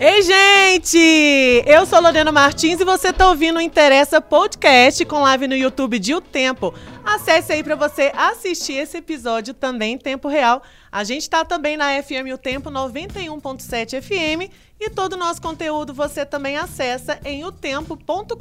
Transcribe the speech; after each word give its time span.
Ei, 0.00 0.22
gente! 0.22 1.62
Eu 1.64 1.86
sou 1.86 2.00
Lorena 2.00 2.32
Martins 2.32 2.80
e 2.80 2.84
você 2.84 3.12
tá 3.12 3.28
ouvindo 3.28 3.58
o 3.58 3.60
Interessa 3.60 4.20
Podcast 4.20 5.04
com 5.04 5.22
live 5.22 5.46
no 5.46 5.54
YouTube 5.54 6.00
de 6.00 6.12
O 6.12 6.20
Tempo. 6.20 6.74
Acesse 7.04 7.52
aí 7.52 7.62
para 7.62 7.76
você 7.76 8.10
assistir 8.16 8.72
esse 8.72 8.96
episódio 8.96 9.54
também 9.54 9.94
em 9.94 9.98
tempo 9.98 10.26
real. 10.26 10.64
A 10.90 11.04
gente 11.04 11.30
tá 11.30 11.44
também 11.44 11.76
na 11.76 12.02
FM 12.02 12.34
O 12.34 12.38
Tempo 12.38 12.70
91.7 12.70 14.02
FM 14.02 14.52
e 14.80 14.90
todo 14.90 15.12
o 15.12 15.16
nosso 15.16 15.40
conteúdo 15.40 15.94
você 15.94 16.26
também 16.26 16.56
acessa 16.56 17.20
em 17.24 17.44
otempo.com.br 17.44 18.34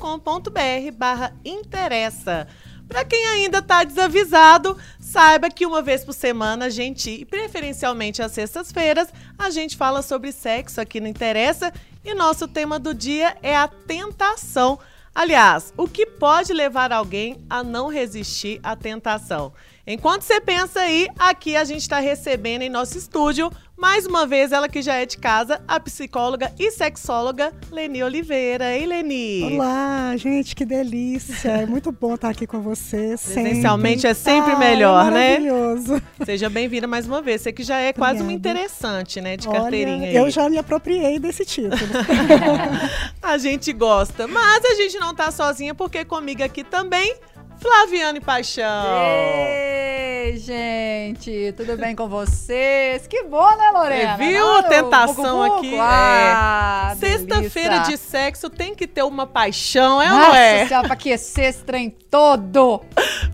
barra 0.97 1.35
interessa. 1.45 2.47
Para 2.93 3.05
quem 3.05 3.25
ainda 3.25 3.57
está 3.57 3.83
desavisado, 3.83 4.77
saiba 4.99 5.49
que 5.49 5.65
uma 5.65 5.81
vez 5.81 6.05
por 6.05 6.13
semana 6.13 6.65
a 6.65 6.69
gente, 6.69 7.09
e 7.09 7.25
preferencialmente 7.25 8.21
às 8.21 8.33
sextas-feiras, 8.33 9.07
a 9.35 9.49
gente 9.49 9.75
fala 9.75 10.03
sobre 10.03 10.31
sexo 10.31 10.79
aqui 10.79 10.99
no 10.99 11.07
Interessa 11.07 11.73
e 12.05 12.13
nosso 12.13 12.47
tema 12.47 12.77
do 12.77 12.93
dia 12.93 13.35
é 13.41 13.57
a 13.57 13.67
tentação. 13.67 14.77
Aliás, 15.15 15.73
o 15.75 15.87
que 15.87 16.05
pode 16.05 16.53
levar 16.53 16.91
alguém 16.91 17.43
a 17.49 17.63
não 17.63 17.87
resistir 17.87 18.59
à 18.61 18.75
tentação? 18.75 19.53
Enquanto 19.85 20.21
você 20.21 20.39
pensa 20.39 20.79
aí, 20.79 21.09
aqui 21.19 21.57
a 21.57 21.65
gente 21.65 21.81
está 21.81 21.99
recebendo 21.99 22.61
em 22.61 22.69
nosso 22.69 22.97
estúdio, 22.97 23.51
mais 23.75 24.05
uma 24.05 24.25
vez, 24.25 24.53
ela 24.53 24.69
que 24.69 24.81
já 24.81 24.95
é 24.95 25.05
de 25.05 25.17
casa, 25.17 25.61
a 25.67 25.77
psicóloga 25.77 26.53
e 26.57 26.71
sexóloga 26.71 27.51
Leni 27.69 28.01
Oliveira. 28.01 28.77
Ei, 28.77 28.85
Leni! 28.85 29.43
Olá, 29.43 30.15
gente, 30.15 30.55
que 30.55 30.63
delícia! 30.63 31.49
É 31.49 31.65
muito 31.65 31.91
bom 31.91 32.15
estar 32.15 32.29
aqui 32.29 32.47
com 32.47 32.61
você. 32.61 33.15
Presencialmente 33.21 34.07
é 34.07 34.13
sempre 34.13 34.53
ah, 34.53 34.57
melhor, 34.57 35.07
é 35.07 35.11
maravilhoso. 35.11 35.95
né? 35.95 36.01
Seja 36.25 36.49
bem-vinda 36.49 36.87
mais 36.87 37.05
uma 37.05 37.21
vez. 37.21 37.41
Você 37.41 37.51
que 37.51 37.63
já 37.63 37.77
é 37.77 37.91
quase 37.91 38.21
uma 38.21 38.31
interessante, 38.31 39.19
né, 39.19 39.35
de 39.35 39.49
carteirinha 39.49 40.07
Olha, 40.07 40.17
Eu 40.17 40.31
já 40.31 40.49
me 40.49 40.57
apropriei 40.57 41.19
desse 41.19 41.43
título. 41.43 41.75
a 43.21 43.37
gente 43.37 43.73
gosta, 43.73 44.29
mas 44.29 44.63
a 44.63 44.75
gente 44.75 44.97
não 44.97 45.11
está 45.11 45.29
sozinha 45.29 45.75
porque 45.75 46.05
comigo 46.05 46.41
aqui 46.41 46.63
também 46.63 47.17
Flaviane 47.63 48.19
Paixão. 48.19 48.83
Ei, 49.07 50.35
gente, 50.35 51.53
tudo 51.55 51.77
bem 51.77 51.95
com 51.95 52.09
vocês? 52.09 53.07
Que 53.07 53.23
bom, 53.23 53.55
né, 53.55 53.71
Lorena? 53.71 54.17
Você 54.17 54.23
viu 54.25 54.53
a 54.57 54.63
tentação 54.63 55.43
aqui? 55.43 55.77
Ah, 55.79 56.89
é. 56.91 56.95
Sexta-feira 56.95 57.79
de 57.79 57.95
sexo 57.95 58.49
tem 58.49 58.75
que 58.75 58.85
ter 58.85 59.03
uma 59.03 59.25
paixão, 59.25 60.01
é 60.01 60.09
Nossa, 60.09 60.27
ou 60.27 60.35
é? 60.35 60.63
Nossa, 60.65 60.81
pra 60.81 60.93
aquecer 60.93 61.45
esse 61.45 61.63
trem 61.63 61.89
todo. 61.89 62.81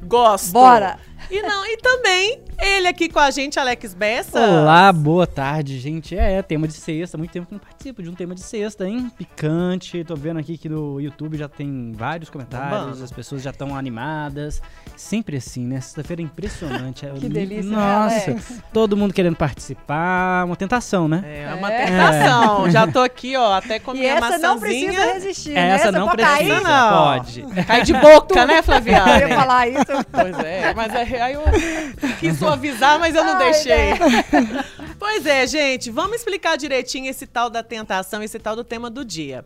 Gosto. 0.03 0.51
Bora. 0.51 0.99
E 1.29 1.43
não, 1.43 1.63
e 1.63 1.77
também 1.77 2.41
ele 2.61 2.87
aqui 2.87 3.07
com 3.07 3.19
a 3.19 3.31
gente, 3.31 3.57
Alex 3.57 3.93
Bessa. 3.93 4.39
Olá, 4.39 4.91
boa 4.91 5.25
tarde, 5.25 5.79
gente. 5.79 6.17
É, 6.17 6.33
é, 6.33 6.41
tema 6.41 6.67
de 6.67 6.73
sexta. 6.73 7.17
Muito 7.17 7.31
tempo 7.31 7.47
que 7.47 7.53
não 7.53 7.59
participo 7.59 8.03
de 8.03 8.09
um 8.09 8.15
tema 8.15 8.35
de 8.35 8.41
sexta, 8.41 8.85
hein? 8.85 9.11
Picante. 9.17 10.03
Tô 10.03 10.15
vendo 10.15 10.39
aqui 10.39 10.57
que 10.57 10.67
no 10.67 10.99
YouTube 10.99 11.37
já 11.37 11.47
tem 11.47 11.93
vários 11.95 12.29
comentários, 12.29 13.01
as 13.01 13.11
pessoas 13.11 13.41
já 13.41 13.51
estão 13.51 13.77
animadas. 13.77 14.61
Sempre 14.97 15.37
assim, 15.37 15.65
né? 15.65 15.79
Sexta-feira 15.79 16.21
é 16.21 16.25
impressionante. 16.25 17.05
É 17.05 17.11
que 17.15 17.29
delícia, 17.29 17.71
né, 17.71 17.77
Nossa, 17.77 18.31
né, 18.31 18.43
todo 18.73 18.97
mundo 18.97 19.13
querendo 19.13 19.37
participar. 19.37 20.45
Uma 20.45 20.55
tentação, 20.55 21.07
né? 21.07 21.23
É, 21.23 21.53
uma 21.53 21.71
é. 21.71 21.85
tentação. 21.85 22.67
É. 22.67 22.71
Já 22.71 22.87
tô 22.87 22.99
aqui, 22.99 23.37
ó, 23.37 23.53
até 23.53 23.79
com 23.79 23.93
minha 23.93 24.19
maçãzinha. 24.19 24.35
essa 24.35 24.47
não 24.47 24.59
precisa 24.59 25.13
resistir, 25.13 25.53
né? 25.53 25.69
Essa, 25.69 25.91
não 25.91 26.09
precisa, 26.09 26.37
cair? 26.37 26.61
não. 26.61 27.03
Pode. 27.03 27.45
Cai 27.65 27.83
de 27.83 27.93
boca, 27.93 28.45
né, 28.45 28.61
Flaviana? 28.61 29.19
Eu 29.19 29.29
ia 29.29 29.35
falar 29.35 29.67
isso. 29.67 29.85
Pois 30.11 30.39
é, 30.39 30.73
mas 30.73 30.93
aí 31.19 31.33
eu 31.33 31.41
quis 32.19 32.37
suavizar, 32.37 32.99
mas 32.99 33.15
eu 33.15 33.23
não 33.23 33.37
Ai, 33.37 33.51
deixei. 33.51 33.93
Né? 33.93 34.65
pois 34.97 35.25
é, 35.25 35.45
gente, 35.45 35.89
vamos 35.91 36.17
explicar 36.17 36.57
direitinho 36.57 37.09
esse 37.09 37.27
tal 37.27 37.49
da 37.49 37.63
tentação, 37.63 38.23
esse 38.23 38.39
tal 38.39 38.55
do 38.55 38.63
tema 38.63 38.89
do 38.89 39.03
dia. 39.05 39.45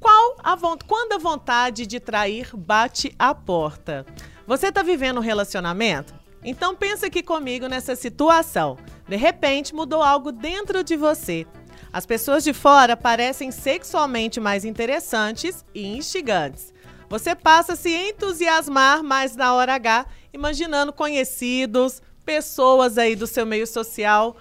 Qual 0.00 0.36
a 0.42 0.56
quando 0.86 1.14
a 1.14 1.18
vontade 1.18 1.86
de 1.86 1.98
trair 1.98 2.50
bate 2.56 3.14
a 3.18 3.34
porta? 3.34 4.06
Você 4.46 4.68
está 4.68 4.82
vivendo 4.82 5.18
um 5.18 5.22
relacionamento? 5.22 6.14
Então 6.42 6.74
pensa 6.74 7.06
aqui 7.06 7.22
comigo 7.22 7.66
nessa 7.66 7.96
situação. 7.96 8.78
De 9.08 9.16
repente 9.16 9.74
mudou 9.74 10.02
algo 10.02 10.30
dentro 10.30 10.84
de 10.84 10.96
você. 10.96 11.46
As 11.92 12.06
pessoas 12.06 12.44
de 12.44 12.52
fora 12.52 12.96
parecem 12.96 13.50
sexualmente 13.50 14.38
mais 14.38 14.64
interessantes 14.64 15.64
e 15.74 15.86
instigantes. 15.86 16.72
Você 17.08 17.34
passa 17.34 17.72
a 17.72 17.76
se 17.76 17.90
entusiasmar 17.90 19.02
mais 19.02 19.34
na 19.34 19.54
hora 19.54 19.74
H, 19.74 20.06
imaginando 20.32 20.92
conhecidos, 20.92 22.02
pessoas 22.24 22.98
aí 22.98 23.16
do 23.16 23.26
seu 23.26 23.46
meio 23.46 23.66
social, 23.66 24.36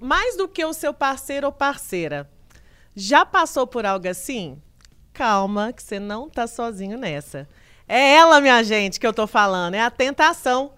mais 0.00 0.36
do 0.36 0.48
que 0.48 0.64
o 0.64 0.72
seu 0.72 0.92
parceiro 0.92 1.46
ou 1.46 1.52
parceira. 1.52 2.30
Já 2.94 3.26
passou 3.26 3.66
por 3.66 3.84
algo 3.84 4.08
assim? 4.08 4.60
Calma, 5.12 5.72
que 5.72 5.82
você 5.82 5.98
não 5.98 6.28
tá 6.28 6.46
sozinho 6.46 6.96
nessa. 6.96 7.48
É 7.88 8.14
ela, 8.14 8.40
minha 8.40 8.62
gente, 8.62 8.98
que 8.98 9.06
eu 9.06 9.12
tô 9.12 9.26
falando, 9.26 9.74
é 9.74 9.80
a 9.80 9.90
tentação. 9.90 10.72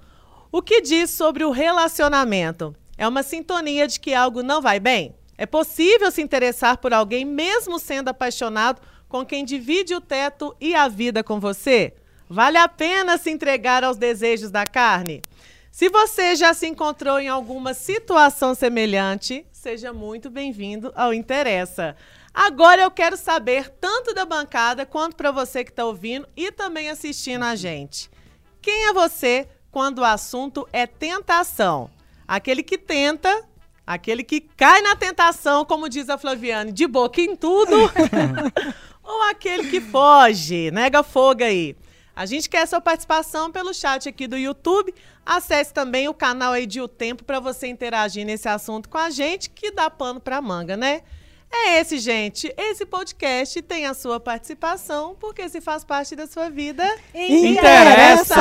O 0.50 0.60
que 0.60 0.80
diz 0.80 1.10
sobre 1.10 1.44
o 1.44 1.50
relacionamento? 1.50 2.74
É 2.96 3.06
uma 3.06 3.22
sintonia 3.22 3.86
de 3.86 4.00
que 4.00 4.12
algo 4.12 4.42
não 4.42 4.60
vai 4.60 4.80
bem? 4.80 5.14
É 5.36 5.46
possível 5.46 6.10
se 6.10 6.20
interessar 6.20 6.78
por 6.78 6.92
alguém 6.92 7.24
mesmo 7.24 7.78
sendo 7.78 8.08
apaixonado 8.08 8.82
com 9.08 9.24
quem 9.24 9.44
divide 9.44 9.94
o 9.94 10.00
teto 10.00 10.54
e 10.60 10.74
a 10.74 10.88
vida 10.88 11.22
com 11.22 11.38
você? 11.38 11.94
Vale 12.30 12.58
a 12.58 12.68
pena 12.68 13.16
se 13.16 13.30
entregar 13.30 13.82
aos 13.82 13.96
desejos 13.96 14.50
da 14.50 14.66
carne? 14.66 15.22
Se 15.70 15.88
você 15.88 16.36
já 16.36 16.52
se 16.52 16.66
encontrou 16.66 17.18
em 17.18 17.28
alguma 17.28 17.72
situação 17.72 18.54
semelhante, 18.54 19.46
seja 19.50 19.94
muito 19.94 20.28
bem-vindo 20.28 20.92
ao 20.94 21.14
Interessa. 21.14 21.96
Agora 22.34 22.82
eu 22.82 22.90
quero 22.90 23.16
saber, 23.16 23.70
tanto 23.80 24.12
da 24.12 24.26
bancada 24.26 24.84
quanto 24.84 25.16
para 25.16 25.30
você 25.30 25.64
que 25.64 25.70
está 25.70 25.86
ouvindo 25.86 26.28
e 26.36 26.52
também 26.52 26.90
assistindo 26.90 27.44
a 27.44 27.56
gente. 27.56 28.10
Quem 28.60 28.88
é 28.88 28.92
você 28.92 29.48
quando 29.70 30.00
o 30.00 30.04
assunto 30.04 30.68
é 30.70 30.86
tentação? 30.86 31.90
Aquele 32.26 32.62
que 32.62 32.76
tenta, 32.76 33.42
aquele 33.86 34.22
que 34.22 34.42
cai 34.42 34.82
na 34.82 34.94
tentação, 34.94 35.64
como 35.64 35.88
diz 35.88 36.10
a 36.10 36.18
Flaviane, 36.18 36.72
de 36.72 36.86
boca 36.86 37.22
em 37.22 37.34
tudo, 37.34 37.74
ou 39.02 39.22
aquele 39.30 39.70
que 39.70 39.80
foge, 39.80 40.70
nega 40.70 41.02
fogo 41.02 41.42
aí. 41.42 41.74
A 42.18 42.26
gente 42.26 42.50
quer 42.50 42.66
sua 42.66 42.80
participação 42.80 43.48
pelo 43.48 43.72
chat 43.72 44.08
aqui 44.08 44.26
do 44.26 44.36
YouTube. 44.36 44.92
Acesse 45.24 45.72
também 45.72 46.08
o 46.08 46.14
canal 46.14 46.52
aí 46.52 46.66
de 46.66 46.80
O 46.80 46.88
Tempo 46.88 47.22
para 47.22 47.38
você 47.38 47.68
interagir 47.68 48.26
nesse 48.26 48.48
assunto 48.48 48.88
com 48.88 48.98
a 48.98 49.08
gente, 49.08 49.48
que 49.48 49.70
dá 49.70 49.88
pano 49.88 50.18
para 50.18 50.42
manga, 50.42 50.76
né? 50.76 51.02
É 51.48 51.78
esse, 51.78 51.96
gente. 52.00 52.52
Esse 52.56 52.84
podcast 52.84 53.62
tem 53.62 53.86
a 53.86 53.94
sua 53.94 54.18
participação, 54.18 55.14
porque 55.20 55.48
se 55.48 55.60
faz 55.60 55.84
parte 55.84 56.16
da 56.16 56.26
sua 56.26 56.50
vida, 56.50 56.84
interessa! 57.14 58.34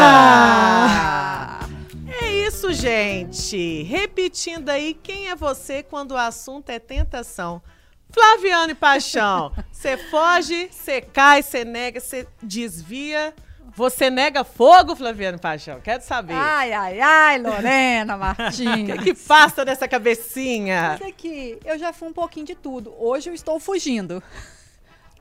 É 2.20 2.32
isso, 2.48 2.74
gente. 2.74 3.84
Repetindo 3.84 4.70
aí, 4.70 4.96
quem 4.96 5.30
é 5.30 5.36
você 5.36 5.84
quando 5.84 6.14
o 6.14 6.18
assunto 6.18 6.72
é 6.72 6.80
tentação? 6.80 7.62
Flaviane 8.10 8.74
Paixão, 8.74 9.52
você 9.72 9.98
foge, 9.98 10.68
você 10.72 11.00
cai, 11.00 11.44
você 11.44 11.64
nega, 11.64 12.00
você 12.00 12.28
desvia. 12.42 13.36
Você 13.78 14.10
nega 14.10 14.44
fogo, 14.44 14.96
Flaviano 14.96 15.38
Paixão? 15.38 15.80
Quero 15.80 16.02
saber. 16.02 16.34
Ai, 16.34 16.74
ai, 16.74 17.00
ai, 17.00 17.38
Lorena 17.38 18.18
Martins. 18.18 18.90
O 18.90 18.98
que, 18.98 18.98
que 19.04 19.14
passa 19.14 19.64
nessa 19.64 19.88
cabecinha? 19.88 20.98
Mas 21.00 21.10
é 21.10 21.12
que 21.12 21.60
eu 21.64 21.78
já 21.78 21.94
fui 21.94 22.08
um 22.10 22.14
pouquinho 22.14 22.48
de 22.48 22.56
tudo. 22.56 22.92
Hoje 22.98 23.30
eu 23.30 23.36
estou 23.36 23.60
fugindo. 23.60 24.24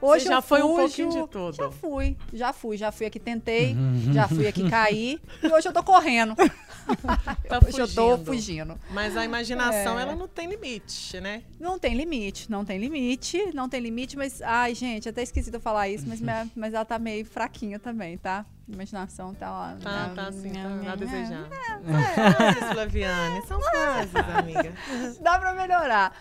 Hoje 0.01 0.25
Você 0.25 0.29
já 0.29 0.43
foi 0.43 0.61
fujo, 0.61 0.73
um 0.73 0.77
pouquinho 0.77 1.09
de 1.11 1.29
tudo. 1.29 1.57
Já 1.57 1.71
fui, 1.71 2.17
já 2.33 2.53
fui, 2.53 2.77
já 2.77 2.93
fui 2.93 3.07
aqui 3.07 3.19
tentei, 3.19 3.77
já 4.13 4.29
fui 4.29 4.47
aqui 4.47 4.69
cair 4.69 5.21
e 5.43 5.47
hoje 5.47 5.69
eu 5.69 5.73
tô 5.73 5.83
correndo. 5.83 6.35
tá 6.37 7.61
hoje 7.67 7.81
eu 7.81 7.89
tô 7.89 8.19
fugindo. 8.19 8.79
Mas 8.91 9.17
a 9.17 9.25
imaginação, 9.25 9.99
é. 9.99 10.03
ela 10.03 10.15
não 10.15 10.29
tem 10.29 10.49
limite, 10.49 11.21
né? 11.21 11.43
Não 11.59 11.79
tem 11.79 11.95
limite, 11.95 12.51
não 12.51 12.65
tem 12.65 12.79
limite, 12.79 13.51
não 13.55 13.69
tem 13.69 13.81
limite, 13.81 14.17
mas 14.17 14.43
ai, 14.43 14.75
gente, 14.75 15.09
até 15.09 15.23
esqueci 15.23 15.51
de 15.51 15.59
falar 15.59 15.89
isso, 15.89 16.05
mas 16.07 16.21
minha, 16.21 16.47
mas 16.55 16.75
ela 16.75 16.85
tá 16.85 16.99
meio 16.99 17.25
fraquinha 17.25 17.79
também, 17.79 18.19
tá? 18.19 18.45
A 18.69 18.73
imaginação 18.73 19.33
tá 19.33 19.49
lá. 19.49 19.77
Tá, 19.81 20.13
tá 20.15 20.27
assim, 20.27 20.51
tá 20.51 20.93
a 20.93 20.97
desejar. 20.97 21.49
É, 21.51 21.73
é, 21.73 22.69
é. 22.69 22.75
Flaviane, 22.75 23.47
são 23.47 23.61
fases, 23.71 24.15
amiga. 24.37 24.73
Dá 25.21 25.39
pra 25.39 25.55
melhorar. 25.55 26.13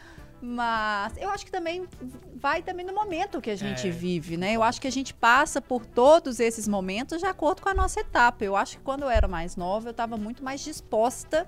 Mas 0.42 1.18
eu 1.18 1.30
acho 1.30 1.46
que 1.46 1.52
também 1.52 1.88
vai 2.36 2.62
também 2.62 2.86
no 2.86 2.94
momento 2.94 3.42
que 3.42 3.50
a 3.50 3.56
gente 3.56 3.88
é. 3.88 3.92
vive, 3.92 4.38
né? 4.38 4.54
Eu 4.54 4.62
acho 4.62 4.80
que 4.80 4.88
a 4.88 4.92
gente 4.92 5.14
passa 5.14 5.62
por 5.62 5.86
todos 5.86 6.40
esses 6.40 6.68
momentos 6.68 7.20
de 7.20 7.26
acordo 7.26 7.62
com 7.62 7.70
a 7.70 7.74
nossa 7.74 8.02
etapa. 8.02 8.44
Eu 8.44 8.56
acho 8.56 8.78
que 8.78 8.84
quando 8.84 9.04
eu 9.04 9.10
era 9.10 9.28
mais 9.28 9.56
nova, 9.56 9.88
eu 9.88 9.92
estava 9.92 10.18
muito 10.18 10.44
mais 10.44 10.64
disposta 10.64 11.48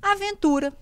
à 0.00 0.12
aventura, 0.12 0.72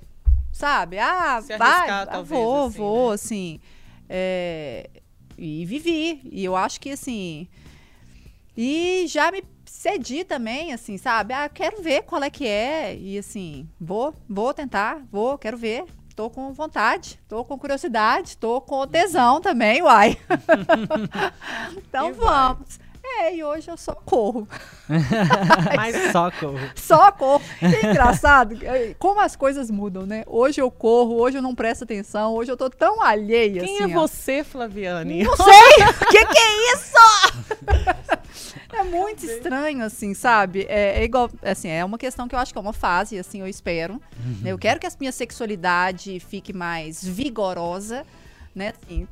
sabe? 0.53 0.99
Ah, 0.99 1.41
Se 1.43 1.57
vai, 1.57 1.69
arriscar, 1.69 2.07
talvez, 2.07 2.29
vou, 2.29 2.67
assim, 2.67 2.79
vou, 2.79 3.09
né? 3.09 3.15
assim. 3.15 3.61
É, 4.09 4.91
e 5.37 5.65
vivi. 5.65 6.21
E 6.31 6.45
eu 6.45 6.55
acho 6.55 6.81
que, 6.81 6.91
assim... 6.91 7.49
E 8.57 9.07
já 9.07 9.31
me 9.31 9.45
cedi 9.65 10.25
também, 10.25 10.73
assim, 10.73 10.99
sabe? 10.99 11.33
Ah, 11.33 11.49
quero 11.49 11.81
ver 11.81 12.03
qual 12.03 12.23
é 12.23 12.29
que 12.29 12.47
é. 12.47 12.97
E, 12.97 13.17
assim, 13.17 13.69
vou, 13.81 14.15
vou 14.29 14.53
tentar, 14.53 15.01
vou, 15.11 15.39
quero 15.39 15.57
ver 15.57 15.85
tô 16.19 16.29
com 16.29 16.53
vontade, 16.53 17.17
tô 17.29 17.45
com 17.45 17.57
curiosidade, 17.57 18.37
tô 18.39 18.61
com 18.61 18.85
tesão 18.89 19.41
também, 19.41 19.81
uai. 19.81 20.19
então 21.79 22.13
vamos. 22.13 22.81
É, 23.21 23.37
e 23.37 23.45
hoje 23.45 23.71
eu 23.71 23.77
só 23.77 23.95
corro. 23.95 24.49
Mas 25.77 25.95
só 26.11 26.29
corro. 26.33 26.59
Só 26.75 27.13
corro. 27.13 27.41
Que 27.61 27.87
engraçado, 27.87 28.57
como 28.99 29.21
as 29.21 29.37
coisas 29.37 29.71
mudam, 29.71 30.05
né? 30.07 30.25
Hoje 30.27 30.61
eu 30.61 30.73
corro, 30.73 31.21
hoje 31.21 31.39
eu 31.39 31.43
não 31.43 31.55
presto 31.55 31.85
atenção, 31.85 32.35
hoje 32.35 32.51
eu 32.51 32.57
tô 32.57 32.69
tão 32.69 33.01
alheia. 33.01 33.63
Quem 33.63 33.77
assim, 33.77 33.93
é 33.93 33.97
ó. 33.97 34.01
você, 34.01 34.43
Flaviane? 34.43 35.23
Não 35.23 35.37
sei! 35.37 35.85
O 36.03 36.11
que, 36.11 36.27
que 36.27 36.39
é 36.39 36.75
isso? 36.75 36.99
É 38.73 38.83
muito 38.85 39.25
estranho, 39.25 39.85
assim, 39.85 40.13
sabe? 40.15 40.67
É, 40.69 41.01
é 41.01 41.05
igual, 41.05 41.31
assim, 41.43 41.69
é 41.69 41.85
uma 41.85 41.97
questão 41.99 42.29
que 42.29 42.35
eu 42.35 42.39
acho 42.39 42.53
que 42.53 42.59
é 42.59 42.61
uma 42.63 42.73
fase, 42.73 43.19
assim, 43.19 43.41
eu 43.41 43.47
espero. 43.49 44.01
né? 44.43 44.51
Eu 44.51 44.59
quero 44.59 44.79
que 44.79 44.87
a 44.87 44.91
minha 45.01 45.13
sexualidade 45.13 46.21
fique 46.21 46.53
mais 46.53 47.03
vigorosa, 47.03 48.05
né? 48.55 48.73
Assim, 48.83 49.09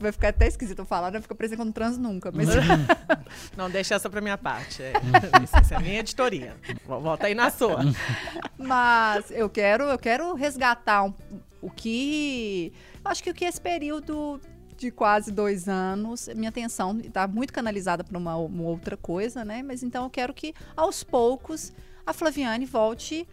vai, 0.00 0.12
ficar 0.12 0.28
até 0.28 0.46
esquisito 0.46 0.80
eu 0.80 0.84
falar, 0.84 1.10
né? 1.10 1.20
Fica 1.20 1.34
parecendo 1.34 1.56
que 1.56 1.62
eu 1.62 1.66
não 1.66 1.72
transo 1.72 2.00
nunca. 2.00 2.30
Mas 2.30 2.48
Não, 3.56 3.70
deixa 3.70 3.94
essa 3.94 4.10
pra 4.10 4.20
minha 4.20 4.36
parte. 4.38 4.82
É, 4.82 4.92
Isso 5.62 5.74
é 5.74 5.76
a 5.76 5.80
minha 5.80 6.00
editoria. 6.00 6.54
Volta 6.86 7.26
aí 7.26 7.34
na 7.34 7.50
sua. 7.50 7.78
Mas 8.58 9.30
eu 9.30 9.48
quero, 9.48 9.84
eu 9.84 9.98
quero 9.98 10.34
resgatar 10.34 11.04
um- 11.04 11.14
o 11.60 11.70
que. 11.70 12.72
eu 13.04 13.10
Acho 13.10 13.22
que 13.22 13.30
o 13.30 13.34
que 13.34 13.44
esse 13.44 13.60
período 13.60 14.40
de 14.78 14.90
quase 14.92 15.32
dois 15.32 15.68
anos, 15.68 16.28
minha 16.36 16.48
atenção 16.48 16.98
está 17.00 17.26
muito 17.26 17.52
canalizada 17.52 18.04
para 18.04 18.16
uma, 18.16 18.36
uma 18.36 18.62
outra 18.62 18.96
coisa, 18.96 19.44
né? 19.44 19.62
Mas 19.62 19.82
então 19.82 20.04
eu 20.04 20.10
quero 20.10 20.32
que 20.32 20.54
aos 20.76 21.02
poucos 21.02 21.72
a 22.06 22.12
Flaviane 22.12 22.64
volte 22.64 23.28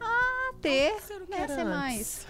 a 0.00 0.52
ter, 0.62 0.94
né, 1.28 1.46
ser 1.48 1.64
mais. 1.64 2.26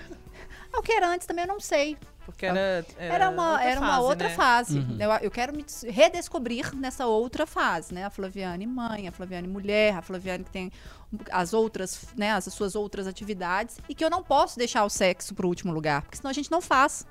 O 0.76 0.82
que 0.82 0.93
era 0.93 1.08
antes 1.08 1.26
também 1.26 1.44
eu 1.44 1.49
não 1.49 1.61
sei. 1.61 1.97
Porque 2.25 2.44
era, 2.44 2.85
Era 2.99 3.31
uma, 3.31 3.62
era 3.62 3.79
uma 3.81 4.00
outra 4.00 4.29
né? 4.29 4.35
fase. 4.35 4.81
Uhum. 4.81 4.97
Eu, 4.99 5.11
eu 5.23 5.31
quero 5.31 5.55
me 5.55 5.62
des- 5.62 5.85
redescobrir 5.88 6.75
nessa 6.75 7.06
outra 7.06 7.47
fase, 7.47 7.94
né? 7.94 8.05
A 8.05 8.11
Flaviane 8.11 8.67
mãe, 8.67 9.06
a 9.06 9.12
Flaviane 9.12 9.47
mulher, 9.47 9.94
a 9.94 10.02
Flaviane 10.02 10.43
que 10.43 10.50
tem 10.50 10.73
as 11.31 11.55
outras, 11.55 12.06
né? 12.17 12.32
As 12.32 12.44
suas 12.47 12.75
outras 12.75 13.06
atividades. 13.06 13.79
E 13.88 13.94
que 13.94 14.05
eu 14.05 14.11
não 14.11 14.25
posso 14.25 14.59
deixar 14.59 14.85
o 14.85 14.91
sexo 14.91 15.35
pro 15.37 15.47
último 15.47 15.73
lugar, 15.73 16.02
porque 16.02 16.17
senão 16.17 16.31
a 16.31 16.35
gente 16.35 16.50
não 16.50 16.61
faz. 16.61 17.06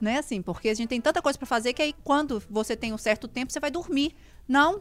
Né, 0.00 0.18
assim, 0.18 0.40
porque 0.40 0.68
a 0.68 0.74
gente 0.74 0.88
tem 0.88 1.00
tanta 1.00 1.20
coisa 1.20 1.36
pra 1.36 1.46
fazer 1.46 1.72
que 1.72 1.82
aí 1.82 1.92
quando 2.04 2.40
você 2.48 2.76
tem 2.76 2.92
um 2.92 2.98
certo 2.98 3.26
tempo, 3.26 3.52
você 3.52 3.58
vai 3.58 3.70
dormir. 3.70 4.14
Não. 4.46 4.80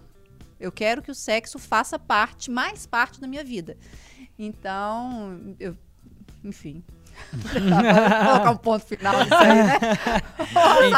Eu 0.59 0.71
quero 0.71 1.01
que 1.01 1.11
o 1.11 1.15
sexo 1.15 1.57
faça 1.57 1.97
parte, 1.97 2.51
mais 2.51 2.85
parte 2.85 3.19
da 3.19 3.27
minha 3.27 3.43
vida. 3.43 3.77
Então, 4.37 5.55
eu, 5.59 5.75
enfim. 6.43 6.83
Vou 7.33 7.51
colocar 7.51 8.51
um 8.51 8.57
ponto 8.57 8.85
final 8.85 9.17
nisso 9.19 9.33
aí, 9.35 9.47
né? 9.63 9.77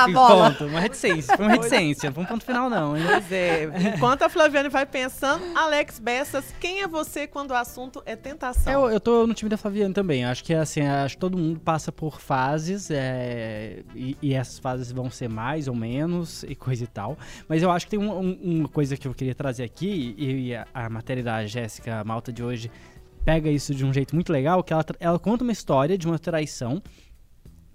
Enfim, 0.03 0.13
bola. 0.13 0.51
ponto. 0.51 0.65
Uma 0.65 0.79
reticência. 0.79 1.35
Foi 1.35 1.45
uma 1.45 1.53
reticência. 1.55 2.11
Foi 2.11 2.23
um 2.23 2.25
ponto 2.25 2.45
final, 2.45 2.69
não. 2.69 2.95
hein? 2.95 3.03
Pois 3.07 3.31
é. 3.31 3.63
Enquanto 3.95 4.23
a 4.23 4.29
Flaviane 4.29 4.69
vai 4.69 4.85
pensando, 4.85 5.43
Alex 5.57 5.99
Bessas, 5.99 6.53
quem 6.59 6.81
é 6.81 6.87
você 6.87 7.27
quando 7.27 7.51
o 7.51 7.55
assunto 7.55 8.01
é 8.05 8.15
tentação? 8.15 8.71
Eu, 8.71 8.89
eu 8.91 8.99
tô 8.99 9.25
no 9.25 9.33
time 9.33 9.49
da 9.49 9.57
Flaviane 9.57 9.93
também. 9.93 10.23
Acho 10.25 10.43
que 10.43 10.53
assim, 10.53 10.81
acho 10.81 11.15
que 11.15 11.19
todo 11.21 11.37
mundo 11.37 11.59
passa 11.59 11.91
por 11.91 12.19
fases 12.19 12.89
é, 12.91 13.79
e, 13.95 14.17
e 14.21 14.33
essas 14.33 14.59
fases 14.59 14.91
vão 14.91 15.09
ser 15.09 15.29
mais 15.29 15.67
ou 15.67 15.75
menos 15.75 16.43
e 16.43 16.55
coisa 16.55 16.83
e 16.83 16.87
tal. 16.87 17.17
Mas 17.47 17.63
eu 17.63 17.71
acho 17.71 17.85
que 17.85 17.91
tem 17.91 17.99
um- 17.99 18.19
um- 18.19 18.39
uma 18.59 18.69
coisa 18.69 18.95
que 18.95 19.07
eu 19.07 19.13
queria 19.13 19.35
trazer 19.35 19.63
aqui 19.63 20.15
e, 20.17 20.47
e 20.49 20.55
a, 20.55 20.65
a 20.73 20.89
matéria 20.89 21.23
da 21.23 21.45
Jéssica 21.45 22.03
Malta 22.03 22.31
de 22.31 22.43
hoje 22.43 22.71
pega 23.23 23.49
isso 23.49 23.73
de 23.73 23.85
um 23.85 23.93
jeito 23.93 24.15
muito 24.15 24.31
legal, 24.31 24.63
que 24.63 24.73
ela, 24.73 24.85
ela 24.99 25.19
conta 25.19 25.43
uma 25.43 25.53
história 25.53 25.97
de 25.97 26.07
uma 26.07 26.17
traição 26.17 26.81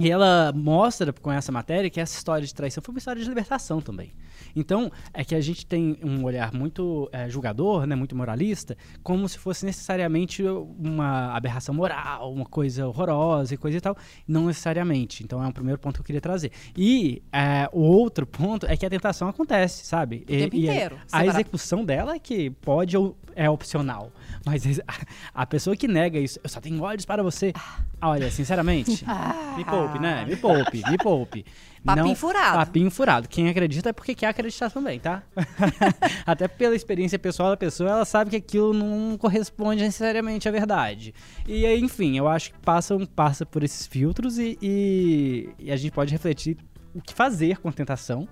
e 0.00 0.10
ela 0.10 0.52
mostra 0.54 1.12
com 1.12 1.30
essa 1.30 1.52
matéria 1.52 1.88
que 1.88 2.00
essa 2.00 2.16
história 2.16 2.46
de 2.46 2.52
traição 2.52 2.82
foi 2.82 2.92
uma 2.92 2.98
história 2.98 3.22
de 3.22 3.28
libertação 3.28 3.80
também. 3.80 4.12
Então, 4.54 4.90
é 5.12 5.24
que 5.24 5.34
a 5.34 5.40
gente 5.40 5.66
tem 5.66 5.98
um 6.02 6.24
olhar 6.24 6.52
muito 6.52 7.08
é, 7.12 7.28
julgador, 7.28 7.86
né, 7.86 7.94
muito 7.94 8.14
moralista, 8.16 8.76
como 9.02 9.28
se 9.28 9.38
fosse 9.38 9.64
necessariamente 9.66 10.42
uma 10.42 11.34
aberração 11.34 11.74
moral, 11.74 12.32
uma 12.32 12.44
coisa 12.46 12.86
horrorosa 12.86 13.54
e 13.54 13.56
coisa 13.56 13.78
e 13.78 13.80
tal. 13.80 13.96
Não 14.26 14.46
necessariamente. 14.46 15.22
Então, 15.24 15.42
é 15.42 15.46
um 15.46 15.52
primeiro 15.52 15.78
ponto 15.78 15.96
que 15.96 16.00
eu 16.00 16.06
queria 16.06 16.20
trazer. 16.20 16.50
E 16.76 17.22
é, 17.32 17.68
o 17.72 17.80
outro 17.80 18.26
ponto 18.26 18.66
é 18.66 18.76
que 18.76 18.86
a 18.86 18.90
tentação 18.90 19.28
acontece, 19.28 19.84
sabe? 19.84 20.22
O 20.22 20.26
tempo 20.26 20.56
e, 20.56 20.60
e 20.64 20.68
a- 20.68 20.72
inteiro. 20.74 20.98
A, 21.12 21.26
execução 21.26 21.84
dela 21.84 22.14
é 22.14 22.18
que 22.18 22.50
pode 22.50 22.96
ou 22.96 23.16
é 23.34 23.48
opcional. 23.50 24.12
Mas 24.44 24.64
a, 24.86 25.42
a 25.42 25.46
pessoa 25.46 25.76
que 25.76 25.88
nega 25.88 26.18
isso, 26.18 26.38
eu 26.42 26.48
só 26.48 26.60
tenho 26.60 26.80
olhos 26.82 27.04
para 27.04 27.22
você. 27.22 27.52
Olha, 28.00 28.30
sinceramente, 28.30 29.04
me 29.56 29.64
poupe, 29.64 29.98
né? 29.98 30.24
Me 30.26 30.36
poupe, 30.36 30.82
me 30.88 30.98
poupe. 30.98 31.44
Papinho 31.84 32.16
furado. 32.16 32.58
Papinho 32.58 32.90
furado. 32.90 33.28
Quem 33.28 33.48
acredita 33.48 33.90
é 33.90 33.92
porque 33.92 34.14
quer 34.14 34.28
acreditar 34.28 34.70
também, 34.70 34.98
tá? 34.98 35.22
Até 36.24 36.48
pela 36.48 36.74
experiência 36.74 37.18
pessoal 37.18 37.50
da 37.50 37.56
pessoa, 37.56 37.90
ela 37.90 38.04
sabe 38.06 38.30
que 38.30 38.36
aquilo 38.36 38.72
não 38.72 39.18
corresponde 39.18 39.82
necessariamente 39.82 40.48
à 40.48 40.52
verdade. 40.52 41.14
E 41.46 41.66
aí, 41.66 41.78
enfim, 41.80 42.16
eu 42.16 42.26
acho 42.26 42.52
que 42.52 42.58
passa, 42.60 42.96
passa 43.14 43.44
por 43.44 43.62
esses 43.62 43.86
filtros 43.86 44.38
e, 44.38 44.58
e, 44.62 45.50
e 45.58 45.70
a 45.70 45.76
gente 45.76 45.92
pode 45.92 46.10
refletir 46.10 46.56
o 46.94 47.02
que 47.02 47.12
fazer 47.12 47.58
com 47.58 47.68
a 47.68 47.72
tentação 47.72 48.26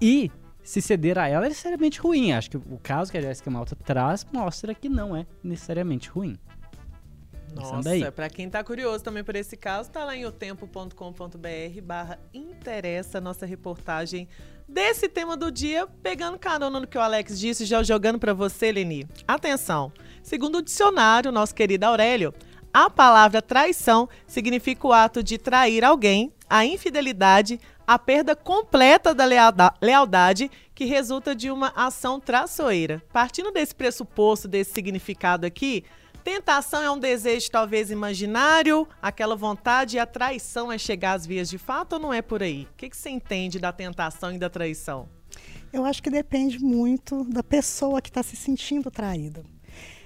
e 0.00 0.30
se 0.62 0.82
ceder 0.82 1.18
a 1.18 1.26
ela 1.26 1.46
é 1.46 1.48
necessariamente 1.48 2.00
ruim. 2.00 2.32
Acho 2.32 2.50
que 2.50 2.56
o 2.56 2.78
caso 2.82 3.10
que 3.10 3.18
a 3.18 3.22
Jéssica 3.22 3.50
Malta 3.50 3.74
traz 3.74 4.26
mostra 4.32 4.74
que 4.74 4.88
não 4.88 5.16
é 5.16 5.26
necessariamente 5.42 6.10
ruim. 6.10 6.36
Nossa, 7.54 8.12
pra 8.12 8.28
quem 8.28 8.48
tá 8.48 8.62
curioso 8.62 9.02
também 9.04 9.22
por 9.24 9.34
esse 9.36 9.56
caso, 9.56 9.90
tá 9.90 10.04
lá 10.04 10.16
em 10.16 10.24
otempo.com.br 10.26 11.80
barra 11.82 12.18
interessa 12.32 13.20
nossa 13.20 13.46
reportagem 13.46 14.28
desse 14.68 15.08
tema 15.08 15.36
do 15.36 15.50
dia, 15.50 15.86
pegando 16.02 16.38
carona 16.38 16.78
no 16.80 16.86
que 16.86 16.96
o 16.96 17.00
Alex 17.00 17.38
disse, 17.38 17.64
já 17.64 17.82
jogando 17.82 18.18
pra 18.18 18.32
você, 18.32 18.70
Leni. 18.70 19.06
Atenção, 19.26 19.92
segundo 20.22 20.58
o 20.58 20.62
dicionário, 20.62 21.32
nosso 21.32 21.54
querido 21.54 21.84
Aurélio, 21.86 22.32
a 22.72 22.88
palavra 22.88 23.42
traição 23.42 24.08
significa 24.26 24.86
o 24.86 24.92
ato 24.92 25.22
de 25.22 25.36
trair 25.38 25.84
alguém, 25.84 26.32
a 26.48 26.64
infidelidade, 26.64 27.58
a 27.84 27.98
perda 27.98 28.36
completa 28.36 29.12
da 29.12 29.24
lealda- 29.24 29.74
lealdade 29.82 30.48
que 30.72 30.84
resulta 30.84 31.34
de 31.34 31.50
uma 31.50 31.72
ação 31.74 32.20
traiçoeira. 32.20 33.02
Partindo 33.12 33.50
desse 33.50 33.74
pressuposto, 33.74 34.46
desse 34.46 34.72
significado 34.72 35.44
aqui, 35.44 35.84
Tentação 36.22 36.82
é 36.82 36.90
um 36.90 36.98
desejo 36.98 37.50
talvez 37.50 37.90
imaginário, 37.90 38.86
aquela 39.00 39.34
vontade 39.34 39.96
e 39.96 39.98
a 39.98 40.06
traição 40.06 40.70
é 40.70 40.76
chegar 40.76 41.14
às 41.14 41.26
vias 41.26 41.48
de 41.48 41.56
fato 41.56 41.94
ou 41.94 41.98
não 41.98 42.12
é 42.12 42.20
por 42.20 42.42
aí? 42.42 42.68
O 42.72 42.76
que, 42.76 42.90
que 42.90 42.96
você 42.96 43.08
entende 43.08 43.58
da 43.58 43.72
tentação 43.72 44.32
e 44.32 44.38
da 44.38 44.50
traição? 44.50 45.08
Eu 45.72 45.84
acho 45.84 46.02
que 46.02 46.10
depende 46.10 46.58
muito 46.58 47.24
da 47.24 47.42
pessoa 47.42 48.02
que 48.02 48.10
está 48.10 48.22
se 48.22 48.36
sentindo 48.36 48.90
traída. 48.90 49.42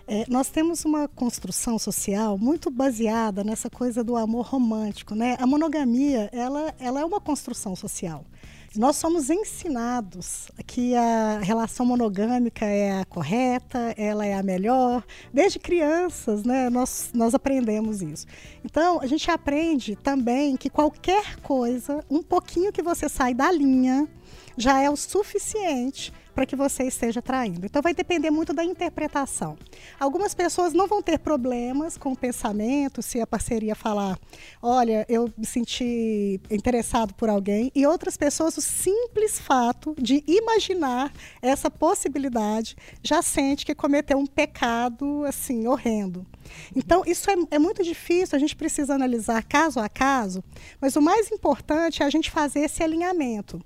É, 0.07 0.27
nós 0.29 0.51
temos 0.51 0.85
uma 0.85 1.09
construção 1.09 1.79
social 1.79 2.37
muito 2.37 2.71
baseada 2.71 3.43
nessa 3.43 3.71
coisa 3.71 4.05
do 4.05 4.17
amor 4.17 4.45
romântico, 4.47 5.15
né? 5.15 5.37
A 5.41 5.47
monogamia, 5.47 6.29
ela, 6.31 6.75
ela 6.79 7.01
é 7.01 7.05
uma 7.05 7.21
construção 7.21 7.75
social. 7.75 8.27
Nós 8.77 8.97
somos 8.97 9.31
ensinados 9.31 10.49
que 10.67 10.97
a 10.97 11.39
relação 11.39 11.87
monogâmica 11.87 12.65
é 12.65 13.01
a 13.01 13.05
correta, 13.05 13.95
ela 13.97 14.27
é 14.27 14.35
a 14.35 14.43
melhor. 14.43 15.05
Desde 15.33 15.61
crianças, 15.61 16.43
né, 16.43 16.69
nós, 16.69 17.11
nós 17.15 17.35
aprendemos 17.35 18.03
isso. 18.03 18.27
Então, 18.65 19.01
a 19.01 19.07
gente 19.07 19.31
aprende 19.31 19.95
também 19.95 20.57
que 20.57 20.69
qualquer 20.69 21.37
coisa, 21.37 22.05
um 22.11 22.21
pouquinho 22.21 22.73
que 22.73 22.83
você 22.83 23.09
sai 23.09 23.33
da 23.33 23.53
linha, 23.53 24.09
já 24.57 24.81
é 24.81 24.91
o 24.91 24.97
suficiente 24.97 26.13
para 26.35 26.45
que 26.45 26.57
você 26.57 26.85
esteja 26.85 27.23
traindo. 27.23 27.65
Então 27.65 27.81
vai 27.81 27.95
depender 27.95 28.31
muito 28.31 28.53
da 28.53 28.65
interpretação. 28.65 29.57
Algumas 29.99 30.35
pessoas 30.35 30.73
não 30.73 30.87
vão 30.87 31.03
ter 31.03 31.19
problemas 31.19 31.97
com 31.97 32.13
o 32.13 32.17
pensamento, 32.17 33.03
se 33.03 33.21
a 33.21 33.27
parceria 33.27 33.75
falar, 33.75 34.19
olha, 34.61 35.07
eu 35.09 35.33
me 35.37 35.47
senti 35.47 36.41
interessado 36.51 37.15
por 37.15 37.29
alguém, 37.29 37.71
e 37.75 37.87
outras 37.87 38.17
pessoas 38.17 38.57
o 38.57 38.61
simples 38.61 39.39
fato 39.39 39.95
de 39.99 40.25
imaginar 40.27 41.13
essa 41.41 41.71
possibilidade 41.71 42.77
já 43.03 43.23
sente 43.23 43.65
que 43.65 43.75
cometeu 43.75 44.19
um 44.19 44.27
pecado 44.27 45.25
assim 45.25 45.67
horrendo. 45.67 46.27
Então, 46.75 47.03
isso 47.07 47.31
é, 47.31 47.35
é 47.53 47.59
muito 47.59 47.83
difícil, 47.83 48.37
a 48.37 48.39
gente 48.39 48.55
precisa 48.55 48.95
analisar 48.95 49.43
caso 49.45 49.81
a 49.81 49.89
caso, 49.89 50.43
mas 50.81 50.97
o 50.97 51.03
mais 51.03 51.31
importante 51.31 52.03
é 52.03 52.07
a 52.07 52.11
gente 52.11 52.31
fazer 52.31 52.61
esse 52.61 52.83
alinhamento 52.83 53.61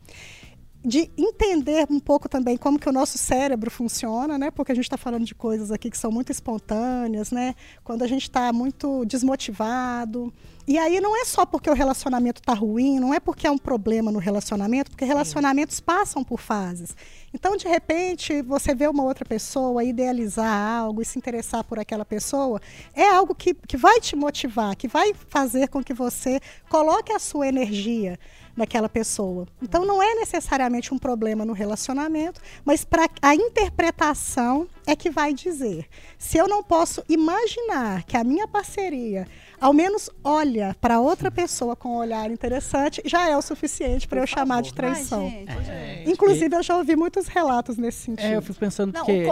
de 0.84 1.10
entender 1.16 1.86
um 1.90 1.98
pouco 1.98 2.28
também 2.28 2.56
como 2.56 2.78
que 2.78 2.88
o 2.88 2.92
nosso 2.92 3.18
cérebro 3.18 3.70
funciona, 3.70 4.38
né? 4.38 4.50
Porque 4.50 4.70
a 4.70 4.74
gente 4.74 4.84
está 4.84 4.96
falando 4.96 5.24
de 5.24 5.34
coisas 5.34 5.72
aqui 5.72 5.90
que 5.90 5.98
são 5.98 6.10
muito 6.10 6.30
espontâneas, 6.30 7.32
né? 7.32 7.54
Quando 7.82 8.02
a 8.02 8.06
gente 8.06 8.22
está 8.22 8.52
muito 8.52 9.04
desmotivado. 9.04 10.32
E 10.68 10.78
aí 10.78 11.00
não 11.00 11.20
é 11.20 11.24
só 11.24 11.46
porque 11.46 11.68
o 11.68 11.74
relacionamento 11.74 12.40
está 12.42 12.52
ruim, 12.52 13.00
não 13.00 13.12
é 13.12 13.18
porque 13.18 13.46
é 13.46 13.50
um 13.50 13.58
problema 13.58 14.12
no 14.12 14.18
relacionamento, 14.18 14.90
porque 14.90 15.04
relacionamentos 15.04 15.76
Sim. 15.76 15.82
passam 15.82 16.22
por 16.22 16.38
fases. 16.38 16.94
Então, 17.32 17.56
de 17.56 17.66
repente, 17.66 18.42
você 18.42 18.74
vê 18.74 18.86
uma 18.86 19.02
outra 19.02 19.24
pessoa, 19.24 19.82
idealizar 19.82 20.78
algo 20.78 21.00
e 21.00 21.06
se 21.06 21.18
interessar 21.18 21.64
por 21.64 21.78
aquela 21.78 22.04
pessoa, 22.04 22.60
é 22.94 23.08
algo 23.08 23.34
que, 23.34 23.54
que 23.54 23.78
vai 23.78 23.98
te 23.98 24.14
motivar, 24.14 24.76
que 24.76 24.86
vai 24.86 25.14
fazer 25.14 25.68
com 25.68 25.82
que 25.82 25.94
você 25.94 26.38
coloque 26.68 27.12
a 27.12 27.18
sua 27.18 27.48
energia 27.48 28.18
naquela 28.58 28.88
pessoa. 28.88 29.46
Então 29.62 29.84
não 29.84 30.02
é 30.02 30.14
necessariamente 30.16 30.92
um 30.92 30.98
problema 30.98 31.44
no 31.44 31.52
relacionamento, 31.52 32.40
mas 32.64 32.84
para 32.84 33.08
a 33.22 33.34
interpretação 33.34 34.66
é 34.86 34.94
que 34.96 35.10
vai 35.10 35.32
dizer. 35.32 35.86
Se 36.18 36.36
eu 36.36 36.48
não 36.48 36.62
posso 36.62 37.02
imaginar 37.08 38.02
que 38.02 38.16
a 38.16 38.24
minha 38.24 38.48
parceria 38.48 39.26
ao 39.60 39.72
menos 39.72 40.08
olha 40.22 40.76
para 40.80 41.00
outra 41.00 41.30
pessoa 41.30 41.74
com 41.74 41.90
um 41.90 41.96
olhar 41.96 42.30
interessante, 42.30 43.02
já 43.04 43.28
é 43.28 43.36
o 43.36 43.42
suficiente 43.42 44.06
para 44.06 44.20
eu 44.20 44.26
favor. 44.26 44.40
chamar 44.40 44.62
de 44.62 44.72
traição. 44.72 45.24
Ai, 45.24 45.46
gente, 45.64 45.70
é. 45.70 46.04
Inclusive, 46.06 46.56
eu 46.56 46.62
já 46.62 46.76
ouvi 46.76 46.94
muitos 46.94 47.26
relatos 47.26 47.76
nesse 47.76 47.98
sentido. 47.98 48.26
É, 48.26 48.36
eu 48.36 48.42
fico 48.42 48.58
pensando 48.58 48.92
não, 48.92 49.04
que... 49.04 49.24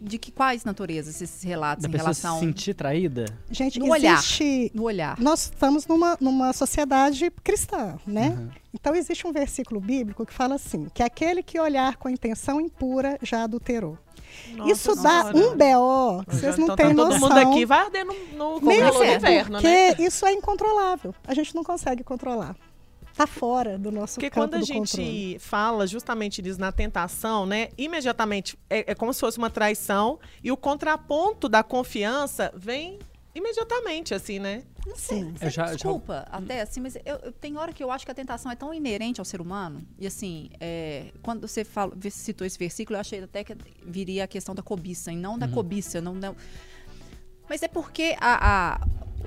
De 0.00 0.18
que 0.18 0.32
quais 0.32 0.64
naturezas 0.64 1.20
esses 1.20 1.42
relatos 1.42 1.82
da 1.82 1.88
em 1.88 1.96
relação... 1.96 2.38
se 2.38 2.46
sentir 2.46 2.74
traída? 2.74 3.26
Gente, 3.50 3.78
no 3.78 3.94
existe... 3.94 4.44
olhar. 4.44 4.70
No 4.74 4.82
olhar. 4.84 5.20
Nós 5.20 5.42
estamos 5.42 5.86
numa, 5.86 6.16
numa 6.20 6.52
sociedade 6.52 7.30
cristã, 7.44 7.98
né? 8.06 8.30
Uhum. 8.30 8.48
Então, 8.72 8.94
existe 8.94 9.26
um 9.26 9.32
versículo 9.32 9.80
bíblico 9.80 10.24
que 10.24 10.32
fala 10.32 10.54
assim, 10.54 10.86
que 10.94 11.02
aquele 11.02 11.42
que 11.42 11.58
olhar 11.58 11.96
com 11.96 12.08
intenção 12.08 12.60
impura 12.60 13.18
já 13.22 13.42
adulterou. 13.42 13.98
Nossa 14.54 14.72
Isso 14.72 14.94
dá 15.02 15.32
um 15.34 15.56
BO 15.56 16.24
que 16.24 16.36
vocês 16.36 16.56
não 16.56 16.64
então, 16.64 16.76
têm 16.76 16.86
tá 16.86 16.94
noção. 16.94 17.20
Todo 17.20 17.28
mundo 17.28 17.38
aqui 17.38 17.66
vai 17.66 17.78
arder 17.80 18.04
no, 18.04 18.14
no 18.32 18.60
do 18.60 18.72
inverno, 18.72 19.58
porque 19.58 19.68
né? 19.68 19.96
isso 19.98 20.24
é 20.24 20.32
incontrolável. 20.32 21.14
A 21.26 21.34
gente 21.34 21.54
não 21.54 21.64
consegue 21.64 22.04
controlar. 22.04 22.56
Está 23.20 23.26
fora 23.26 23.78
do 23.78 23.92
nosso 23.92 24.14
Porque 24.14 24.30
quando 24.30 24.54
a 24.54 24.62
gente 24.62 24.96
controle. 24.96 25.38
fala 25.38 25.86
justamente 25.86 26.40
disso 26.40 26.58
na 26.58 26.72
tentação, 26.72 27.44
né? 27.44 27.68
Imediatamente 27.76 28.58
é, 28.70 28.92
é 28.92 28.94
como 28.94 29.12
se 29.12 29.20
fosse 29.20 29.36
uma 29.36 29.50
traição 29.50 30.18
e 30.42 30.50
o 30.50 30.56
contraponto 30.56 31.46
da 31.46 31.62
confiança 31.62 32.50
vem 32.56 32.98
imediatamente, 33.34 34.14
assim, 34.14 34.38
né? 34.38 34.62
Não 34.86 34.96
sei. 34.96 35.18
Sim. 35.18 35.34
Eu 35.38 35.50
já, 35.50 35.66
desculpa, 35.66 36.26
já... 36.30 36.38
até 36.38 36.62
assim, 36.62 36.80
mas 36.80 36.96
eu, 36.96 37.16
eu, 37.22 37.30
tem 37.30 37.58
hora 37.58 37.74
que 37.74 37.84
eu 37.84 37.90
acho 37.90 38.06
que 38.06 38.10
a 38.10 38.14
tentação 38.14 38.50
é 38.50 38.56
tão 38.56 38.72
inerente 38.72 39.20
ao 39.20 39.24
ser 39.26 39.42
humano. 39.42 39.86
E 39.98 40.06
assim, 40.06 40.48
é, 40.58 41.12
quando 41.20 41.46
você 41.46 41.62
fala, 41.62 41.92
citou 42.10 42.46
esse 42.46 42.58
versículo, 42.58 42.96
eu 42.96 43.00
achei 43.00 43.22
até 43.22 43.44
que 43.44 43.54
viria 43.84 44.24
a 44.24 44.26
questão 44.26 44.54
da 44.54 44.62
cobiça, 44.62 45.12
e 45.12 45.16
não 45.16 45.38
da 45.38 45.44
uhum. 45.44 45.52
cobiça, 45.52 46.00
não, 46.00 46.14
não. 46.14 46.34
Mas 47.46 47.62
é 47.62 47.68
porque 47.68 48.16
a, 48.18 48.76
a 48.76 48.80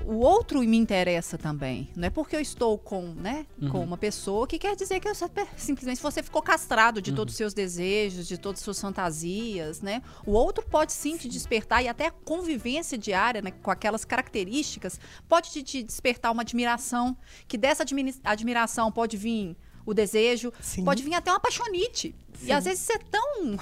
o 0.06 0.16
outro 0.16 0.60
me 0.60 0.76
interessa 0.76 1.38
também. 1.38 1.90
Não 1.96 2.06
é 2.06 2.10
porque 2.10 2.36
eu 2.36 2.40
estou 2.40 2.78
com, 2.78 3.02
né, 3.14 3.46
uhum. 3.60 3.68
com 3.70 3.84
uma 3.84 3.96
pessoa 3.96 4.46
que 4.46 4.58
quer 4.58 4.76
dizer 4.76 5.00
que 5.00 5.08
eu, 5.08 5.12
simplesmente 5.56 6.00
você 6.02 6.22
ficou 6.22 6.42
castrado 6.42 7.00
de 7.00 7.10
uhum. 7.10 7.16
todos 7.16 7.34
os 7.34 7.38
seus 7.38 7.54
desejos, 7.54 8.26
de 8.26 8.36
todas 8.36 8.60
as 8.60 8.64
suas 8.64 8.80
fantasias, 8.80 9.80
né? 9.80 10.02
O 10.26 10.32
outro 10.32 10.64
pode 10.66 10.92
sim 10.92 11.16
te 11.16 11.28
despertar 11.28 11.82
e 11.82 11.88
até 11.88 12.06
a 12.06 12.10
convivência 12.10 12.98
diária 12.98 13.40
né, 13.40 13.50
com 13.50 13.70
aquelas 13.70 14.04
características 14.04 14.98
pode 15.28 15.50
te, 15.50 15.62
te 15.62 15.82
despertar 15.82 16.32
uma 16.32 16.42
admiração, 16.42 17.16
que 17.46 17.56
dessa 17.56 17.84
admiração 18.24 18.90
pode 18.90 19.16
vir 19.16 19.56
o 19.86 19.92
desejo, 19.92 20.52
sim. 20.60 20.84
pode 20.84 21.02
vir 21.02 21.14
até 21.14 21.30
uma 21.30 21.40
paixonite. 21.40 22.14
Sim. 22.34 22.46
E 22.46 22.52
às 22.52 22.64
vezes 22.64 22.80
você 22.80 22.94
é 22.94 22.98
tão 22.98 23.58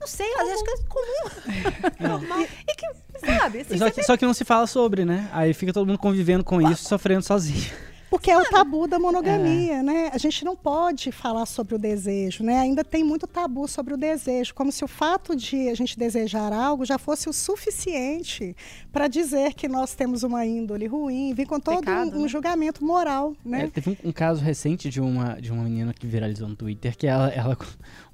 não 0.00 0.06
sei, 0.06 0.32
às 0.34 0.48
vezes 0.48 0.62
é 0.62 0.76
comum. 0.88 1.90
Normal. 2.08 2.40
E 2.40 2.74
que, 2.74 2.86
sabe? 3.26 3.60
Assim, 3.60 3.78
só, 3.78 3.90
que, 3.90 4.02
só 4.02 4.16
que 4.16 4.26
não 4.26 4.34
se 4.34 4.44
fala 4.44 4.66
sobre, 4.66 5.04
né? 5.04 5.28
Aí 5.32 5.52
fica 5.52 5.72
todo 5.72 5.86
mundo 5.86 5.98
convivendo 5.98 6.44
com 6.44 6.62
isso, 6.62 6.88
sofrendo 6.88 7.22
sozinho. 7.22 7.70
Porque 8.10 8.30
é 8.30 8.38
o 8.38 8.44
tabu 8.44 8.86
da 8.86 8.98
monogamia, 8.98 9.76
é. 9.76 9.82
né? 9.82 10.10
A 10.12 10.18
gente 10.18 10.44
não 10.44 10.56
pode 10.56 11.12
falar 11.12 11.46
sobre 11.46 11.74
o 11.74 11.78
desejo, 11.78 12.42
né? 12.42 12.58
Ainda 12.58 12.82
tem 12.82 13.04
muito 13.04 13.26
tabu 13.26 13.68
sobre 13.68 13.94
o 13.94 13.96
desejo, 13.96 14.54
como 14.54 14.72
se 14.72 14.84
o 14.84 14.88
fato 14.88 15.36
de 15.36 15.68
a 15.68 15.74
gente 15.74 15.98
desejar 15.98 16.52
algo 16.52 16.84
já 16.84 16.98
fosse 16.98 17.28
o 17.28 17.32
suficiente 17.32 18.56
para 18.90 19.08
dizer 19.08 19.54
que 19.54 19.68
nós 19.68 19.94
temos 19.94 20.22
uma 20.22 20.46
índole 20.46 20.86
ruim, 20.86 21.34
vir 21.34 21.46
com 21.46 21.60
todo 21.60 21.80
Pecado, 21.80 22.16
um, 22.16 22.20
um 22.20 22.22
né? 22.22 22.28
julgamento 22.28 22.84
moral, 22.84 23.34
né? 23.44 23.64
É, 23.64 23.66
teve 23.68 23.90
um, 23.90 24.08
um, 24.08 24.12
caso 24.12 24.42
recente 24.42 24.88
de 24.88 25.00
uma, 25.00 25.40
de 25.40 25.52
uma 25.52 25.64
menina 25.64 25.92
que 25.92 26.06
viralizou 26.06 26.48
no 26.48 26.56
Twitter 26.56 26.96
que 26.96 27.06
ela, 27.06 27.28
ela 27.28 27.56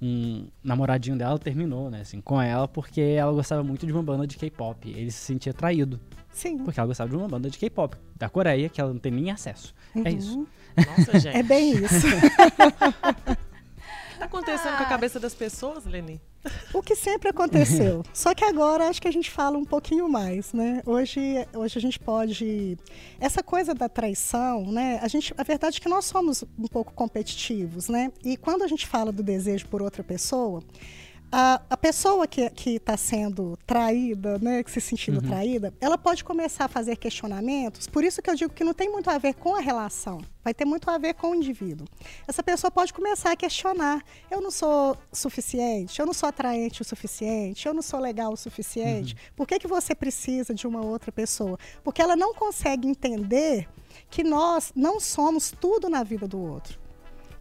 um 0.02 0.46
namoradinho 0.62 1.16
dela 1.16 1.38
terminou, 1.38 1.90
né, 1.90 2.00
assim, 2.00 2.20
com 2.20 2.40
ela 2.40 2.66
porque 2.66 3.00
ela 3.00 3.32
gostava 3.32 3.62
muito 3.62 3.86
de 3.86 3.92
uma 3.92 4.02
banda 4.02 4.26
de 4.26 4.36
K-pop. 4.36 4.88
Ele 4.88 5.10
se 5.10 5.18
sentia 5.18 5.52
traído. 5.52 6.00
Sim. 6.34 6.58
Porque 6.58 6.78
ela 6.78 6.86
gostava 6.86 7.08
de 7.08 7.16
uma 7.16 7.28
banda 7.28 7.48
de 7.48 7.56
K-pop 7.56 7.96
da 8.16 8.28
Coreia 8.28 8.68
que 8.68 8.80
ela 8.80 8.92
não 8.92 8.98
tem 8.98 9.12
nem 9.12 9.30
acesso. 9.30 9.74
É 9.94 9.98
uhum. 9.98 10.04
É 10.06 10.10
isso. 10.10 10.46
Nossa, 10.76 11.18
gente. 11.20 11.36
É 11.36 11.42
bem 11.42 11.72
isso. 11.72 12.06
tá 14.18 14.24
acontecendo 14.24 14.74
ah. 14.74 14.76
com 14.76 14.82
a 14.82 14.86
cabeça 14.86 15.20
das 15.20 15.34
pessoas, 15.34 15.86
Leni? 15.86 16.20
O 16.74 16.82
que 16.82 16.94
sempre 16.94 17.30
aconteceu. 17.30 18.02
Só 18.12 18.34
que 18.34 18.44
agora 18.44 18.88
acho 18.88 19.00
que 19.00 19.08
a 19.08 19.12
gente 19.12 19.30
fala 19.30 19.56
um 19.56 19.64
pouquinho 19.64 20.08
mais, 20.08 20.52
né? 20.52 20.82
Hoje, 20.84 21.46
hoje 21.54 21.78
a 21.78 21.80
gente 21.80 21.98
pode. 21.98 22.76
Essa 23.18 23.42
coisa 23.42 23.72
da 23.72 23.88
traição, 23.88 24.70
né? 24.70 24.98
A, 25.00 25.08
gente, 25.08 25.32
a 25.38 25.42
verdade 25.42 25.78
é 25.78 25.80
que 25.80 25.88
nós 25.88 26.04
somos 26.04 26.42
um 26.58 26.66
pouco 26.66 26.92
competitivos, 26.92 27.88
né? 27.88 28.12
E 28.24 28.36
quando 28.36 28.62
a 28.62 28.66
gente 28.66 28.86
fala 28.86 29.10
do 29.10 29.22
desejo 29.22 29.66
por 29.68 29.80
outra 29.80 30.02
pessoa, 30.02 30.62
a, 31.36 31.60
a 31.68 31.76
pessoa 31.76 32.28
que 32.28 32.70
está 32.70 32.96
sendo 32.96 33.58
traída, 33.66 34.38
né, 34.38 34.62
que 34.62 34.70
se 34.70 34.80
sentindo 34.80 35.20
uhum. 35.20 35.28
traída, 35.28 35.74
ela 35.80 35.98
pode 35.98 36.22
começar 36.22 36.66
a 36.66 36.68
fazer 36.68 36.94
questionamentos. 36.96 37.88
Por 37.88 38.04
isso 38.04 38.22
que 38.22 38.30
eu 38.30 38.36
digo 38.36 38.54
que 38.54 38.62
não 38.62 38.72
tem 38.72 38.88
muito 38.88 39.10
a 39.10 39.18
ver 39.18 39.34
com 39.34 39.56
a 39.56 39.60
relação, 39.60 40.20
vai 40.44 40.54
ter 40.54 40.64
muito 40.64 40.88
a 40.88 40.96
ver 40.96 41.14
com 41.14 41.32
o 41.32 41.34
indivíduo. 41.34 41.88
Essa 42.28 42.40
pessoa 42.40 42.70
pode 42.70 42.92
começar 42.92 43.32
a 43.32 43.36
questionar: 43.36 44.00
eu 44.30 44.40
não 44.40 44.52
sou 44.52 44.96
suficiente, 45.12 45.98
eu 45.98 46.06
não 46.06 46.14
sou 46.14 46.28
atraente 46.28 46.82
o 46.82 46.84
suficiente, 46.84 47.66
eu 47.66 47.74
não 47.74 47.82
sou 47.82 47.98
legal 47.98 48.32
o 48.32 48.36
suficiente. 48.36 49.14
Uhum. 49.14 49.34
Por 49.34 49.48
que, 49.48 49.58
que 49.58 49.66
você 49.66 49.92
precisa 49.92 50.54
de 50.54 50.68
uma 50.68 50.84
outra 50.86 51.10
pessoa? 51.10 51.58
Porque 51.82 52.00
ela 52.00 52.14
não 52.14 52.32
consegue 52.32 52.86
entender 52.86 53.68
que 54.08 54.22
nós 54.22 54.72
não 54.76 55.00
somos 55.00 55.50
tudo 55.50 55.88
na 55.88 56.04
vida 56.04 56.28
do 56.28 56.38
outro 56.38 56.83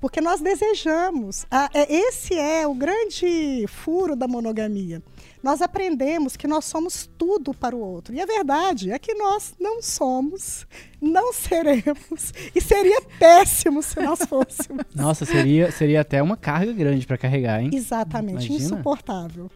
porque 0.03 0.19
nós 0.19 0.41
desejamos. 0.41 1.45
Ah, 1.50 1.69
esse 1.88 2.38
é 2.38 2.67
o 2.67 2.74
grande 2.74 3.63
furo 3.69 4.17
da 4.17 4.27
monogamia. 4.27 5.01
Nós 5.41 5.62
aprendemos 5.62 6.36
que 6.36 6.45
nós 6.45 6.65
somos 6.65 7.10
tudo 7.17 7.53
para 7.53 7.74
o 7.74 7.79
outro. 7.79 8.13
E 8.13 8.19
a 8.19 8.25
verdade 8.25 8.91
é 8.91 9.00
que 9.00 9.13
nós 9.13 9.53
não 9.57 9.81
somos, 9.81 10.67
não 11.01 11.31
seremos. 11.31 12.33
E 12.53 12.60
seria 12.60 13.01
péssimo 13.17 13.81
se 13.81 13.98
nós 14.01 14.19
fôssemos. 14.27 14.83
Nossa, 14.93 15.24
seria, 15.24 15.72
seria 15.72 16.01
até 16.01 16.22
uma 16.22 16.36
carga 16.36 16.74
grande 16.74 17.07
para 17.07 17.17
carregar, 17.17 17.62
hein? 17.62 17.69
Exatamente, 17.72 18.48
Imagina. 18.48 18.60
insuportável. 18.60 19.50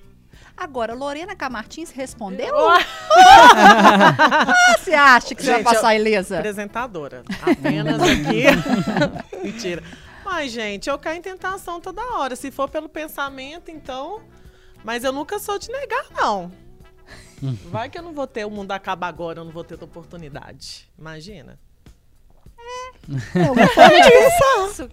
Agora, 0.56 0.94
Lorena 0.94 1.36
Camartins 1.36 1.92
respondeu? 1.92 2.56
ah, 2.70 2.80
você 4.80 4.94
acha 4.94 5.36
que 5.36 5.44
Gente, 5.44 5.58
você 5.58 5.63
vai 5.63 5.74
passar 5.75 5.94
ilesa? 5.94 6.38
Apresentadora. 6.38 7.25
Apenas 7.44 8.01
aqui. 8.01 8.46
Mentira. 9.44 9.84
Mas, 10.27 10.51
gente, 10.51 10.89
eu 10.89 11.00
caio 11.00 11.19
em 11.19 11.22
tentação 11.22 11.79
toda 11.79 12.01
hora. 12.17 12.36
Se 12.36 12.51
for 12.51 12.69
pelo 12.69 12.89
pensamento, 12.89 13.72
então. 13.72 14.22
Mas 14.84 15.05
eu 15.05 15.13
nunca 15.13 15.39
sou 15.39 15.57
de 15.57 15.72
negar, 15.72 16.05
não. 16.12 16.51
Vai 17.72 17.89
que 17.89 17.98
eu 17.98 18.03
não 18.03 18.12
vou 18.12 18.27
ter, 18.27 18.46
o 18.46 18.51
mundo 18.51 18.74
acaba 18.74 19.07
agora, 19.07 19.39
eu 19.39 19.46
não 19.46 19.53
vou 19.53 19.63
ter 19.63 19.81
oportunidade. 19.81 20.91
Imagina. 21.00 21.57
É. 22.60 23.39
É 23.39 23.51
uma 23.51 23.67
forma 23.74 24.01
de 24.01 24.12
pensar. 24.12 24.89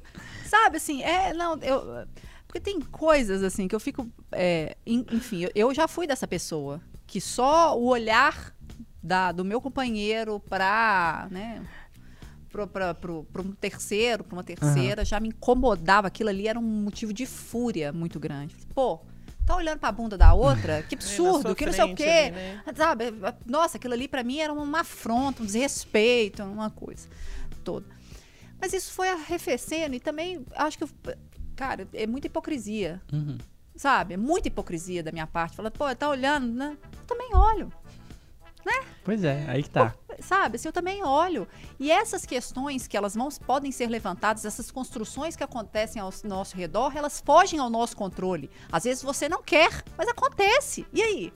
Sabe, 0.46 0.76
assim, 0.76 1.02
é, 1.02 1.34
não, 1.34 1.58
eu. 1.58 2.06
Porque 2.46 2.60
tem 2.60 2.80
coisas, 2.80 3.42
assim, 3.42 3.66
que 3.66 3.74
eu 3.74 3.80
fico. 3.80 4.08
É, 4.30 4.76
enfim, 4.86 5.48
eu 5.52 5.74
já 5.74 5.88
fui 5.88 6.06
dessa 6.06 6.28
pessoa. 6.28 6.80
Que 7.08 7.20
só 7.20 7.76
o 7.76 7.86
olhar 7.86 8.54
da, 9.02 9.32
do 9.32 9.44
meu 9.44 9.60
companheiro 9.60 10.38
pra. 10.38 11.26
Né, 11.28 11.60
para 12.68 13.42
um 13.42 13.52
terceiro, 13.52 14.24
para 14.24 14.36
uma 14.36 14.44
terceira, 14.44 15.02
uhum. 15.02 15.06
já 15.06 15.18
me 15.20 15.28
incomodava. 15.28 16.08
Aquilo 16.08 16.30
ali 16.30 16.46
era 16.46 16.58
um 16.58 16.62
motivo 16.62 17.12
de 17.12 17.26
fúria 17.26 17.92
muito 17.92 18.20
grande. 18.20 18.54
Pô, 18.74 19.00
tá 19.44 19.56
olhando 19.56 19.78
para 19.78 19.88
a 19.88 19.92
bunda 19.92 20.16
da 20.16 20.32
outra? 20.32 20.82
Que 20.82 20.94
absurdo, 20.96 21.54
que 21.54 21.66
não 21.66 21.72
sei 21.72 21.84
o 21.84 21.94
quê. 21.94 22.04
Ali, 22.04 22.30
né? 22.30 22.62
Sabe? 22.74 23.04
Nossa, 23.46 23.76
aquilo 23.76 23.94
ali 23.94 24.06
para 24.06 24.22
mim 24.22 24.38
era 24.38 24.52
uma 24.52 24.80
afronta, 24.80 25.42
um 25.42 25.46
desrespeito, 25.46 26.42
uma 26.42 26.70
coisa 26.70 27.08
toda. 27.64 27.86
Mas 28.60 28.72
isso 28.72 28.92
foi 28.92 29.08
arrefecendo 29.08 29.94
e 29.94 30.00
também 30.00 30.44
acho 30.54 30.78
que, 30.78 30.86
cara, 31.56 31.88
é 31.92 32.06
muita 32.06 32.28
hipocrisia. 32.28 33.02
Uhum. 33.12 33.38
Sabe? 33.76 34.14
É 34.14 34.16
muita 34.16 34.48
hipocrisia 34.48 35.02
da 35.02 35.10
minha 35.10 35.26
parte. 35.26 35.56
Fala, 35.56 35.70
pô, 35.70 35.92
tá 35.94 36.08
olhando, 36.08 36.46
né? 36.46 36.76
Eu 36.82 37.06
também 37.06 37.34
olho. 37.34 37.72
Né? 38.64 38.86
Pois 39.04 39.22
é, 39.22 39.44
aí 39.46 39.62
que 39.62 39.68
tá. 39.68 39.94
sabe, 40.20 40.56
assim, 40.56 40.68
eu 40.68 40.72
também 40.72 41.04
olho. 41.04 41.46
E 41.78 41.90
essas 41.90 42.24
questões 42.24 42.86
que 42.86 42.96
elas 42.96 43.14
vão, 43.14 43.28
podem 43.46 43.70
ser 43.70 43.88
levantadas, 43.88 44.44
essas 44.44 44.70
construções 44.70 45.36
que 45.36 45.44
acontecem 45.44 46.00
ao 46.00 46.10
nosso 46.24 46.56
redor, 46.56 46.96
elas 46.96 47.20
fogem 47.20 47.60
ao 47.60 47.68
nosso 47.68 47.96
controle. 47.96 48.50
Às 48.72 48.84
vezes 48.84 49.02
você 49.02 49.28
não 49.28 49.42
quer, 49.42 49.84
mas 49.98 50.08
acontece. 50.08 50.86
E 50.92 51.02
aí? 51.02 51.32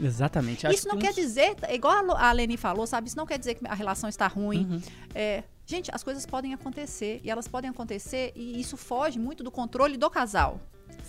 Exatamente. 0.00 0.66
Isso 0.68 0.88
não 0.88 0.98
quer 0.98 1.12
dizer, 1.12 1.56
igual 1.70 2.16
a 2.16 2.32
Leni 2.32 2.56
falou, 2.56 2.86
sabe? 2.86 3.08
Isso 3.08 3.16
não 3.16 3.26
quer 3.26 3.38
dizer 3.38 3.54
que 3.54 3.66
a 3.66 3.74
relação 3.74 4.08
está 4.08 4.26
ruim. 4.26 4.66
Uhum. 4.70 4.82
É, 5.14 5.44
gente, 5.66 5.90
as 5.94 6.02
coisas 6.02 6.26
podem 6.26 6.54
acontecer. 6.54 7.20
E 7.22 7.30
elas 7.30 7.46
podem 7.46 7.70
acontecer 7.70 8.32
e 8.34 8.60
isso 8.60 8.76
foge 8.76 9.18
muito 9.18 9.42
do 9.42 9.50
controle 9.50 9.96
do 9.96 10.10
casal. 10.10 10.60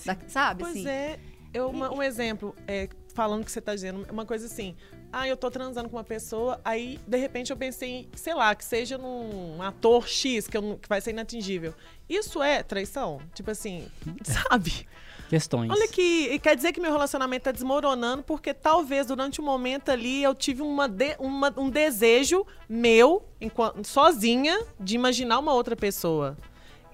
Da, 0.05 0.17
sabe? 0.27 0.63
Pois 0.63 0.75
assim? 0.75 0.87
é. 0.87 1.19
Eu, 1.53 1.69
uma, 1.69 1.93
um 1.93 2.01
exemplo, 2.01 2.55
é, 2.67 2.89
falando 3.13 3.45
que 3.45 3.51
você 3.51 3.59
está 3.59 3.75
dizendo, 3.75 4.07
uma 4.11 4.25
coisa 4.25 4.47
assim. 4.47 4.75
Ah, 5.15 5.27
eu 5.27 5.37
tô 5.37 5.51
transando 5.51 5.89
com 5.89 5.95
uma 5.95 6.03
pessoa, 6.03 6.59
aí 6.65 6.99
de 7.05 7.17
repente 7.17 7.51
eu 7.51 7.55
pensei, 7.55 8.09
sei 8.15 8.33
lá, 8.33 8.55
que 8.55 8.65
seja 8.65 8.97
num 8.97 9.61
ator 9.61 10.07
X, 10.07 10.47
que, 10.47 10.57
eu, 10.57 10.79
que 10.81 10.89
vai 10.89 10.99
ser 11.01 11.11
inatingível. 11.11 11.71
Isso 12.09 12.41
é 12.41 12.63
traição? 12.63 13.21
Tipo 13.35 13.51
assim, 13.51 13.87
sabe? 14.23 14.87
questões. 15.29 15.71
Olha 15.71 15.87
que 15.87 16.37
quer 16.39 16.55
dizer 16.55 16.71
que 16.71 16.79
meu 16.79 16.91
relacionamento 16.91 17.41
está 17.41 17.51
desmoronando 17.51 18.23
porque 18.23 18.53
talvez 18.53 19.07
durante 19.07 19.39
um 19.39 19.43
momento 19.43 19.89
ali 19.89 20.21
eu 20.23 20.33
tive 20.33 20.61
uma, 20.61 20.87
de, 20.87 21.15
uma 21.19 21.53
um 21.57 21.69
desejo 21.69 22.45
meu, 22.67 23.23
enquanto, 23.39 23.85
sozinha, 23.85 24.59
de 24.79 24.95
imaginar 24.95 25.39
uma 25.39 25.53
outra 25.53 25.75
pessoa. 25.75 26.37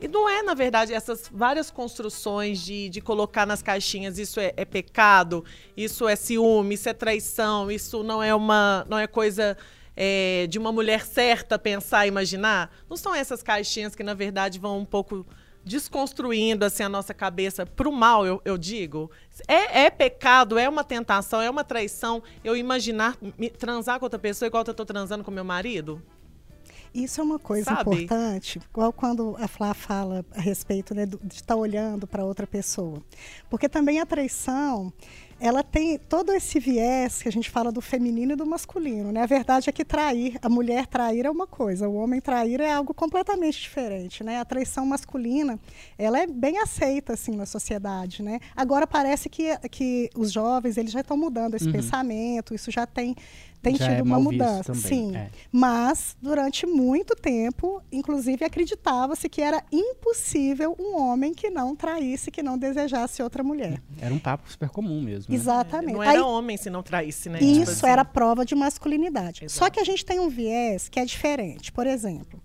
E 0.01 0.07
não 0.07 0.29
é, 0.29 0.41
na 0.41 0.53
verdade, 0.53 0.93
essas 0.93 1.29
várias 1.31 1.69
construções 1.69 2.59
de, 2.59 2.89
de 2.89 3.01
colocar 3.01 3.45
nas 3.45 3.61
caixinhas 3.61 4.17
isso 4.17 4.39
é, 4.39 4.53
é, 4.55 4.63
pecado, 4.63 5.43
isso 5.75 6.07
é 6.07 6.15
ciúme, 6.15 6.75
isso 6.75 6.87
é 6.87 6.93
traição, 6.93 7.69
isso 7.69 8.01
não 8.01 8.23
é 8.23 8.33
uma 8.33 8.85
não 8.89 8.97
é 8.97 9.07
coisa 9.07 9.57
é, 9.95 10.47
de 10.47 10.57
uma 10.57 10.71
mulher 10.71 11.05
certa 11.05 11.59
pensar, 11.59 12.07
imaginar. 12.07 12.73
Não 12.89 12.95
são 12.95 13.13
essas 13.13 13.43
caixinhas 13.43 13.93
que, 13.93 14.03
na 14.03 14.13
verdade, 14.13 14.57
vão 14.57 14.79
um 14.79 14.85
pouco 14.85 15.25
desconstruindo 15.65 16.63
assim 16.63 16.83
a 16.83 16.89
nossa 16.89 17.13
cabeça 17.13 17.65
para 17.65 17.87
o 17.87 17.91
mal, 17.91 18.25
eu, 18.25 18.41
eu 18.45 18.57
digo. 18.57 19.11
É, 19.47 19.83
é, 19.83 19.89
pecado, 19.89 20.57
é 20.57 20.69
uma 20.69 20.83
tentação, 20.83 21.41
é 21.41 21.49
uma 21.49 21.65
traição 21.65 22.23
eu 22.43 22.55
imaginar 22.55 23.17
me, 23.37 23.49
transar 23.49 23.99
com 23.99 24.05
outra 24.05 24.17
pessoa 24.17 24.47
igual 24.47 24.63
eu 24.65 24.71
estou 24.71 24.85
transando 24.85 25.23
com 25.23 25.31
meu 25.31 25.43
marido? 25.43 26.01
Isso 26.93 27.21
é 27.21 27.23
uma 27.23 27.39
coisa 27.39 27.65
Sabe? 27.65 28.03
importante, 28.03 28.59
igual 28.71 28.91
quando 28.91 29.35
a 29.39 29.47
Flá 29.47 29.73
fala 29.73 30.25
a 30.35 30.41
respeito 30.41 30.93
né, 30.95 31.05
de 31.05 31.35
estar 31.35 31.55
olhando 31.55 32.07
para 32.07 32.25
outra 32.25 32.47
pessoa. 32.47 33.01
Porque 33.49 33.69
também 33.69 33.99
a 33.99 34.05
traição, 34.05 34.91
ela 35.39 35.63
tem 35.63 35.97
todo 35.97 36.33
esse 36.33 36.59
viés 36.59 37.21
que 37.21 37.29
a 37.29 37.31
gente 37.31 37.49
fala 37.49 37.71
do 37.71 37.81
feminino 37.81 38.33
e 38.33 38.35
do 38.35 38.45
masculino, 38.45 39.11
né? 39.11 39.21
A 39.21 39.25
verdade 39.25 39.69
é 39.69 39.71
que 39.73 39.85
trair, 39.85 40.37
a 40.41 40.49
mulher 40.49 40.85
trair 40.85 41.25
é 41.25 41.31
uma 41.31 41.47
coisa, 41.47 41.87
o 41.87 41.95
homem 41.95 42.19
trair 42.19 42.59
é 42.59 42.73
algo 42.73 42.93
completamente 42.93 43.59
diferente, 43.61 44.23
né? 44.23 44.39
A 44.39 44.45
traição 44.45 44.85
masculina, 44.85 45.57
ela 45.97 46.19
é 46.19 46.27
bem 46.27 46.57
aceita 46.59 47.13
assim 47.13 47.35
na 47.35 47.45
sociedade, 47.45 48.21
né? 48.21 48.39
Agora 48.55 48.85
parece 48.85 49.29
que, 49.29 49.57
que 49.69 50.09
os 50.15 50.31
jovens, 50.31 50.77
eles 50.77 50.91
já 50.91 50.99
estão 50.99 51.15
mudando 51.15 51.55
esse 51.55 51.67
uhum. 51.67 51.71
pensamento, 51.71 52.53
isso 52.53 52.69
já 52.69 52.85
tem 52.85 53.15
tem 53.61 53.75
Já 53.75 53.87
tido 53.87 53.99
é 53.99 54.03
uma 54.03 54.19
mudança, 54.19 54.73
sim. 54.73 55.15
É. 55.15 55.29
Mas 55.51 56.15
durante 56.21 56.65
muito 56.65 57.13
tempo, 57.15 57.81
inclusive 57.91 58.45
acreditava-se 58.45 59.27
que 59.27 59.41
era 59.41 59.63
impossível 59.71 60.75
um 60.79 60.97
homem 60.97 61.33
que 61.33 61.49
não 61.49 61.75
traísse, 61.75 62.31
que 62.31 62.41
não 62.41 62.57
desejasse 62.57 63.21
outra 63.21 63.43
mulher. 63.43 63.81
Era 63.99 64.13
um 64.13 64.19
papo 64.19 64.49
super 64.49 64.69
comum 64.69 65.01
mesmo. 65.01 65.31
Né? 65.31 65.35
Exatamente. 65.35 65.93
Não 65.93 66.03
era 66.03 66.13
Aí, 66.13 66.19
homem 66.19 66.55
se 66.55 66.69
não 66.69 66.81
traísse, 66.81 67.29
né? 67.29 67.39
Isso 67.39 67.59
tipo 67.59 67.71
assim. 67.71 67.87
era 67.87 68.05
prova 68.05 68.45
de 68.45 68.55
masculinidade. 68.55 69.45
Exato. 69.45 69.59
Só 69.59 69.69
que 69.69 69.79
a 69.79 69.83
gente 69.83 70.05
tem 70.05 70.19
um 70.19 70.29
viés 70.29 70.87
que 70.87 70.99
é 70.99 71.05
diferente. 71.05 71.71
Por 71.71 71.85
exemplo, 71.85 72.41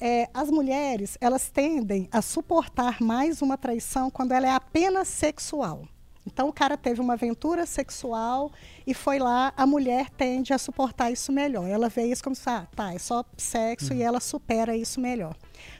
é, 0.00 0.28
as 0.32 0.50
mulheres 0.50 1.18
elas 1.20 1.50
tendem 1.50 2.08
a 2.10 2.22
suportar 2.22 3.00
mais 3.00 3.42
uma 3.42 3.58
traição 3.58 4.10
quando 4.10 4.32
ela 4.32 4.46
é 4.46 4.50
apenas 4.50 5.08
sexual. 5.08 5.86
Então 6.26 6.48
o 6.48 6.52
cara 6.52 6.76
teve 6.76 7.00
uma 7.00 7.12
aventura 7.14 7.66
sexual 7.66 8.50
e 8.86 8.94
foi 8.94 9.18
lá, 9.18 9.52
a 9.56 9.66
mulher 9.66 10.08
tende 10.10 10.52
a 10.52 10.58
suportar 10.58 11.10
isso 11.10 11.30
melhor. 11.30 11.68
Ela 11.68 11.88
vê 11.88 12.04
isso 12.04 12.24
como 12.24 12.34
se, 12.34 12.48
ah, 12.48 12.66
tá, 12.74 12.94
é 12.94 12.98
só 12.98 13.24
sexo 13.36 13.92
uhum. 13.92 13.98
e 13.98 14.02
ela 14.02 14.20
supera 14.20 14.76
isso 14.76 15.00
melhor. 15.00 15.36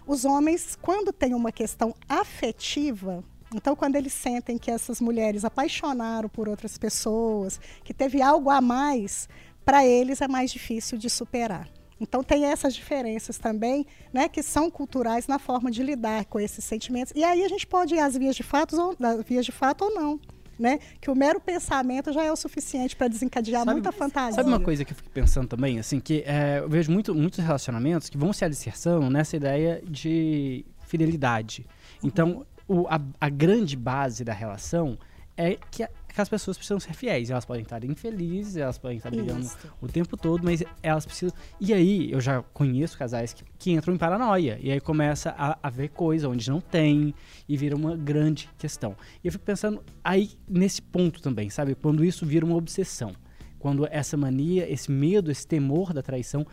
Os 0.07 0.25
homens, 0.25 0.77
quando 0.81 1.13
tem 1.13 1.35
uma 1.35 1.51
questão 1.51 1.95
afetiva, 2.09 3.25
então 3.55 3.75
quando 3.75 3.97
eles 3.97 4.13
sentem 4.13 4.59
que 4.59 4.71
essas 4.71 5.01
mulheres 5.01 5.45
apaixonaram 5.45 6.29
por 6.29 6.49
outras 6.49 6.77
pessoas, 6.77 7.59
que 7.83 7.95
teve 7.95 8.21
algo 8.21 8.51
a 8.51 8.61
mais, 8.61 9.29
para 9.65 9.87
eles 9.87 10.21
é 10.21 10.29
mais 10.29 10.53
difícil 10.53 10.99
de 10.99 11.09
superar. 11.09 11.69
Então 12.05 12.23
tem 12.23 12.45
essas 12.45 12.75
diferenças 12.75 13.39
também, 13.39 13.87
né, 14.13 14.29
que 14.29 14.43
são 14.43 14.71
culturais 14.71 15.27
na 15.27 15.39
forma 15.39 15.71
de 15.71 15.83
lidar 15.83 16.27
com 16.27 16.39
esses 16.39 16.65
sentimentos. 16.65 17.13
E 17.17 17.25
aí 17.25 17.43
a 17.43 17.49
gente 17.49 17.67
pode 17.67 17.95
ir 17.95 18.01
às 18.01 18.17
vias 18.17 18.37
de 18.37 18.43
fato 18.43 18.77
ou, 18.79 18.97
vias 19.27 19.45
de 19.45 19.53
fato 19.53 19.85
ou 19.85 19.95
não 19.95 20.21
né? 20.57 20.79
Que 21.01 21.11
o 21.11 21.17
mero 21.17 21.41
pensamento 21.41 22.13
já 22.13 22.23
é 22.23 22.31
o 22.31 22.37
suficiente 22.37 22.95
para 22.95 23.09
desencadear 23.09 23.65
sabe, 23.65 23.73
muita 23.73 23.91
fantasia. 23.91 24.35
Sabe 24.35 24.49
uma 24.49 24.61
coisa 24.61 24.85
que 24.85 24.93
eu 24.93 24.97
fico 24.97 25.11
pensando 25.11 25.49
também, 25.49 25.81
assim, 25.81 25.99
que 25.99 26.23
é, 26.25 26.61
eu 26.61 26.69
vejo 26.69 26.93
muito, 26.93 27.13
muitos 27.13 27.41
relacionamentos 27.41 28.09
que 28.09 28.17
vão 28.17 28.33
se 28.33 28.45
alicerçando 28.45 29.11
nessa 29.11 29.37
ideia 29.37 29.83
de 29.85 30.65
fidelidade. 30.87 31.67
Então, 32.05 32.47
o, 32.69 32.87
a, 32.87 33.01
a 33.21 33.29
grande 33.29 33.77
base 33.77 34.23
da 34.23 34.33
relação 34.33 34.97
é 35.37 35.59
que 35.73 35.83
que 36.15 36.21
as 36.21 36.29
pessoas 36.29 36.57
precisam 36.57 36.79
ser 36.79 36.95
fiéis. 36.95 37.29
Elas 37.29 37.45
podem 37.45 37.65
estar 37.65 37.83
infelizes, 37.83 38.57
elas 38.57 38.79
podem 38.79 38.99
estar 38.99 39.11
brigando 39.11 39.51
o 39.81 39.89
tempo 39.89 40.17
todo, 40.17 40.45
mas 40.45 40.63
elas 40.81 41.05
precisam. 41.05 41.37
E 41.61 41.75
aí, 41.75 42.11
eu 42.13 42.21
já 42.21 42.41
conheço 42.41 42.97
casais 42.97 43.33
que, 43.33 43.45
que 43.59 43.73
entram 43.73 43.93
em 43.93 43.99
paranoia. 43.99 44.57
E 44.63 44.71
aí 44.71 44.81
começa 44.81 45.35
a, 45.37 45.59
a 45.61 45.69
ver 45.69 45.89
coisa 45.89 46.29
onde 46.29 46.49
não 46.49 46.61
tem 46.61 47.13
e 47.49 47.57
vira 47.57 47.75
uma 47.75 47.97
grande 47.97 48.49
questão. 48.57 48.97
E 49.25 49.27
eu 49.27 49.33
fico 49.33 49.45
pensando 49.45 49.83
aí 50.05 50.31
nesse 50.49 50.81
ponto 50.81 51.21
também, 51.21 51.51
sabe? 51.51 51.75
Quando 51.75 52.05
isso 52.05 52.25
vira 52.25 52.47
uma 52.47 52.57
obsessão. 52.57 53.13
Quando 53.59 53.89
essa 53.91 54.17
mania, 54.17 54.71
esse 54.71 54.93
medo, 54.93 55.33
esse 55.33 55.47
temor 55.47 55.93
da 55.93 56.03
traição 56.03 56.47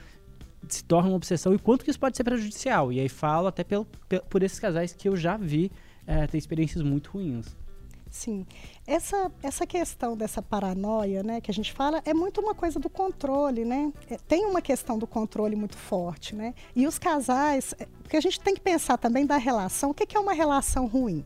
se 0.68 0.84
torna 0.84 1.10
uma 1.10 1.16
obsessão 1.16 1.54
e 1.54 1.60
quanto 1.60 1.84
que 1.84 1.92
isso 1.92 2.00
pode 2.00 2.18
ser 2.18 2.24
prejudicial. 2.24 2.92
E 2.92 3.00
aí 3.00 3.10
falo 3.10 3.48
até 3.48 3.64
pelo, 3.64 3.86
por 4.30 4.42
esses 4.42 4.60
casais 4.60 4.94
que 4.94 5.08
eu 5.08 5.16
já 5.16 5.38
vi 5.38 5.72
é, 6.08 6.26
ter 6.26 6.38
experiências 6.38 6.84
muito 6.84 7.12
ruins. 7.12 7.56
Sim. 8.12 8.46
Essa, 8.86 9.32
essa 9.42 9.66
questão 9.66 10.18
dessa 10.18 10.42
paranoia, 10.42 11.24
né, 11.24 11.40
que 11.40 11.50
a 11.50 11.54
gente 11.54 11.72
fala, 11.72 12.02
é 12.06 12.14
muito 12.14 12.42
uma 12.42 12.54
coisa 12.54 12.78
do 12.78 12.90
controle, 12.90 13.64
né? 13.64 13.92
É, 14.10 14.18
tem 14.18 14.46
uma 14.46 14.62
questão 14.62 15.00
do 15.00 15.08
controle 15.08 15.56
muito 15.56 15.78
forte, 15.78 16.36
né? 16.36 16.54
E 16.76 16.86
os 16.86 17.00
casais, 17.00 17.74
é, 17.80 17.88
porque 18.04 18.18
a 18.18 18.22
gente 18.22 18.38
tem 18.42 18.54
que 18.54 18.60
pensar 18.60 18.98
também 18.98 19.26
da 19.26 19.38
relação. 19.38 19.92
O 19.92 19.94
que, 19.94 20.06
que 20.06 20.18
é 20.18 20.20
uma 20.20 20.34
relação 20.34 20.88
ruim? 20.88 21.26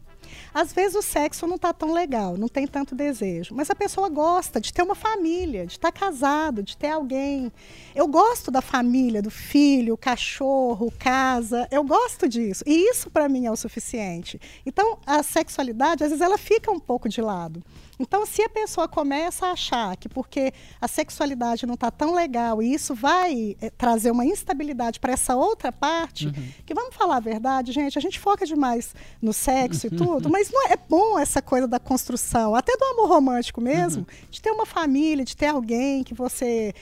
Às 0.54 0.74
vezes 0.74 0.96
o 0.96 1.02
sexo 1.02 1.48
não 1.48 1.56
está 1.56 1.74
tão 1.74 1.94
legal, 1.94 2.38
não 2.38 2.48
tem 2.48 2.66
tanto 2.68 2.96
desejo, 2.96 3.54
mas 3.56 3.70
a 3.70 3.76
pessoa 3.76 4.10
gosta 4.10 4.60
de 4.60 4.74
ter 4.74 4.82
uma 4.82 4.96
família, 4.96 5.66
de 5.66 5.74
estar 5.74 5.92
tá 5.92 6.00
casado, 6.00 6.64
de 6.64 6.78
ter 6.78 6.90
alguém. 6.90 7.52
Eu 7.94 8.08
gosto 8.08 8.50
da 8.52 8.62
família, 8.62 9.22
do 9.22 9.32
filho, 9.32 9.98
cachorro, 9.98 10.92
casa, 10.98 11.68
eu 11.72 11.84
gosto 11.84 12.28
disso. 12.28 12.64
E 12.66 12.90
isso 12.90 13.10
para 13.10 13.28
mim 13.28 13.46
é 13.46 13.52
o 13.52 13.56
suficiente. 13.56 14.40
Então 14.66 14.98
a 15.06 15.24
sexualidade, 15.24 16.04
às 16.04 16.10
vezes, 16.10 16.22
ela 16.22 16.38
fica 16.38 16.72
um 16.72 16.80
pouco 16.80 17.10
de 17.10 17.22
lado. 17.22 17.64
Então, 18.00 18.26
se 18.26 18.42
a 18.42 18.50
pessoa 18.50 18.88
começa 18.88 19.48
a 19.48 19.52
achar 19.52 19.96
que 19.96 20.10
porque 20.10 20.54
a 20.82 20.88
sexualidade 20.88 21.66
não 21.66 21.76
está 21.76 21.90
tão 21.90 22.14
legal 22.14 22.62
e 22.62 22.74
isso 22.74 22.94
vai 22.94 23.56
é, 23.62 23.70
trazer 23.70 24.12
uma 24.12 24.26
instabilidade 24.26 25.00
para 25.00 25.14
essa 25.14 25.36
outra 25.36 25.72
parte, 25.72 26.28
uhum. 26.28 26.34
que 26.66 26.74
vamos 26.74 26.96
falar 26.96 27.18
a 27.18 27.22
verdade, 27.22 27.72
gente, 27.72 27.98
a 27.98 28.02
gente 28.02 28.20
foca 28.20 28.46
demais 28.46 28.94
no 29.22 29.32
sexo 29.32 29.88
e 29.88 29.90
tudo, 29.90 30.30
mas 30.30 30.52
não 30.52 30.68
é, 30.68 30.74
é, 30.74 30.78
bom 30.78 31.18
essa 31.18 31.42
coisa 31.42 31.68
da 31.68 31.80
construção, 31.80 32.56
até 32.56 32.76
do 32.76 32.86
amor 32.86 33.08
romântico 33.08 33.62
mesmo, 33.62 34.02
uhum. 34.02 34.28
de 34.30 34.42
ter 34.42 34.52
uma 34.52 34.66
família, 34.66 35.24
de 35.24 35.36
ter 35.36 35.48
alguém 35.48 36.04
que 36.04 36.14
você 36.14 36.74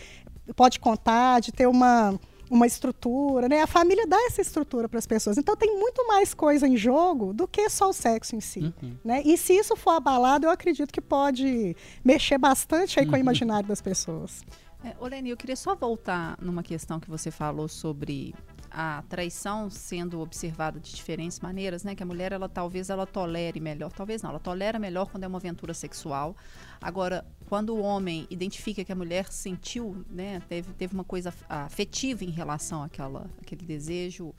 pode 0.56 0.80
contar, 0.80 1.39
de 1.39 1.52
ter 1.52 1.67
uma 1.67 2.19
uma 2.49 2.67
estrutura, 2.67 3.47
né? 3.47 3.62
A 3.62 3.67
família 3.67 4.06
dá 4.08 4.17
essa 4.27 4.41
estrutura 4.41 4.88
para 4.88 4.99
as 4.99 5.08
pessoas. 5.08 5.38
Então 5.38 5.56
tem 5.56 5.77
muito 5.77 6.06
mais 6.08 6.34
coisa 6.34 6.67
em 6.67 6.77
jogo 6.77 7.34
do 7.34 7.47
que 7.47 7.69
só 7.69 7.89
o 7.89 7.93
sexo 7.93 8.36
em 8.36 8.41
si, 8.41 8.73
uhum. 8.82 8.95
né? 9.03 9.21
E 9.25 9.38
se 9.38 9.53
isso 9.53 9.75
for 9.75 9.91
abalado, 9.91 10.45
eu 10.45 10.49
acredito 10.49 10.91
que 10.91 11.01
pode 11.01 11.75
mexer 12.03 12.38
bastante 12.38 12.99
aí 12.99 13.06
uhum. 13.06 13.12
com 13.12 13.15
o 13.15 13.19
uhum. 13.19 13.23
imaginário 13.23 13.67
das 13.67 13.82
pessoas. 13.82 14.43
É, 14.84 14.93
Oleni, 14.99 15.29
eu 15.29 15.38
queria 15.38 15.56
só 15.56 15.73
voltar 15.75 16.38
numa 16.41 16.62
questão 16.62 16.99
que 16.99 17.10
você 17.10 17.32
falou 17.32 17.69
sobre 17.69 18.36
a 18.74 19.04
traição 19.08 19.70
sendo 19.70 20.20
observada 20.20 20.80
de 20.80 20.96
diferentes 20.96 21.40
maneiras, 21.40 21.84
né? 21.84 21.94
Que 21.94 22.02
a 22.02 22.06
mulher, 22.06 22.32
ela 22.32 22.50
talvez 22.50 22.90
ela 22.90 23.06
tolere 23.06 23.60
melhor, 23.60 23.92
talvez 23.92 24.24
não, 24.24 24.32
ela 24.32 24.40
tolera 24.40 24.80
melhor 24.80 25.12
quando 25.12 25.24
é 25.24 25.28
uma 25.28 25.38
aventura 25.38 25.76
sexual. 25.76 26.36
Agora, 26.82 27.24
quando 27.48 27.76
o 27.76 27.80
homem 27.80 28.26
identifica 28.32 28.84
que 28.84 28.92
a 28.92 28.96
mulher 28.96 29.32
sentiu, 29.32 30.04
né, 30.10 30.42
teve, 30.50 30.74
teve 30.74 30.94
uma 30.96 31.04
coisa 31.04 31.32
afetiva 31.48 32.24
em 32.24 32.32
relação 32.32 32.82
àquela, 32.82 33.30
àquele 33.40 33.64
desejo, 33.64 34.34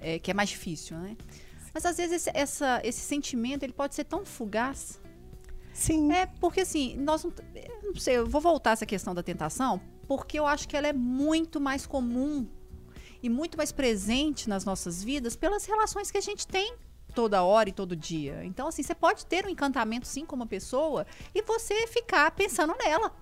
é, 0.00 0.18
que 0.18 0.32
é 0.32 0.34
mais 0.34 0.48
difícil, 0.48 0.96
né? 0.98 1.16
Mas 1.72 1.86
às 1.86 1.96
vezes 1.96 2.26
esse, 2.26 2.30
essa, 2.34 2.80
esse 2.82 3.00
sentimento 3.00 3.62
ele 3.62 3.72
pode 3.72 3.94
ser 3.94 4.02
tão 4.02 4.26
fugaz. 4.26 5.00
Sim. 5.72 6.10
É 6.10 6.26
porque 6.26 6.62
assim, 6.62 6.96
nós 6.96 7.22
não, 7.22 7.32
não 7.84 7.94
sei, 7.94 8.16
eu 8.16 8.26
vou 8.26 8.40
voltar 8.40 8.70
a 8.70 8.72
essa 8.72 8.86
questão 8.86 9.14
da 9.14 9.22
tentação, 9.22 9.80
porque 10.08 10.40
eu 10.40 10.44
acho 10.44 10.68
que 10.68 10.76
ela 10.76 10.88
é 10.88 10.92
muito 10.92 11.60
mais 11.60 11.86
comum 11.86 12.48
e 13.22 13.28
muito 13.28 13.56
mais 13.56 13.72
presente 13.72 14.48
nas 14.48 14.64
nossas 14.64 15.02
vidas 15.02 15.36
pelas 15.36 15.64
relações 15.64 16.10
que 16.10 16.18
a 16.18 16.22
gente 16.22 16.46
tem 16.46 16.74
toda 17.10 17.42
hora 17.42 17.68
e 17.68 17.72
todo 17.72 17.96
dia. 17.96 18.44
Então, 18.44 18.68
assim, 18.68 18.82
você 18.82 18.94
pode 18.94 19.26
ter 19.26 19.44
um 19.44 19.48
encantamento 19.48 20.06
sim 20.06 20.24
com 20.24 20.36
uma 20.36 20.46
pessoa 20.46 21.06
e 21.34 21.42
você 21.42 21.86
ficar 21.86 22.30
pensando 22.30 22.74
nela. 22.76 23.12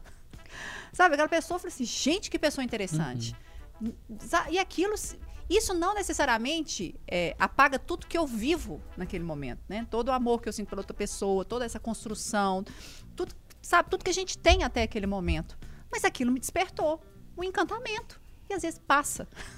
Sabe, 0.92 1.14
aquela 1.14 1.28
pessoa 1.28 1.58
fala 1.58 1.72
assim, 1.72 1.84
gente, 1.84 2.30
que 2.30 2.38
pessoa 2.38 2.64
interessante. 2.64 3.34
Uhum. 3.80 3.92
E 4.50 4.58
aquilo, 4.58 4.94
isso 5.48 5.72
não 5.74 5.94
necessariamente 5.94 6.94
é, 7.06 7.34
apaga 7.38 7.78
tudo 7.78 8.06
que 8.06 8.18
eu 8.18 8.26
vivo 8.26 8.82
naquele 8.96 9.24
momento, 9.24 9.60
né? 9.68 9.86
Todo 9.90 10.08
o 10.08 10.12
amor 10.12 10.42
que 10.42 10.48
eu 10.48 10.52
sinto 10.52 10.68
pela 10.68 10.80
outra 10.80 10.94
pessoa, 10.94 11.44
toda 11.44 11.64
essa 11.64 11.78
construção, 11.78 12.64
tudo, 13.16 13.34
sabe, 13.62 13.88
tudo 13.90 14.04
que 14.04 14.10
a 14.10 14.14
gente 14.14 14.36
tem 14.36 14.62
até 14.62 14.82
aquele 14.82 15.06
momento. 15.06 15.58
Mas 15.90 16.04
aquilo 16.04 16.30
me 16.30 16.40
despertou 16.40 17.00
um 17.36 17.44
encantamento. 17.44 18.20
E 18.50 18.54
às 18.54 18.62
vezes 18.62 18.78
passa. 18.78 19.28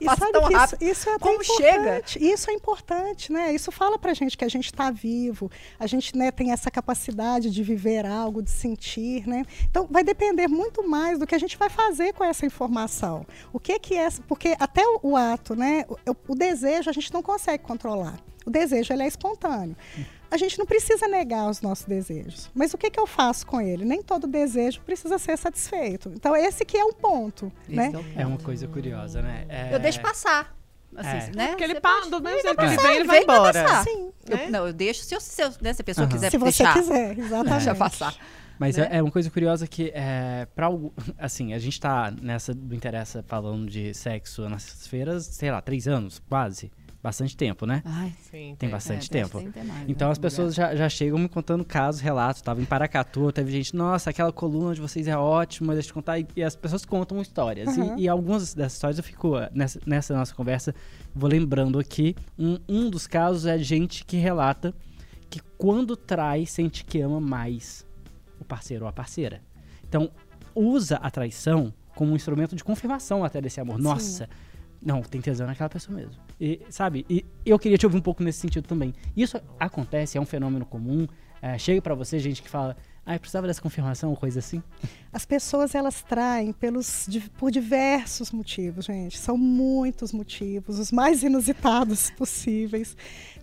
E 0.00 0.04
sabe 0.04 0.32
tão 0.32 0.42
rápido. 0.42 0.82
Isso, 0.82 0.90
isso 0.90 1.10
é 1.10 1.18
Como 1.18 1.42
chega? 1.42 2.02
Isso 2.20 2.50
é 2.50 2.54
importante, 2.54 3.32
né? 3.32 3.54
Isso 3.54 3.70
fala 3.70 3.98
pra 3.98 4.14
gente 4.14 4.36
que 4.36 4.44
a 4.44 4.48
gente 4.48 4.66
está 4.66 4.90
vivo, 4.90 5.50
a 5.78 5.86
gente 5.86 6.16
né, 6.16 6.30
tem 6.30 6.52
essa 6.52 6.70
capacidade 6.70 7.50
de 7.50 7.62
viver 7.62 8.06
algo, 8.06 8.42
de 8.42 8.50
sentir, 8.50 9.26
né? 9.26 9.44
Então 9.64 9.86
vai 9.90 10.04
depender 10.04 10.48
muito 10.48 10.88
mais 10.88 11.18
do 11.18 11.26
que 11.26 11.34
a 11.34 11.38
gente 11.38 11.56
vai 11.56 11.68
fazer 11.68 12.12
com 12.12 12.24
essa 12.24 12.46
informação. 12.46 13.26
O 13.52 13.58
que 13.58 13.78
que 13.78 13.94
é, 13.94 14.08
porque 14.26 14.56
até 14.58 14.82
o, 14.86 15.00
o 15.02 15.16
ato, 15.16 15.54
né? 15.54 15.84
O, 15.88 16.32
o, 16.32 16.34
desejo 16.34 16.88
a 16.88 16.92
gente 16.92 17.12
não 17.12 17.22
consegue 17.22 17.62
controlar. 17.62 18.18
O 18.48 18.50
desejo 18.50 18.94
ele 18.94 19.02
é 19.02 19.06
espontâneo. 19.06 19.76
A 20.30 20.36
gente 20.38 20.58
não 20.58 20.64
precisa 20.64 21.06
negar 21.06 21.48
os 21.48 21.60
nossos 21.60 21.84
desejos. 21.84 22.50
Mas 22.54 22.72
o 22.72 22.78
que, 22.78 22.90
que 22.90 22.98
eu 22.98 23.06
faço 23.06 23.46
com 23.46 23.60
ele? 23.60 23.84
Nem 23.84 24.02
todo 24.02 24.26
desejo 24.26 24.80
precisa 24.80 25.18
ser 25.18 25.36
satisfeito. 25.36 26.10
Então, 26.14 26.34
esse 26.34 26.64
que 26.64 26.76
é 26.76 26.84
o 26.84 26.94
ponto. 26.94 27.52
né? 27.68 27.92
É, 28.16 28.22
é, 28.22 28.26
uma 28.26 28.38
coisa 28.38 28.66
curiosa, 28.66 29.20
né? 29.20 29.44
É... 29.48 29.74
Eu 29.74 29.78
deixo 29.78 30.00
passar. 30.00 30.56
Assim, 30.96 31.30
é. 31.30 31.36
né? 31.36 31.48
Porque 31.48 31.64
ele 31.64 31.78
passa, 31.78 32.08
do 32.08 32.22
mesmo 32.22 32.40
jeito 32.40 32.56
que 32.56 32.64
ele 32.64 32.76
vem, 32.76 32.96
ele 32.96 33.04
vai 33.04 33.22
embora. 33.22 33.84
Sim. 33.84 34.10
Eu, 34.26 34.36
né? 34.36 34.50
não, 34.50 34.66
eu 34.66 34.72
deixo 34.72 35.04
se, 35.04 35.14
eu, 35.14 35.20
se, 35.20 35.42
eu, 35.42 35.50
né, 35.60 35.74
se 35.74 35.82
a 35.82 35.84
pessoa 35.84 36.06
uhum. 36.06 36.12
quiser 36.12 36.30
se 36.30 36.38
deixar. 36.38 36.72
Se 36.72 36.80
você 36.80 36.80
quiser, 36.80 37.18
exatamente. 37.20 37.64
Deixa 37.64 37.74
passar. 37.74 38.16
Mas 38.58 38.76
né? 38.76 38.88
é, 38.90 38.96
é, 38.96 39.02
uma 39.02 39.12
coisa 39.12 39.30
curiosa 39.30 39.66
que, 39.66 39.92
é, 39.94 40.46
para 40.54 40.68
assim, 41.18 41.52
a 41.52 41.58
gente 41.58 41.78
tá 41.78 42.10
nessa 42.22 42.54
do 42.54 42.74
Interessa 42.74 43.22
falando 43.22 43.68
de 43.68 43.92
sexo 43.92 44.48
nas 44.48 44.86
feiras, 44.86 45.26
sei 45.26 45.50
lá, 45.50 45.60
três 45.60 45.86
anos, 45.86 46.22
quase 46.26 46.72
bastante 47.02 47.36
tempo, 47.36 47.64
né? 47.64 47.82
Ai, 47.84 48.12
sim. 48.30 48.56
Tem, 48.58 48.68
bastante 48.68 49.06
é, 49.06 49.22
tempo. 49.22 49.40
Mais, 49.40 49.88
então 49.88 50.08
né? 50.08 50.12
as 50.12 50.18
pessoas 50.18 50.54
já, 50.54 50.74
já 50.74 50.88
chegam 50.88 51.18
me 51.18 51.28
contando 51.28 51.64
casos, 51.64 52.00
relatos. 52.00 52.42
Tava 52.42 52.60
em 52.60 52.64
Paracatu, 52.64 53.30
teve 53.32 53.50
gente, 53.50 53.74
nossa, 53.74 54.10
aquela 54.10 54.32
coluna 54.32 54.74
de 54.74 54.80
vocês 54.80 55.06
é 55.06 55.16
ótima, 55.16 55.74
deixa 55.74 55.90
eu 55.90 55.94
contar. 55.94 56.18
E, 56.18 56.26
e 56.36 56.42
as 56.42 56.56
pessoas 56.56 56.84
contam 56.84 57.20
histórias. 57.20 57.76
Uhum. 57.76 57.96
E, 57.96 58.02
e, 58.02 58.08
algumas 58.08 58.54
dessas 58.54 58.74
histórias 58.74 58.98
eu 58.98 59.04
fico, 59.04 59.34
nessa, 59.52 59.80
nessa 59.86 60.16
nossa 60.16 60.34
conversa, 60.34 60.74
vou 61.14 61.30
lembrando 61.30 61.78
aqui. 61.78 62.14
Um, 62.38 62.58
um 62.68 62.90
dos 62.90 63.06
casos 63.06 63.46
é 63.46 63.58
gente 63.58 64.04
que 64.04 64.16
relata 64.16 64.74
que 65.30 65.40
quando 65.56 65.96
trai, 65.96 66.46
sente 66.46 66.84
que 66.84 67.00
ama 67.00 67.20
mais 67.20 67.86
o 68.40 68.44
parceiro 68.44 68.84
ou 68.84 68.88
a 68.88 68.92
parceira. 68.92 69.42
Então, 69.86 70.10
usa 70.54 70.96
a 70.96 71.10
traição 71.10 71.72
como 71.94 72.12
um 72.12 72.16
instrumento 72.16 72.54
de 72.54 72.62
confirmação 72.62 73.24
até 73.24 73.40
desse 73.40 73.60
amor. 73.60 73.76
Sim. 73.76 73.82
Nossa, 73.82 74.28
não, 74.80 75.02
tem 75.02 75.20
tesão 75.20 75.46
naquela 75.46 75.68
pessoa 75.68 75.96
mesmo. 75.96 76.12
E, 76.40 76.60
sabe? 76.70 77.04
E 77.08 77.24
eu 77.44 77.58
queria 77.58 77.76
te 77.76 77.84
ouvir 77.84 77.98
um 77.98 78.02
pouco 78.02 78.22
nesse 78.22 78.38
sentido 78.38 78.66
também. 78.66 78.94
Isso 79.16 79.40
acontece, 79.58 80.16
é 80.16 80.20
um 80.20 80.26
fenômeno 80.26 80.64
comum. 80.64 81.06
É, 81.42 81.56
chega 81.58 81.80
para 81.80 81.94
você 81.94 82.18
gente 82.18 82.42
que 82.42 82.48
fala, 82.48 82.76
ah, 83.10 83.18
precisava 83.18 83.46
dessa 83.46 83.62
confirmação 83.62 84.10
ou 84.10 84.16
coisa 84.16 84.38
assim? 84.38 84.62
As 85.10 85.24
pessoas, 85.24 85.74
elas 85.74 86.02
traem 86.02 86.52
pelos, 86.52 87.08
por 87.38 87.50
diversos 87.50 88.30
motivos, 88.30 88.84
gente. 88.84 89.16
São 89.16 89.34
muitos 89.34 90.12
motivos, 90.12 90.78
os 90.78 90.92
mais 90.92 91.22
inusitados 91.22 92.10
possíveis. 92.18 92.94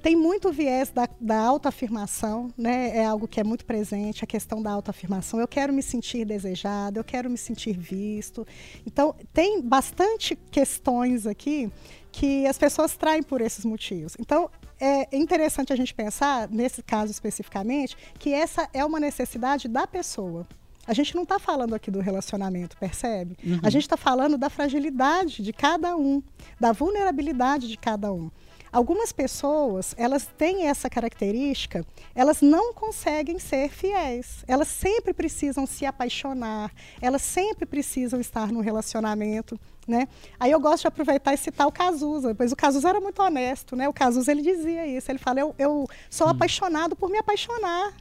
Tem 0.04 0.16
muito 0.16 0.52
viés 0.52 0.92
da, 0.92 1.10
da 1.20 1.40
autoafirmação, 1.40 2.54
né? 2.56 2.96
É 2.96 3.06
algo 3.06 3.28
que 3.28 3.40
é 3.40 3.44
muito 3.44 3.66
presente, 3.66 4.24
a 4.24 4.28
questão 4.28 4.62
da 4.62 4.70
autoafirmação. 4.70 5.40
Eu 5.40 5.48
quero 5.48 5.74
me 5.74 5.82
sentir 5.82 6.26
desejado, 6.26 7.00
eu 7.00 7.04
quero 7.04 7.28
me 7.28 7.38
sentir 7.38 7.76
visto. 7.76 8.46
Então, 8.86 9.16
tem 9.34 9.64
bastante 9.64 10.36
questões 10.52 11.26
aqui 11.26 11.72
que 12.16 12.48
as 12.48 12.58
pessoas 12.58 12.96
traem 12.96 13.22
por 13.22 13.42
esses 13.42 13.66
motivos. 13.66 14.16
Então, 14.18 14.50
é 14.80 15.14
interessante 15.16 15.74
a 15.74 15.76
gente 15.76 15.94
pensar, 15.94 16.48
nesse 16.50 16.82
caso 16.82 17.12
especificamente, 17.12 17.98
que 18.18 18.34
essa 18.34 18.70
é 18.74 18.86
uma 18.86 19.02
necessidade 19.02 19.68
da 19.68 19.86
pessoa. 19.86 20.48
A 20.88 20.94
gente 20.94 21.14
não 21.14 21.24
está 21.24 21.38
falando 21.38 21.76
aqui 21.76 21.92
do 21.92 22.00
relacionamento, 22.00 22.78
percebe? 22.78 23.36
Uhum. 23.44 23.60
A 23.62 23.70
gente 23.70 23.82
está 23.82 23.98
falando 23.98 24.38
da 24.38 24.50
fragilidade 24.50 25.44
de 25.44 25.52
cada 25.52 25.98
um, 25.98 26.24
da 26.58 26.72
vulnerabilidade 26.72 27.68
de 27.68 27.76
cada 27.76 28.14
um. 28.14 28.32
Algumas 28.72 29.12
pessoas, 29.12 29.94
elas 29.98 30.28
têm 30.38 30.68
essa 30.68 30.90
característica, 30.90 31.86
elas 32.14 32.42
não 32.42 32.74
conseguem 32.74 33.40
ser 33.40 33.70
fiéis. 33.70 34.44
Elas 34.48 34.68
sempre 34.68 35.14
precisam 35.14 35.66
se 35.66 35.86
apaixonar, 35.86 36.72
elas 37.02 37.22
sempre 37.22 37.66
precisam 37.66 38.20
estar 38.20 38.52
no 38.52 38.62
relacionamento. 38.62 39.60
Né? 39.88 40.08
Aí 40.40 40.52
eu 40.52 40.60
gosto 40.60 40.82
de 40.82 40.88
aproveitar 40.88 41.34
e 41.34 41.38
citar 41.38 41.68
o 41.68 41.72
Cazuza, 41.72 42.34
pois 42.34 42.52
o 42.52 42.56
Cazuza 42.56 42.90
era 42.90 43.00
muito 43.00 43.22
honesto, 43.22 43.76
né? 43.76 43.88
O 43.88 43.94
Cazuza 43.94 44.32
ele 44.32 44.42
dizia 44.42 44.88
isso, 44.88 45.12
ele 45.12 45.20
fala: 45.20 45.42
eu, 45.42 45.56
eu 45.60 45.88
sou 46.10 46.26
hum. 46.26 46.32
apaixonado 46.32 46.96
por 46.96 47.08
me 47.08 47.20
apaixonar. 47.20 47.94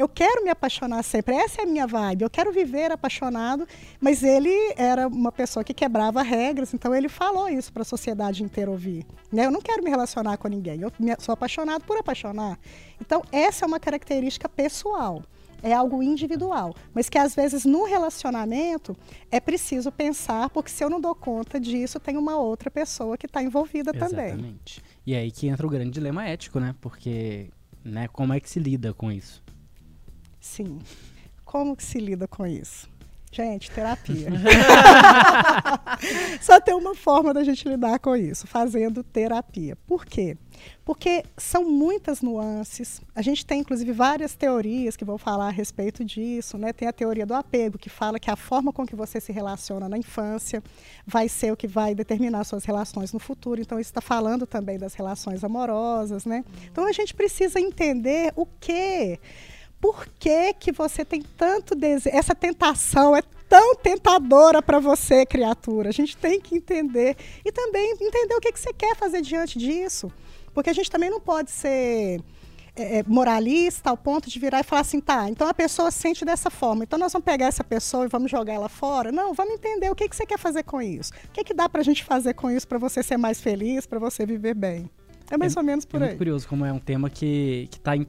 Eu 0.00 0.08
quero 0.08 0.42
me 0.42 0.48
apaixonar 0.48 1.02
sempre, 1.02 1.34
essa 1.34 1.60
é 1.60 1.64
a 1.64 1.66
minha 1.66 1.86
vibe. 1.86 2.22
Eu 2.22 2.30
quero 2.30 2.50
viver 2.50 2.90
apaixonado, 2.90 3.68
mas 4.00 4.22
ele 4.22 4.50
era 4.74 5.06
uma 5.06 5.30
pessoa 5.30 5.62
que 5.62 5.74
quebrava 5.74 6.22
regras, 6.22 6.72
então 6.72 6.94
ele 6.94 7.06
falou 7.06 7.50
isso 7.50 7.70
para 7.70 7.82
a 7.82 7.84
sociedade 7.84 8.42
inteira 8.42 8.70
ouvir. 8.70 9.04
Né? 9.30 9.44
Eu 9.44 9.50
não 9.50 9.60
quero 9.60 9.84
me 9.84 9.90
relacionar 9.90 10.38
com 10.38 10.48
ninguém, 10.48 10.80
eu 10.80 10.90
sou 11.18 11.34
apaixonado 11.34 11.84
por 11.84 11.98
apaixonar. 11.98 12.58
Então, 12.98 13.22
essa 13.30 13.66
é 13.66 13.68
uma 13.68 13.78
característica 13.78 14.48
pessoal 14.48 15.22
é 15.62 15.74
algo 15.74 16.02
individual, 16.02 16.74
mas 16.94 17.10
que 17.10 17.18
às 17.18 17.34
vezes 17.34 17.66
no 17.66 17.84
relacionamento 17.84 18.96
é 19.30 19.38
preciso 19.38 19.92
pensar, 19.92 20.48
porque 20.48 20.70
se 20.70 20.82
eu 20.82 20.88
não 20.88 20.98
dou 20.98 21.14
conta 21.14 21.60
disso, 21.60 22.00
tem 22.00 22.16
uma 22.16 22.38
outra 22.38 22.70
pessoa 22.70 23.18
que 23.18 23.26
está 23.26 23.42
envolvida 23.42 23.90
Exatamente. 23.90 24.14
também. 24.14 24.28
Exatamente. 24.28 24.82
E 25.06 25.14
aí 25.14 25.30
que 25.30 25.48
entra 25.48 25.66
o 25.66 25.68
grande 25.68 25.90
dilema 25.90 26.26
ético, 26.26 26.58
né? 26.58 26.74
Porque, 26.80 27.50
né, 27.84 28.08
como 28.08 28.32
é 28.32 28.40
que 28.40 28.48
se 28.48 28.58
lida 28.58 28.94
com 28.94 29.12
isso? 29.12 29.42
Sim. 30.40 30.78
Como 31.44 31.76
que 31.76 31.84
se 31.84 31.98
lida 31.98 32.26
com 32.26 32.46
isso? 32.46 32.88
Gente, 33.32 33.70
terapia. 33.70 34.28
Só 36.42 36.60
tem 36.60 36.74
uma 36.74 36.96
forma 36.96 37.32
da 37.32 37.44
gente 37.44 37.68
lidar 37.68 38.00
com 38.00 38.16
isso, 38.16 38.44
fazendo 38.44 39.04
terapia. 39.04 39.76
Por 39.86 40.04
quê? 40.04 40.36
Porque 40.84 41.22
são 41.36 41.70
muitas 41.70 42.22
nuances. 42.22 43.00
A 43.14 43.22
gente 43.22 43.46
tem, 43.46 43.60
inclusive, 43.60 43.92
várias 43.92 44.34
teorias 44.34 44.96
que 44.96 45.04
vão 45.04 45.16
falar 45.16 45.46
a 45.46 45.50
respeito 45.50 46.04
disso. 46.04 46.58
Né? 46.58 46.72
Tem 46.72 46.88
a 46.88 46.92
teoria 46.92 47.24
do 47.24 47.32
apego, 47.32 47.78
que 47.78 47.88
fala 47.88 48.18
que 48.18 48.32
a 48.32 48.36
forma 48.36 48.72
com 48.72 48.84
que 48.84 48.96
você 48.96 49.20
se 49.20 49.30
relaciona 49.30 49.88
na 49.88 49.96
infância 49.96 50.60
vai 51.06 51.28
ser 51.28 51.52
o 51.52 51.56
que 51.56 51.68
vai 51.68 51.94
determinar 51.94 52.42
suas 52.42 52.64
relações 52.64 53.12
no 53.12 53.20
futuro. 53.20 53.60
Então, 53.60 53.78
isso 53.78 53.90
está 53.90 54.00
falando 54.00 54.44
também 54.44 54.76
das 54.76 54.94
relações 54.94 55.44
amorosas. 55.44 56.26
Né? 56.26 56.44
Então, 56.64 56.84
a 56.84 56.92
gente 56.92 57.14
precisa 57.14 57.60
entender 57.60 58.32
o 58.34 58.44
que 58.44 59.20
por 59.80 60.06
que, 60.18 60.52
que 60.54 60.70
você 60.70 61.04
tem 61.04 61.22
tanto 61.22 61.74
desejo, 61.74 62.14
essa 62.14 62.34
tentação 62.34 63.16
é 63.16 63.22
tão 63.48 63.74
tentadora 63.74 64.62
para 64.62 64.78
você, 64.78 65.24
criatura. 65.24 65.88
A 65.88 65.92
gente 65.92 66.16
tem 66.16 66.40
que 66.40 66.54
entender 66.54 67.16
e 67.44 67.50
também 67.50 67.92
entender 68.00 68.34
o 68.34 68.40
que, 68.40 68.52
que 68.52 68.60
você 68.60 68.72
quer 68.72 68.94
fazer 68.94 69.22
diante 69.22 69.58
disso. 69.58 70.12
Porque 70.52 70.70
a 70.70 70.72
gente 70.72 70.90
também 70.90 71.10
não 71.10 71.20
pode 71.20 71.50
ser 71.50 72.22
é, 72.76 72.98
é, 72.98 73.04
moralista 73.06 73.90
ao 73.90 73.96
ponto 73.96 74.28
de 74.28 74.38
virar 74.38 74.60
e 74.60 74.62
falar 74.62 74.82
assim, 74.82 75.00
tá, 75.00 75.28
então 75.28 75.48
a 75.48 75.54
pessoa 75.54 75.90
sente 75.90 76.24
dessa 76.24 76.50
forma, 76.50 76.84
então 76.84 76.98
nós 76.98 77.12
vamos 77.12 77.24
pegar 77.24 77.46
essa 77.46 77.64
pessoa 77.64 78.04
e 78.04 78.08
vamos 78.08 78.30
jogar 78.30 78.52
ela 78.52 78.68
fora. 78.68 79.10
Não, 79.10 79.34
vamos 79.34 79.54
entender 79.54 79.90
o 79.90 79.94
que, 79.94 80.08
que 80.08 80.14
você 80.14 80.26
quer 80.26 80.38
fazer 80.38 80.62
com 80.62 80.80
isso. 80.80 81.12
O 81.28 81.32
que, 81.32 81.42
que 81.42 81.54
dá 81.54 81.68
para 81.68 81.80
a 81.80 81.84
gente 81.84 82.04
fazer 82.04 82.34
com 82.34 82.50
isso 82.50 82.68
para 82.68 82.78
você 82.78 83.02
ser 83.02 83.16
mais 83.16 83.40
feliz, 83.40 83.86
para 83.86 83.98
você 83.98 84.26
viver 84.26 84.54
bem. 84.54 84.90
É 85.30 85.36
mais 85.36 85.56
é, 85.56 85.58
ou 85.58 85.64
menos 85.64 85.84
por 85.84 86.00
é 86.00 86.04
aí. 86.04 86.08
É 86.08 86.10
muito 86.10 86.18
curioso 86.18 86.46
como 86.46 86.64
é 86.64 86.72
um 86.72 86.78
tema 86.78 87.08
que 87.08 87.68
está 87.72 87.96
em 87.96 88.06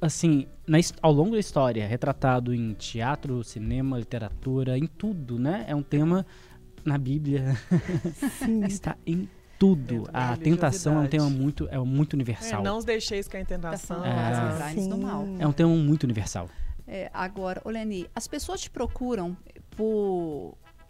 assim, 0.00 0.46
na, 0.66 0.78
ao 1.00 1.12
longo 1.12 1.32
da 1.32 1.38
história, 1.38 1.86
retratado 1.86 2.54
em 2.54 2.74
teatro, 2.74 3.42
cinema, 3.42 3.98
literatura, 3.98 4.78
em 4.78 4.86
tudo, 4.86 5.38
né? 5.38 5.64
É 5.68 5.74
um 5.74 5.82
tema 5.82 6.26
na 6.84 6.98
Bíblia. 6.98 7.56
Está 8.66 8.96
em 9.06 9.28
tudo. 9.58 10.08
A 10.12 10.36
tentação 10.36 10.96
é 10.96 11.04
um 11.04 11.06
tema 11.06 11.30
muito, 11.30 11.68
é 11.70 11.78
muito 11.78 12.14
universal. 12.14 12.60
É, 12.60 12.64
não 12.64 12.78
os 12.78 12.84
deixeis 12.84 13.28
cair 13.28 13.42
em 13.42 13.44
tentação. 13.44 14.04
É, 14.04 14.74
do 14.88 14.98
mal. 14.98 15.24
é 15.38 15.46
um 15.46 15.52
tema 15.52 15.70
muito 15.74 16.04
universal. 16.04 16.48
É, 16.86 17.10
agora, 17.14 17.62
Oleni, 17.64 18.08
as 18.14 18.26
pessoas 18.26 18.60
te 18.60 18.70
procuram 18.70 19.36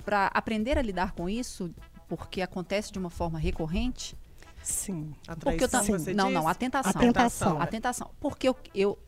para 0.05 0.27
aprender 0.29 0.79
a 0.79 0.83
lidar 0.83 1.13
com 1.13 1.29
isso 1.29 1.71
porque 2.09 2.41
acontece 2.41 2.91
de 2.93 2.99
uma 2.99 3.11
forma 3.11 3.39
recorrente? 3.39 4.17
Sim. 4.63 5.13
A 5.27 5.35
Porque 5.37 5.65
eu 5.65 5.69
Sim. 5.69 6.15
Não, 6.15 6.31
não, 6.31 6.47
a 6.47 6.55
tentação. 6.55 6.93
A 6.95 6.95
tentação. 6.95 7.61
A 7.61 7.67
tentação. 7.67 8.11
Porque 8.21 8.49
eu, 8.49 8.57
eu 8.75 8.99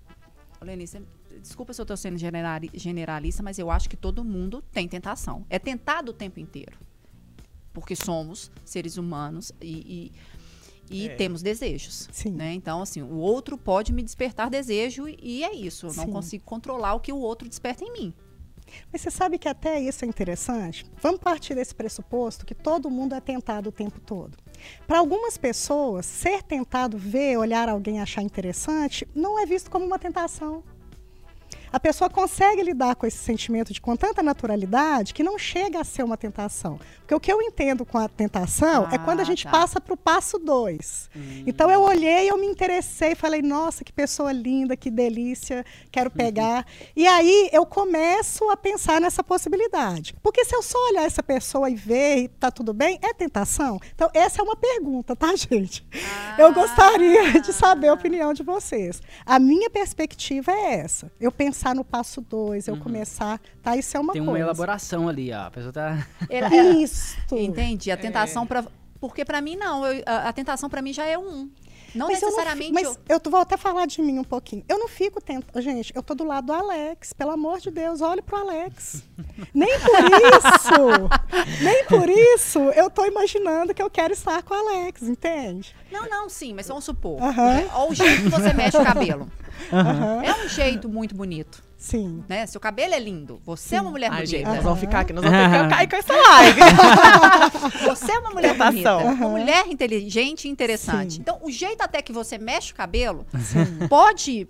Lenice, 0.65 1.03
desculpa 1.41 1.73
se 1.73 1.81
eu 1.81 1.87
tô 1.87 1.97
sendo 1.97 2.17
generali- 2.19 2.71
generalista, 2.75 3.43
mas 3.43 3.59
eu 3.59 3.71
acho 3.71 3.89
que 3.89 3.97
todo 3.97 4.25
mundo 4.25 4.63
tem 4.73 4.89
tentação. 4.89 5.45
É 5.49 5.59
tentado 5.59 6.11
o 6.11 6.13
tempo 6.13 6.41
inteiro. 6.41 6.79
Porque 7.73 7.95
somos 7.97 8.51
seres 8.65 8.97
humanos 8.97 9.53
e, 9.61 10.13
e, 10.91 10.97
e 11.05 11.09
É. 11.09 11.15
temos 11.17 11.43
desejos. 11.43 12.09
Né? 12.33 12.55
Então, 12.55 12.81
assim, 12.83 13.03
o 13.03 13.17
outro 13.17 13.59
pode 13.59 13.93
me 13.93 14.03
despertar 14.03 14.49
desejo 14.49 15.07
e 15.09 15.43
é 15.45 15.53
isso. 15.55 15.87
Eu 15.87 15.95
não 15.95 16.05
Sim. 16.07 16.13
consigo 16.13 16.45
controlar 16.45 16.95
o 16.95 17.01
que 17.01 17.13
o 17.13 17.19
outro 17.19 17.49
desperta 17.49 17.85
em 17.85 17.93
mim. 17.93 18.15
Mas 18.93 19.03
você 19.03 19.11
sabe 19.11 19.39
que 19.39 19.49
até 19.49 19.79
isso 19.81 20.05
é 20.05 20.09
interessante? 20.09 20.87
Vamos 21.03 21.21
partir 21.21 21.55
desse 21.55 21.75
pressuposto 21.75 22.47
que 22.47 22.55
todo 22.55 22.89
mundo 22.91 23.15
é 23.15 23.21
tentado 23.21 23.69
o 23.69 23.73
tempo 23.73 24.01
todo. 24.01 24.39
Para 24.87 24.99
algumas 24.99 25.37
pessoas, 25.39 26.07
ser 26.07 26.43
tentado 26.43 26.99
ver, 26.99 27.37
olhar 27.37 27.69
alguém 27.69 28.01
achar 28.01 28.23
interessante, 28.23 29.07
não 29.15 29.39
é 29.39 29.47
visto 29.47 29.71
como 29.71 29.85
uma 29.85 29.99
tentação. 29.99 30.63
A 31.75 31.81
pessoa 31.81 32.09
consegue 32.09 32.63
lidar 32.63 32.95
com 32.95 33.05
esse 33.05 33.17
sentimento 33.19 33.73
de 33.73 33.81
com 33.81 33.97
tanta 33.97 34.23
naturalidade 34.23 35.13
que 35.13 35.25
não 35.25 35.37
chega 35.37 35.81
a 35.81 35.85
ser 35.85 36.05
uma 36.05 36.17
tentação. 36.17 36.79
Porque 37.01 37.13
o 37.17 37.19
que 37.19 37.33
eu 37.33 37.43
entendo 37.43 37.85
com 37.85 37.99
a 37.99 38.09
tentação 38.09 38.87
é 38.93 38.97
quando 38.97 39.19
a 39.19 39.23
Ah, 39.23 39.27
gente 39.27 39.43
tá. 39.43 39.51
passa 39.51 39.81
para 39.81 39.93
o 39.93 39.97
passo 39.97 40.39
dois. 40.39 41.11
Então 41.45 41.69
eu 41.73 41.81
olhei, 41.83 42.31
eu 42.31 42.39
me 42.39 42.47
interessei, 42.47 43.17
falei, 43.17 43.43
nossa, 43.43 43.83
que 43.83 43.93
pessoa 43.93 44.31
linda, 44.31 44.77
que 44.77 44.89
delícia, 44.89 45.67
quero 45.91 46.13
pegar. 46.13 46.65
E 46.95 47.09
aí 47.09 47.51
eu 47.53 47.67
começo 47.67 48.49
a 48.51 48.57
pensar 48.57 49.01
nessa 49.01 49.25
possibilidade. 49.25 50.15
Porque 50.23 50.45
se 50.45 50.55
eu 50.55 50.63
só 50.63 50.79
olhar 50.91 51.03
essa 51.03 51.25
pessoa 51.25 51.69
e 51.69 51.75
ver 51.75 52.19
e 52.19 52.29
tá 52.29 52.53
tudo 52.53 52.73
bem, 52.73 53.01
é 53.03 53.13
tentação? 53.13 53.81
Então, 53.93 54.09
essa 54.15 54.41
é 54.41 54.45
uma 54.45 54.55
pergunta, 54.55 55.17
tá, 55.17 55.35
gente? 55.35 55.85
Eu 56.39 56.55
gostaria 56.55 57.41
de 57.41 57.53
saber 57.53 57.89
a 57.89 57.95
opinião 57.95 58.33
de 58.33 58.45
vocês. 58.45 59.03
A 59.27 59.41
minha 59.41 59.69
perspectiva 59.69 60.53
é 60.53 60.75
essa. 60.75 61.11
Eu 61.21 61.33
pensar 61.65 61.75
no 61.75 61.85
passo 61.85 62.21
dois, 62.21 62.69
eu 62.69 62.77
começar, 62.77 63.41
tá? 63.63 63.77
Isso 63.77 63.97
é 63.97 64.01
uma 64.01 64.13
Tem 64.13 64.21
coisa. 64.23 64.33
uma 64.33 64.39
elaboração 64.39 65.09
ali, 65.09 65.33
ó. 65.33 65.47
A 65.47 65.51
pessoa 65.51 65.73
tá. 65.73 66.07
Ela- 66.29 66.49
ela- 66.55 66.71
Isso. 66.77 67.17
Entendi. 67.33 67.91
A 67.91 67.97
tentação 67.97 68.47
para 68.47 68.65
Porque 69.01 69.25
pra 69.25 69.41
mim, 69.41 69.57
não. 69.57 69.87
Eu- 69.87 70.03
a, 70.07 70.29
a 70.29 70.33
tentação 70.33 70.69
pra 70.69 70.83
mim 70.83 70.93
já 70.93 71.07
é 71.07 71.17
um. 71.19 71.51
Não 71.95 72.09
Mas 72.09 72.21
eu 72.21 72.29
não 72.29 72.37
necessariamente. 72.37 72.73
mas 72.73 72.99
eu... 73.09 73.21
vou 73.31 73.39
até 73.39 73.57
falar 73.57 73.87
de 73.87 74.03
mim 74.03 74.19
um 74.19 74.25
pouquinho. 74.25 74.65
Eu 74.69 74.79
não 74.79 74.89
fico 74.89 75.21
tentando. 75.23 75.63
Gente, 75.63 75.93
eu 75.95 76.03
tô 76.03 76.13
do 76.13 76.25
lado 76.25 76.47
do 76.47 76.53
Alex. 76.53 77.13
Pelo 77.13 77.31
amor 77.31 77.61
de 77.61 77.71
Deus, 77.71 78.01
olhe 78.01 78.21
pro 78.21 78.37
Alex. 78.37 79.05
Nem 79.55 79.69
por 79.79 80.01
isso. 80.03 81.63
nem 81.63 81.85
por 81.85 82.09
isso 82.11 82.59
eu 82.71 82.91
tô 82.91 83.05
imaginando 83.07 83.73
que 83.73 83.81
eu 83.83 83.89
quero 83.89 84.13
estar 84.13 84.43
com 84.43 84.55
o 84.55 84.57
Alex, 84.57 85.03
entende? 85.05 85.75
Não, 85.95 86.09
não, 86.11 86.29
sim, 86.29 86.53
mas 86.53 86.67
vamos 86.67 86.85
supor. 86.85 87.23
Aham. 87.23 87.65
Olha 87.75 87.91
o 87.91 87.95
jeito 87.95 88.23
que 88.25 88.29
você 88.29 88.53
mexe 88.53 88.77
o 88.77 88.85
cabelo. 88.85 89.31
Aham. 89.73 90.23
É 90.25 90.45
um 90.45 90.49
jeito 90.49 90.89
muito 90.89 91.15
bonito, 91.15 91.63
Sim. 91.79 92.25
né? 92.29 92.45
Seu 92.47 92.61
cabelo 92.61 92.93
é 92.95 92.99
lindo. 92.99 93.41
Você 93.45 93.77
é 93.77 93.81
uma 93.81 93.91
mulher 93.91 94.11
Ai, 94.13 94.27
gente, 94.27 94.43
bonita. 94.43 94.55
nós 94.57 94.65
vamos 94.65 94.81
ficar 94.81 95.01
aqui, 95.01 95.13
nós 95.13 95.25
vamos 95.25 95.39
que 95.39 95.69
cair 95.75 95.89
com 95.89 95.97
essa 95.97 96.13
live. 96.13 96.61
Você 97.87 98.13
é 98.13 98.19
uma 98.19 98.31
mulher 98.31 98.53
Tentação. 98.53 99.03
bonita. 99.03 99.25
Uma 99.25 99.29
mulher 99.29 99.67
inteligente 99.69 100.47
e 100.47 100.51
interessante. 100.51 101.15
Sim. 101.15 101.21
Então, 101.21 101.39
o 101.43 101.51
jeito 101.51 101.81
até 101.83 102.03
que 102.03 102.13
você 102.13 102.37
mexe 102.39 102.73
o 102.73 102.75
cabelo 102.75 103.25
pode 103.89 104.49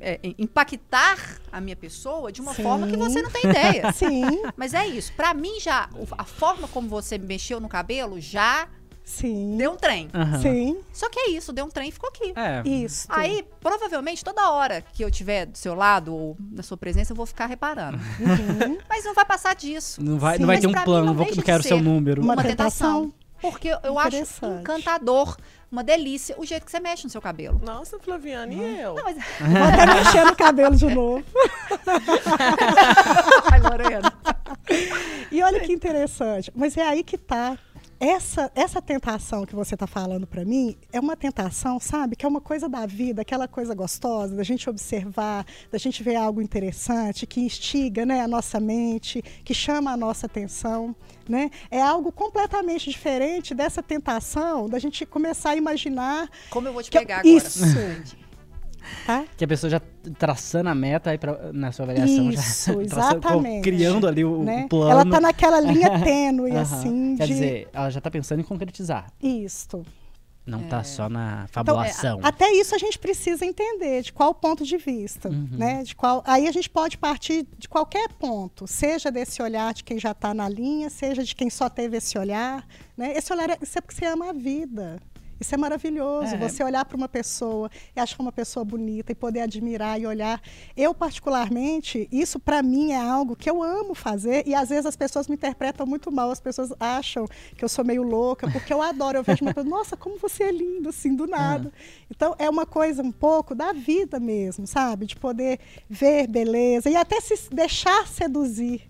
é, 0.00 0.20
impactar 0.38 1.16
a 1.50 1.60
minha 1.60 1.76
pessoa 1.76 2.30
de 2.32 2.40
uma 2.40 2.54
Sim. 2.54 2.62
forma 2.62 2.86
que 2.86 2.96
você 2.96 3.22
não 3.22 3.30
tem 3.30 3.44
ideia. 3.50 3.90
Sim, 3.94 4.22
Mas 4.56 4.74
é 4.74 4.86
isso. 4.86 5.12
Pra 5.14 5.32
mim, 5.34 5.58
já, 5.60 5.88
a 6.16 6.24
forma 6.24 6.68
como 6.68 6.88
você 6.88 7.18
mexeu 7.18 7.60
no 7.60 7.68
cabelo 7.68 8.20
já 8.20 8.68
sim. 9.04 9.56
deu 9.56 9.72
um 9.72 9.76
trem. 9.76 10.08
Aham. 10.14 10.40
Sim, 10.40 10.78
Só 10.92 11.08
que 11.08 11.18
é 11.18 11.30
isso, 11.30 11.52
deu 11.52 11.64
um 11.64 11.68
trem 11.70 11.88
e 11.88 11.92
ficou 11.92 12.08
aqui. 12.08 12.32
É. 12.36 12.62
isso. 12.68 13.06
Aí, 13.10 13.44
provavelmente, 13.60 14.24
toda 14.24 14.50
hora 14.50 14.80
que 14.92 15.02
eu 15.04 15.10
tiver 15.10 15.46
do 15.46 15.56
seu 15.58 15.74
lado 15.74 16.14
ou 16.14 16.36
na 16.50 16.62
sua 16.62 16.76
presença, 16.76 17.12
eu 17.12 17.16
vou 17.16 17.26
ficar 17.26 17.46
reparando. 17.46 17.98
Uhum. 18.20 18.78
Mas 18.88 19.04
não 19.04 19.14
vai 19.14 19.24
passar 19.24 19.54
disso. 19.54 20.02
Não 20.02 20.18
vai, 20.18 20.34
Sim. 20.34 20.40
não 20.40 20.46
vai 20.46 20.56
Mas 20.56 20.60
ter 20.62 20.66
um 20.68 20.72
pra 20.72 20.80
mim 20.80 20.84
plano, 20.84 21.06
não 21.06 21.14
vou, 21.14 21.26
não 21.26 21.32
de 21.32 21.42
quero 21.42 21.62
seu 21.62 21.80
número. 21.80 22.22
Uma 22.22 22.34
Uma, 22.34 22.42
tentação? 22.42 23.02
tentação. 23.10 23.22
Porque 23.40 23.68
eu- 23.82 23.98
acho 23.98 24.16
encantador, 24.60 25.36
uma 25.70 25.82
delícia, 25.82 26.36
o 26.38 26.44
jeito 26.46 26.64
que 26.64 26.70
você 26.70 26.78
mexe 26.78 27.02
no 27.02 27.10
seu 27.10 27.20
cabelo. 27.20 27.60
Nossa, 27.64 27.98
Flaviana, 27.98 28.52
e 28.54 28.80
eu? 28.80 28.94
Não, 28.94 29.02
mas... 29.02 29.16
Vou 29.40 29.62
até 29.64 29.86
mexer 29.94 30.24
no 30.24 30.36
cabelo 30.36 30.76
de 30.76 30.86
novo. 30.86 31.24
Ai, 33.50 33.60
Lorena. 33.60 34.12
E 35.30 35.42
olha 35.42 35.58
que 35.60 35.72
interessante. 35.72 36.52
Mas 36.54 36.76
é 36.76 36.86
aí 36.86 37.02
que 37.02 37.18
tá. 37.18 37.58
Essa, 38.02 38.50
essa 38.56 38.82
tentação 38.82 39.46
que 39.46 39.54
você 39.54 39.74
está 39.74 39.86
falando 39.86 40.26
para 40.26 40.44
mim 40.44 40.76
é 40.92 40.98
uma 40.98 41.16
tentação, 41.16 41.78
sabe? 41.78 42.16
Que 42.16 42.26
é 42.26 42.28
uma 42.28 42.40
coisa 42.40 42.68
da 42.68 42.84
vida, 42.84 43.22
aquela 43.22 43.46
coisa 43.46 43.76
gostosa, 43.76 44.34
da 44.34 44.42
gente 44.42 44.68
observar, 44.68 45.46
da 45.70 45.78
gente 45.78 46.02
ver 46.02 46.16
algo 46.16 46.42
interessante, 46.42 47.28
que 47.28 47.40
instiga 47.40 48.04
né, 48.04 48.20
a 48.20 48.26
nossa 48.26 48.58
mente, 48.58 49.22
que 49.44 49.54
chama 49.54 49.92
a 49.92 49.96
nossa 49.96 50.26
atenção. 50.26 50.96
Né? 51.28 51.48
É 51.70 51.80
algo 51.80 52.10
completamente 52.10 52.90
diferente 52.90 53.54
dessa 53.54 53.80
tentação 53.80 54.68
da 54.68 54.80
gente 54.80 55.06
começar 55.06 55.50
a 55.50 55.56
imaginar. 55.56 56.28
Como 56.50 56.66
eu 56.66 56.72
vou 56.72 56.82
te 56.82 56.90
pegar 56.90 57.20
agora? 57.20 57.36
Isso. 57.36 57.62
Tá? 59.06 59.24
Que 59.36 59.44
a 59.44 59.48
pessoa 59.48 59.70
já 59.70 59.80
traçando 60.18 60.68
a 60.68 60.74
meta 60.74 61.10
aí 61.10 61.18
pra, 61.18 61.52
na 61.52 61.72
sua 61.72 61.84
avaliação. 61.84 62.30
Isso, 62.30 62.72
já, 62.72 62.88
traçando- 62.88 63.18
exatamente. 63.18 63.62
criando 63.62 64.06
ali 64.06 64.24
o, 64.24 64.40
o 64.40 64.44
né? 64.44 64.66
plano. 64.68 64.90
Ela 64.90 65.02
está 65.02 65.20
naquela 65.20 65.60
linha 65.60 65.98
tênue, 66.04 66.50
Aham. 66.52 66.60
assim, 66.60 67.16
Quer 67.16 67.26
de. 67.26 67.32
dizer, 67.32 67.68
ela 67.72 67.90
já 67.90 68.00
tá 68.00 68.10
pensando 68.10 68.40
em 68.40 68.44
concretizar. 68.44 69.06
Isto. 69.22 69.84
Não 70.44 70.58
É. 70.58 70.64
tá 70.64 70.82
só 70.82 71.08
na 71.08 71.46
Então, 71.48 71.64
fabulação. 71.64 72.18
Até 72.20 72.50
isso 72.52 72.74
a 72.74 72.78
gente 72.78 72.98
precisa 72.98 73.46
entender 73.46 74.02
de 74.02 74.12
qual 74.12 74.34
ponto 74.34 74.64
de 74.64 74.76
vista, 74.76 75.28
Uhum. 75.28 75.48
né? 75.52 75.84
De 75.84 75.94
qual, 75.94 76.20
aí 76.26 76.48
a 76.48 76.50
gente 76.50 76.68
pode 76.68 76.98
partir 76.98 77.46
de 77.56 77.68
qualquer 77.68 78.08
ponto, 78.14 78.66
seja 78.66 79.08
desse 79.08 79.40
olhar 79.40 79.72
de 79.72 79.84
quem 79.84 80.00
já 80.00 80.10
está 80.10 80.34
na 80.34 80.48
linha, 80.48 80.90
seja 80.90 81.22
de 81.22 81.32
quem 81.36 81.48
só 81.48 81.68
teve 81.68 81.96
esse 81.98 82.18
olhar, 82.18 82.66
né? 82.96 83.12
Esse 83.16 83.32
olhar 83.32 83.50
é, 83.50 83.58
isso 83.62 83.78
é 83.78 83.80
porque 83.80 83.94
você 83.94 84.04
ama 84.06 84.30
a 84.30 84.32
vida. 84.32 84.98
Isso 85.42 85.54
é 85.54 85.58
maravilhoso, 85.58 86.34
É. 86.34 86.38
você 86.38 86.64
olhar 86.64 86.84
para 86.84 86.96
uma 86.96 87.08
pessoa 87.08 87.70
e 87.94 88.00
achar 88.00 88.16
uma 88.20 88.32
pessoa 88.32 88.64
bonita 88.64 89.12
e 89.12 89.14
poder 89.14 89.40
admirar 89.40 90.00
e 90.00 90.06
olhar. 90.06 90.40
Eu, 90.76 90.94
particularmente, 90.94 92.08
isso 92.10 92.38
para 92.40 92.62
mim 92.62 92.92
é 92.92 92.96
algo 93.00 93.36
que 93.36 93.50
eu 93.50 93.62
amo 93.62 93.94
fazer 93.94 94.44
e 94.46 94.54
às 94.54 94.68
vezes 94.70 94.86
as 94.86 94.96
pessoas 94.96 95.28
me 95.28 95.34
interpretam 95.34 95.86
muito 95.86 96.10
mal. 96.10 96.30
As 96.30 96.40
pessoas 96.40 96.72
acham 96.80 97.26
que 97.56 97.64
eu 97.64 97.68
sou 97.68 97.84
meio 97.84 98.02
louca, 98.02 98.50
porque 98.50 98.72
eu 98.72 98.80
adoro. 98.80 99.18
Eu 99.18 99.22
vejo 99.22 99.44
uma 99.44 99.52
pessoa, 99.52 99.68
nossa, 99.68 99.96
como 99.96 100.16
você 100.18 100.44
é 100.44 100.52
linda, 100.52 100.90
assim, 100.90 101.14
do 101.14 101.26
nada. 101.26 101.72
Então, 102.10 102.34
é 102.38 102.48
uma 102.48 102.64
coisa 102.66 103.02
um 103.02 103.12
pouco 103.12 103.54
da 103.54 103.72
vida 103.72 104.20
mesmo, 104.20 104.66
sabe? 104.66 105.06
De 105.06 105.16
poder 105.16 105.58
ver 105.90 106.26
beleza 106.28 106.88
e 106.88 106.96
até 106.96 107.20
se 107.20 107.34
deixar 107.52 108.06
seduzir 108.06 108.82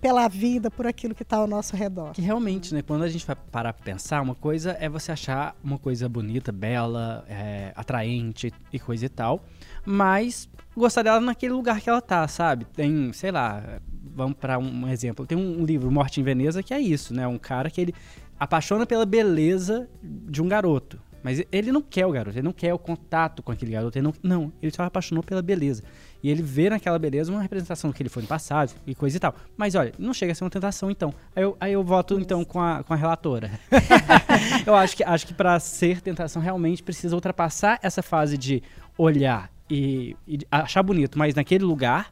pela 0.00 0.28
vida, 0.28 0.70
por 0.70 0.86
aquilo 0.86 1.14
que 1.14 1.22
está 1.22 1.36
ao 1.38 1.46
nosso 1.46 1.76
redor. 1.76 2.12
Que 2.12 2.22
realmente, 2.22 2.74
né, 2.74 2.82
quando 2.82 3.02
a 3.02 3.08
gente 3.08 3.26
vai 3.26 3.36
parar 3.36 3.72
pra 3.72 3.84
pensar, 3.84 4.20
uma 4.20 4.34
coisa 4.34 4.76
é 4.80 4.88
você 4.88 5.12
achar 5.12 5.56
uma 5.62 5.78
coisa 5.78 6.08
bonita, 6.08 6.52
bela, 6.52 7.24
é, 7.28 7.72
atraente 7.74 8.52
e 8.72 8.78
coisa 8.78 9.06
e 9.06 9.08
tal, 9.08 9.44
mas 9.84 10.48
gostar 10.76 11.02
dela 11.02 11.20
naquele 11.20 11.52
lugar 11.52 11.80
que 11.80 11.90
ela 11.90 12.00
tá, 12.00 12.26
sabe? 12.28 12.64
Tem, 12.66 13.12
sei 13.12 13.32
lá, 13.32 13.80
vamos 14.14 14.36
pra 14.36 14.58
um 14.58 14.88
exemplo, 14.88 15.26
tem 15.26 15.36
um 15.36 15.64
livro, 15.64 15.90
Morte 15.90 16.20
em 16.20 16.24
Veneza, 16.24 16.62
que 16.62 16.72
é 16.72 16.80
isso, 16.80 17.12
né? 17.12 17.26
Um 17.26 17.38
cara 17.38 17.70
que 17.70 17.80
ele 17.80 17.94
apaixona 18.38 18.86
pela 18.86 19.04
beleza 19.04 19.88
de 20.02 20.40
um 20.40 20.48
garoto. 20.48 21.00
Mas 21.22 21.42
ele 21.50 21.72
não 21.72 21.82
quer 21.82 22.06
o 22.06 22.12
garoto, 22.12 22.38
ele 22.38 22.44
não 22.44 22.52
quer 22.52 22.72
o 22.72 22.78
contato 22.78 23.42
com 23.42 23.50
aquele 23.50 23.72
garoto, 23.72 23.98
ele 23.98 24.04
não, 24.04 24.14
não, 24.22 24.52
ele 24.62 24.72
só 24.72 24.84
apaixonou 24.84 25.22
pela 25.22 25.42
beleza. 25.42 25.82
E 26.22 26.28
ele 26.30 26.42
vê 26.42 26.68
naquela 26.68 26.98
beleza 26.98 27.30
uma 27.30 27.40
representação 27.40 27.90
do 27.90 27.94
que 27.94 28.02
ele 28.02 28.08
foi 28.10 28.22
no 28.22 28.28
passado 28.28 28.72
e 28.86 28.94
coisa 28.94 29.16
e 29.16 29.20
tal. 29.20 29.34
Mas 29.56 29.74
olha, 29.76 29.92
não 29.98 30.12
chega 30.12 30.32
a 30.32 30.34
ser 30.34 30.42
uma 30.44 30.50
tentação 30.50 30.90
então. 30.90 31.14
Aí 31.34 31.42
eu, 31.44 31.56
aí 31.60 31.72
eu 31.72 31.84
voto 31.84 32.18
então 32.18 32.44
com 32.44 32.60
a, 32.60 32.82
com 32.82 32.92
a 32.92 32.96
relatora. 32.96 33.50
eu 34.66 34.74
acho 34.74 34.96
que, 34.96 35.04
acho 35.04 35.26
que 35.26 35.34
para 35.34 35.58
ser 35.60 36.00
tentação 36.00 36.42
realmente 36.42 36.82
precisa 36.82 37.14
ultrapassar 37.14 37.78
essa 37.82 38.02
fase 38.02 38.36
de 38.36 38.62
olhar 38.96 39.50
e, 39.70 40.16
e 40.26 40.38
achar 40.50 40.82
bonito, 40.82 41.16
mas 41.18 41.34
naquele 41.34 41.64
lugar 41.64 42.10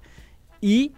e 0.62 0.92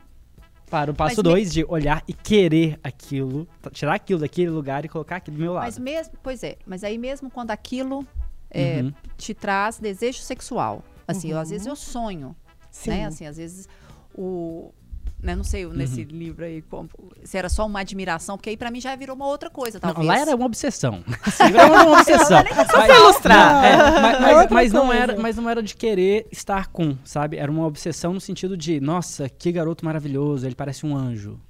para 0.70 0.90
o 0.90 0.94
passo 0.94 1.16
Mas 1.16 1.16
me- 1.16 1.22
2 1.22 1.52
de 1.52 1.64
olhar 1.66 2.02
e 2.06 2.12
querer 2.12 2.78
aquilo, 2.84 3.48
tirar 3.72 3.94
aquilo 3.94 4.20
daquele 4.20 4.50
lugar 4.50 4.84
e 4.84 4.88
colocar 4.88 5.16
aqui 5.16 5.30
do 5.30 5.38
meu 5.38 5.54
lado. 5.54 5.64
Mas 5.64 5.78
mesmo, 5.78 6.12
pois 6.22 6.42
é, 6.42 6.56
mas 6.66 6.84
aí 6.84 6.98
mesmo 6.98 7.30
quando 7.30 7.52
aquilo 7.52 8.06
é, 8.50 8.82
Uhum. 8.82 8.92
te 9.16 9.32
traz 9.32 9.78
desejo 9.78 10.18
sexual, 10.20 10.84
assim, 11.06 11.30
eu, 11.30 11.38
às 11.38 11.48
Uhum. 11.48 11.52
vezes 11.52 11.66
eu 11.66 11.74
sonho, 11.76 12.36
Sim. 12.84 12.90
né? 12.90 13.06
Assim, 13.06 13.26
às 13.26 13.36
vezes 13.36 13.68
o 14.14 14.72
né, 15.20 15.34
não 15.34 15.42
sei, 15.42 15.66
nesse 15.66 16.02
Uhum. 16.02 16.06
livro 16.10 16.44
aí, 16.44 16.62
como- 16.62 16.88
se 17.24 17.36
era 17.36 17.48
só 17.48 17.66
uma 17.66 17.80
admiração, 17.80 18.36
porque 18.36 18.50
aí 18.50 18.56
pra 18.56 18.70
mim 18.70 18.80
já 18.80 18.94
virou 18.94 19.16
uma 19.16 19.26
outra 19.26 19.50
coisa, 19.50 19.80
Não, 19.82 19.92
talvez. 19.92 20.06
lá 20.06 20.16
era 20.16 20.36
uma 20.36 20.46
obsessão. 20.46 21.02
Era 21.40 21.66
uma 21.66 21.98
obsessão. 21.98 22.38
Só 22.70 22.78
Mas- 22.78 22.86
pra 22.86 22.96
ilustrar. 23.00 23.64
É, 23.64 23.76
Não, 23.76 24.00
mas, 24.00 24.14
é 24.14 24.20
mas- 24.20 24.50
mas 24.50 24.72
não 24.72 24.92
era, 24.92 25.18
mas 25.18 25.36
não 25.36 25.50
era 25.50 25.60
de 25.60 25.74
querer 25.74 26.28
estar 26.30 26.68
com, 26.68 26.96
sabe? 27.04 27.36
Era 27.36 27.50
uma 27.50 27.66
obsessão 27.66 28.14
no 28.14 28.20
sentido 28.20 28.56
de, 28.56 28.78
nossa, 28.80 29.28
que 29.28 29.50
garoto 29.50 29.84
maravilhoso, 29.84 30.46
ele 30.46 30.54
parece 30.54 30.86
um 30.86 30.96
anjo. 30.96 31.40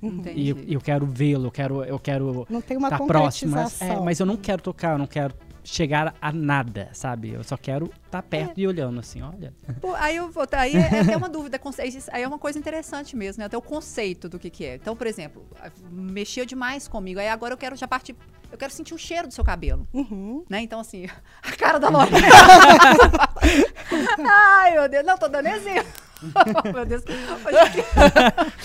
Entendi. 0.00 0.40
E 0.40 0.48
eu, 0.50 0.58
eu 0.68 0.80
quero 0.80 1.04
vê-lo, 1.04 1.46
eu 1.46 1.50
quero, 1.50 1.82
eu 1.82 1.98
quero 1.98 2.46
Não 2.48 2.60
tem 2.60 2.76
uma 2.76 2.86
estar 2.88 3.00
próximo. 3.04 3.56
Mas, 3.56 3.80
é, 3.82 3.98
mas 3.98 4.20
eu 4.20 4.26
não 4.26 4.36
quero 4.36 4.62
tocar, 4.62 4.92
eu 4.92 4.98
não 4.98 5.06
quero 5.08 5.34
chegar 5.66 6.14
a 6.20 6.32
nada, 6.32 6.88
sabe? 6.92 7.32
Eu 7.32 7.42
só 7.42 7.56
quero 7.56 7.86
estar 7.86 8.22
tá 8.22 8.22
perto 8.22 8.58
é. 8.58 8.62
e 8.62 8.66
olhando 8.66 9.00
assim, 9.00 9.20
olha. 9.20 9.52
Pô, 9.80 9.94
aí 9.94 10.16
eu 10.16 10.30
vou, 10.30 10.46
aí 10.52 10.76
é, 10.76 10.78
é 10.78 11.00
até 11.00 11.16
uma 11.16 11.28
dúvida, 11.28 11.60
aí 12.12 12.22
é 12.22 12.28
uma 12.28 12.38
coisa 12.38 12.58
interessante 12.58 13.16
mesmo, 13.16 13.40
né? 13.40 13.46
Até 13.46 13.56
o 13.56 13.62
conceito 13.62 14.28
do 14.28 14.38
que 14.38 14.48
que 14.48 14.64
é. 14.64 14.76
Então, 14.76 14.96
por 14.96 15.06
exemplo, 15.06 15.44
mexeu 15.90 16.46
demais 16.46 16.86
comigo, 16.86 17.18
aí 17.18 17.28
agora 17.28 17.52
eu 17.52 17.58
quero 17.58 17.76
já 17.76 17.88
partir 17.88 18.14
eu 18.50 18.56
quero 18.56 18.72
sentir 18.72 18.94
o 18.94 18.98
cheiro 18.98 19.26
do 19.26 19.34
seu 19.34 19.44
cabelo. 19.44 19.88
Uhum. 19.92 20.44
Né? 20.48 20.60
Então, 20.60 20.78
assim, 20.78 21.06
a 21.42 21.56
cara 21.56 21.78
da 21.78 21.88
Lorena. 21.88 22.16
Ai, 24.24 24.72
meu 24.72 24.88
Deus. 24.88 25.04
Não, 25.04 25.18
tô 25.18 25.28
dando 25.28 25.48
exemplo. 25.48 26.05
Oh, 26.34 26.72
meu 26.72 26.86
Deus. 26.86 27.02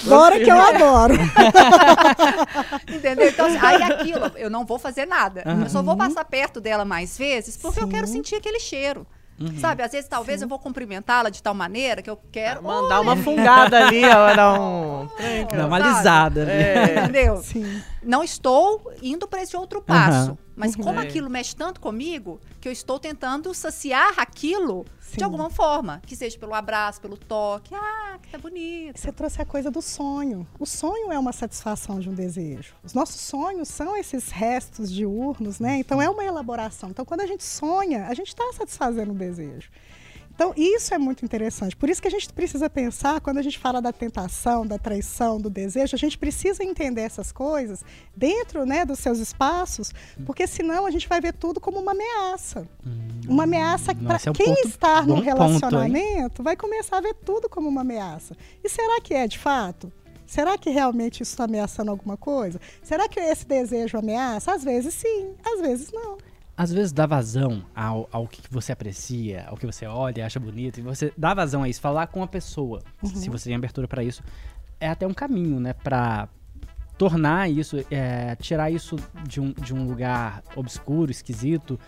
Bora 0.03 0.39
que 0.39 0.49
eu 0.49 0.59
adoro. 0.59 1.13
Entendeu? 2.87 3.27
Então, 3.27 3.45
assim, 3.47 3.57
aí 3.61 3.83
aquilo, 3.83 4.31
eu 4.35 4.49
não 4.49 4.65
vou 4.65 4.79
fazer 4.79 5.05
nada. 5.05 5.43
Uhum. 5.45 5.63
Eu 5.63 5.69
só 5.69 5.81
vou 5.81 5.95
passar 5.95 6.25
perto 6.25 6.59
dela 6.59 6.85
mais 6.85 7.17
vezes 7.17 7.57
porque 7.57 7.79
Sim. 7.79 7.85
eu 7.85 7.89
quero 7.89 8.07
sentir 8.07 8.35
aquele 8.35 8.59
cheiro. 8.59 9.05
Uhum. 9.39 9.59
Sabe, 9.59 9.81
às 9.81 9.91
vezes 9.91 10.07
talvez 10.07 10.39
Sim. 10.39 10.45
eu 10.45 10.49
vou 10.49 10.59
cumprimentá-la 10.59 11.29
de 11.29 11.41
tal 11.41 11.53
maneira 11.53 12.01
que 12.01 12.09
eu 12.09 12.19
quero. 12.31 12.59
Ah, 12.59 12.63
mandar 12.63 12.99
Oi. 12.99 13.05
uma 13.05 13.17
fungada 13.17 13.87
ali, 13.87 14.05
ó, 14.05 14.35
dar 14.35 14.59
um. 14.59 15.09
Dar 15.49 15.65
uma 15.65 15.77
alisada, 15.77 16.45
né? 16.45 16.73
É. 16.73 16.99
Entendeu? 16.99 17.37
Sim. 17.37 17.81
Não 18.03 18.23
estou 18.23 18.93
indo 19.01 19.27
para 19.27 19.41
esse 19.41 19.57
outro 19.57 19.81
passo. 19.81 20.31
Uhum. 20.31 20.37
Mas 20.55 20.75
como 20.75 20.99
é. 20.99 21.03
aquilo 21.03 21.29
mexe 21.29 21.55
tanto 21.55 21.79
comigo, 21.79 22.39
que 22.59 22.67
eu 22.67 22.71
estou 22.71 22.99
tentando 22.99 23.51
saciar 23.53 24.13
aquilo 24.17 24.85
Sim. 25.11 25.17
de 25.17 25.23
alguma 25.23 25.49
forma. 25.49 26.01
Que 26.05 26.15
seja 26.15 26.37
pelo 26.37 26.53
abraço, 26.53 27.01
pelo 27.01 27.17
toque. 27.17 27.73
Ah, 27.75 28.17
que 28.21 28.29
tá 28.29 28.37
bonito. 28.37 28.99
Você 28.99 29.11
trouxe 29.11 29.41
a 29.41 29.45
coisa 29.45 29.69
do 29.69 29.81
sonho. 29.81 30.47
O 30.59 30.65
sonho 30.65 31.11
é 31.11 31.19
uma 31.19 31.31
satisfação 31.31 31.99
de 31.99 32.09
um 32.09 32.13
desejo. 32.13 32.73
Os 32.83 32.93
nossos 32.93 33.19
sonhos 33.21 33.67
são 33.67 33.95
esses 33.97 34.29
restos 34.29 34.91
diurnos, 34.91 35.59
né? 35.59 35.77
Então 35.77 36.01
é 36.01 36.09
uma 36.09 36.23
elaboração. 36.23 36.89
Então 36.89 37.03
quando 37.05 37.21
a 37.21 37.25
gente 37.25 37.43
sonha, 37.43 38.07
a 38.07 38.13
gente 38.13 38.29
está 38.29 38.43
satisfazendo 38.53 39.11
um 39.11 39.15
desejo. 39.15 39.69
Então, 40.33 40.53
isso 40.55 40.93
é 40.93 40.97
muito 40.97 41.25
interessante. 41.25 41.75
Por 41.75 41.89
isso 41.89 42.01
que 42.01 42.07
a 42.07 42.11
gente 42.11 42.31
precisa 42.33 42.69
pensar, 42.69 43.19
quando 43.21 43.37
a 43.37 43.41
gente 43.41 43.59
fala 43.59 43.81
da 43.81 43.91
tentação, 43.91 44.65
da 44.65 44.77
traição, 44.77 45.39
do 45.39 45.49
desejo, 45.49 45.95
a 45.95 45.99
gente 45.99 46.17
precisa 46.17 46.63
entender 46.63 47.01
essas 47.01 47.31
coisas 47.31 47.83
dentro 48.15 48.65
né, 48.65 48.85
dos 48.85 48.99
seus 48.99 49.19
espaços, 49.19 49.93
porque 50.25 50.47
senão 50.47 50.85
a 50.85 50.91
gente 50.91 51.07
vai 51.07 51.19
ver 51.19 51.33
tudo 51.33 51.59
como 51.59 51.79
uma 51.79 51.91
ameaça. 51.91 52.67
Hum, 52.85 53.21
uma 53.27 53.43
ameaça 53.43 53.93
para 53.93 54.19
é 54.25 54.29
um 54.29 54.33
quem 54.33 54.47
ponto, 54.47 54.67
está 54.67 55.01
no 55.03 55.19
relacionamento 55.19 56.21
ponto, 56.21 56.43
vai 56.43 56.55
começar 56.55 56.97
a 56.97 57.01
ver 57.01 57.13
tudo 57.13 57.49
como 57.49 57.67
uma 57.67 57.81
ameaça. 57.81 58.35
E 58.63 58.69
será 58.69 59.01
que 59.01 59.13
é 59.13 59.27
de 59.27 59.37
fato? 59.37 59.91
Será 60.25 60.57
que 60.57 60.69
realmente 60.69 61.21
isso 61.21 61.33
está 61.33 61.43
ameaçando 61.43 61.91
alguma 61.91 62.15
coisa? 62.15 62.59
Será 62.81 63.09
que 63.09 63.19
esse 63.19 63.45
desejo 63.45 63.97
ameaça? 63.97 64.53
Às 64.53 64.63
vezes 64.63 64.93
sim, 64.93 65.35
às 65.43 65.59
vezes 65.59 65.91
não 65.91 66.17
às 66.55 66.71
vezes 66.71 66.91
dá 66.91 67.05
vazão 67.05 67.63
ao, 67.75 68.07
ao 68.11 68.27
que 68.27 68.41
você 68.51 68.71
aprecia, 68.71 69.45
ao 69.47 69.57
que 69.57 69.65
você 69.65 69.85
olha, 69.85 70.25
acha 70.25 70.39
bonito, 70.39 70.79
e 70.79 70.83
você 70.83 71.13
dá 71.17 71.33
vazão 71.33 71.63
a 71.63 71.69
isso, 71.69 71.81
falar 71.81 72.07
com 72.07 72.21
a 72.21 72.27
pessoa, 72.27 72.81
uhum. 73.01 73.09
se 73.09 73.29
você 73.29 73.49
tem 73.49 73.55
abertura 73.55 73.87
para 73.87 74.03
isso, 74.03 74.23
é 74.79 74.89
até 74.89 75.07
um 75.07 75.13
caminho, 75.13 75.59
né, 75.59 75.73
pra 75.73 76.27
tornar 76.97 77.49
isso, 77.49 77.83
é, 77.89 78.35
tirar 78.35 78.69
isso 78.69 78.95
de 79.27 79.41
um, 79.41 79.53
de 79.53 79.73
um 79.73 79.87
lugar 79.87 80.43
obscuro, 80.55 81.09
esquisito, 81.09 81.79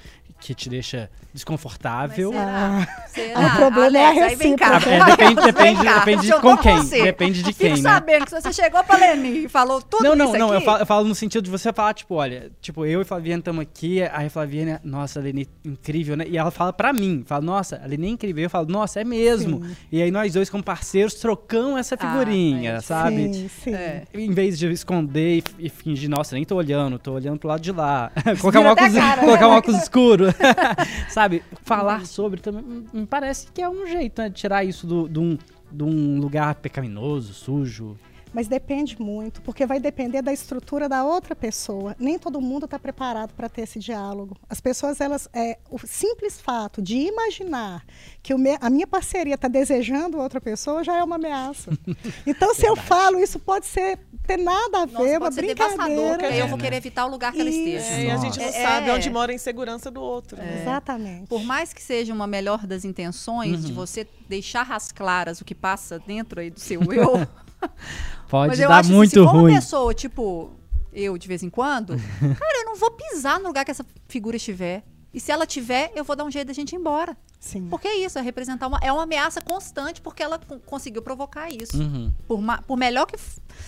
que 0.44 0.54
te 0.54 0.70
deixa 0.70 1.10
desconfortável. 1.34 2.32
Mas 2.34 2.42
será? 2.42 2.80
Ah, 2.82 3.08
será? 3.08 3.40
O 3.40 3.56
problema 3.56 3.86
Alex, 3.86 4.18
é 4.18 4.24
a 4.24 4.28
recíproca. 4.28 4.90
É, 4.90 5.06
depende 5.06 5.42
depende, 5.42 5.84
depende 5.84 6.22
de 6.28 6.34
com 6.42 6.58
quem. 6.58 6.78
Você. 6.78 7.04
Depende 7.04 7.44
de 7.44 7.54
quem, 7.54 7.76
Fico 7.76 7.84
né? 7.84 7.92
sabendo 7.92 8.26
que 8.26 8.32
você 8.32 8.54
chegou 8.54 8.84
pra 8.84 8.98
Leni 8.98 9.46
e 9.46 9.50
falou 9.50 9.82
tudo 9.82 10.04
não, 10.04 10.16
não, 10.16 10.26
isso 10.26 10.38
Não, 10.38 10.48
não, 10.48 10.54
eu 10.54 10.62
falo, 10.62 10.80
eu 10.80 10.86
falo, 10.86 11.08
no 11.08 11.16
sentido 11.16 11.44
de 11.44 11.50
você 11.50 11.72
falar, 11.72 11.94
tipo, 11.94 12.16
olha, 12.16 12.52
tipo, 12.62 12.86
eu 12.86 13.02
e 13.02 13.06
Flaviana 13.06 13.40
estamos 13.40 13.62
aqui, 13.62 14.02
aí 14.02 14.28
a 14.28 14.30
Flaviana, 14.30 14.82
nossa, 14.84 15.20
a 15.20 15.24
Leni, 15.24 15.48
incrível, 15.64 16.18
né? 16.18 16.26
E 16.28 16.38
ela 16.38 16.52
fala 16.52 16.74
pra 16.74 16.92
mim, 16.92 17.24
fala, 17.26 17.42
nossa, 17.42 17.82
a 17.82 17.88
Leni 17.88 18.08
é 18.08 18.10
incrível. 18.10 18.44
Eu 18.44 18.50
falo, 18.50 18.68
nossa, 18.68 19.00
é 19.00 19.04
mesmo. 19.04 19.64
Sim. 19.64 19.76
E 19.92 20.02
aí 20.02 20.12
nós 20.12 20.34
dois, 20.34 20.50
como 20.50 20.64
parceiros, 20.64 21.14
trocamos 21.16 21.80
essa 21.80 21.96
ah, 21.96 21.98
figurinha, 21.98 22.78
ah, 22.78 22.82
sabe? 22.82 23.34
Sim, 23.34 23.48
sim. 23.48 23.74
É. 23.74 24.04
Em 24.14 24.32
vez 24.32 24.60
de 24.60 24.70
esconder 24.72 25.44
e, 25.58 25.68
e, 25.68 25.70
fingir, 25.70 26.10
nossa, 26.10 26.36
nem 26.36 26.44
tô 26.44 26.56
olhando, 26.56 27.00
tô 27.00 27.14
olhando 27.14 27.40
pro 27.40 27.48
lado 27.48 27.62
de 27.62 27.72
lá. 27.72 28.12
colocar 28.42 28.60
um 28.60 28.66
óculos, 28.66 28.94
cara, 28.94 29.22
colocar 29.22 29.48
né? 29.48 29.48
um 29.48 29.58
óculos 29.58 29.82
escuro. 29.82 30.33
sabe? 31.10 31.44
Falar 31.64 32.06
sobre 32.06 32.42
também 32.42 32.86
me 32.94 33.06
parece 33.06 33.48
que 33.52 33.62
é 33.62 33.70
um 33.70 33.86
jeito, 33.88 34.22
né? 34.22 34.30
De 34.30 34.36
tirar 34.36 34.64
isso 34.64 34.86
do, 34.86 35.08
do 35.08 35.22
um, 35.22 35.38
de 35.72 35.84
um 35.84 36.20
lugar 36.20 36.56
pecaminoso, 36.56 37.34
sujo. 37.34 37.98
Mas 38.34 38.48
depende 38.48 39.00
muito, 39.00 39.42
porque 39.42 39.66
vai 39.66 39.80
depender 39.80 40.22
da 40.22 40.34
estrutura 40.34 40.90
da 40.90 41.04
outra 41.04 41.36
pessoa. 41.36 41.96
Nem 42.00 42.18
todo 42.18 42.42
mundo 42.42 42.66
está 42.66 42.80
preparado 42.80 43.34
para 43.34 43.48
ter 43.48 43.62
esse 43.62 43.80
diálogo. 43.80 44.36
As 44.50 44.60
pessoas, 44.60 45.00
elas, 45.00 45.30
é, 45.34 45.60
o 45.70 45.78
simples 45.86 46.42
fato 46.42 46.82
de 46.82 46.98
imaginar 46.98 47.86
que 48.22 48.34
me, 48.36 48.58
a 48.60 48.70
minha 48.70 48.88
parceria 48.88 49.36
está 49.36 49.48
desejando 49.48 50.18
outra 50.18 50.42
pessoa 50.42 50.84
já 50.84 50.98
é 50.98 51.04
uma 51.04 51.16
ameaça. 51.16 51.72
Então, 52.26 52.54
se 52.54 52.66
eu 52.66 52.76
falo, 52.76 53.20
isso 53.20 53.38
pode 53.38 53.66
ser 53.66 54.00
ter 54.26 54.38
nada 54.38 54.84
a 54.84 54.86
ver, 54.86 54.94
Nossa, 54.94 55.18
uma 55.18 55.32
brincadeira. 55.32 56.18
Que 56.18 56.40
eu 56.40 56.48
vou 56.48 56.58
querer 56.58 56.78
evitar 56.78 57.06
o 57.06 57.10
lugar 57.10 57.34
que 57.34 57.42
ela 57.42 57.50
esteja. 57.50 57.86
É, 57.86 58.06
e 58.06 58.12
a 58.12 58.18
gente 58.18 58.40
não 58.40 58.46
é, 58.46 58.52
sabe 58.52 58.92
onde 58.92 59.10
mora 59.10 59.32
a 59.32 59.36
insegurança 59.36 59.92
do 59.92 60.02
outro. 60.02 60.38
Né? 60.38 60.62
Exatamente. 60.62 61.28
Por 61.28 61.44
mais 61.44 61.74
que 61.74 61.82
seja 61.82 62.14
uma 62.14 62.26
melhor 62.26 62.66
das 62.66 62.86
intenções, 62.86 63.62
uhum. 63.62 63.68
de 63.68 63.74
você 63.74 64.08
deixar 64.28 64.72
as 64.72 64.92
claras 64.92 65.42
o 65.42 65.46
que 65.46 65.54
passa 65.54 66.00
dentro 66.00 66.40
aí 66.40 66.50
do 66.50 66.60
seu 66.60 66.82
eu. 66.94 67.28
Pode 68.34 68.60
dar 68.60 68.80
acho, 68.80 68.92
muito 68.92 69.20
assim, 69.20 69.30
se 69.30 69.32
ruim. 69.32 69.52
uma 69.52 69.60
pessoa, 69.60 69.94
tipo, 69.94 70.52
eu 70.92 71.18
de 71.20 71.28
vez 71.28 71.44
em 71.44 71.52
quando, 71.52 71.96
cara, 72.20 72.62
eu 72.62 72.66
não 72.66 72.76
vou 72.76 72.90
pisar 72.90 73.40
no 73.40 73.48
lugar 73.48 73.64
que 73.64 73.70
essa 73.70 73.86
figura 74.08 74.38
estiver. 74.38 74.84
E 75.14 75.20
se 75.20 75.32
ela 75.32 75.46
tiver, 75.46 75.92
eu 75.96 76.04
vou 76.04 76.16
dar 76.16 76.24
um 76.24 76.32
jeito 76.32 76.48
da 76.48 76.54
gente 76.54 76.74
ir 76.74 76.78
embora. 76.78 77.16
Sim. 77.40 77.68
Porque 77.70 77.88
é 77.88 77.98
isso, 77.98 78.18
é 78.18 78.22
representar 78.24 78.66
uma. 78.66 78.80
É 78.82 78.92
uma 78.92 79.04
ameaça 79.04 79.40
constante 79.40 80.02
porque 80.02 80.24
ela 80.24 80.40
conseguiu 80.66 81.04
provocar 81.04 81.50
isso. 81.52 81.78
Uhum. 81.78 82.12
Por, 82.28 82.40
por 82.66 82.76
melhor 82.76 83.06
que 83.06 83.20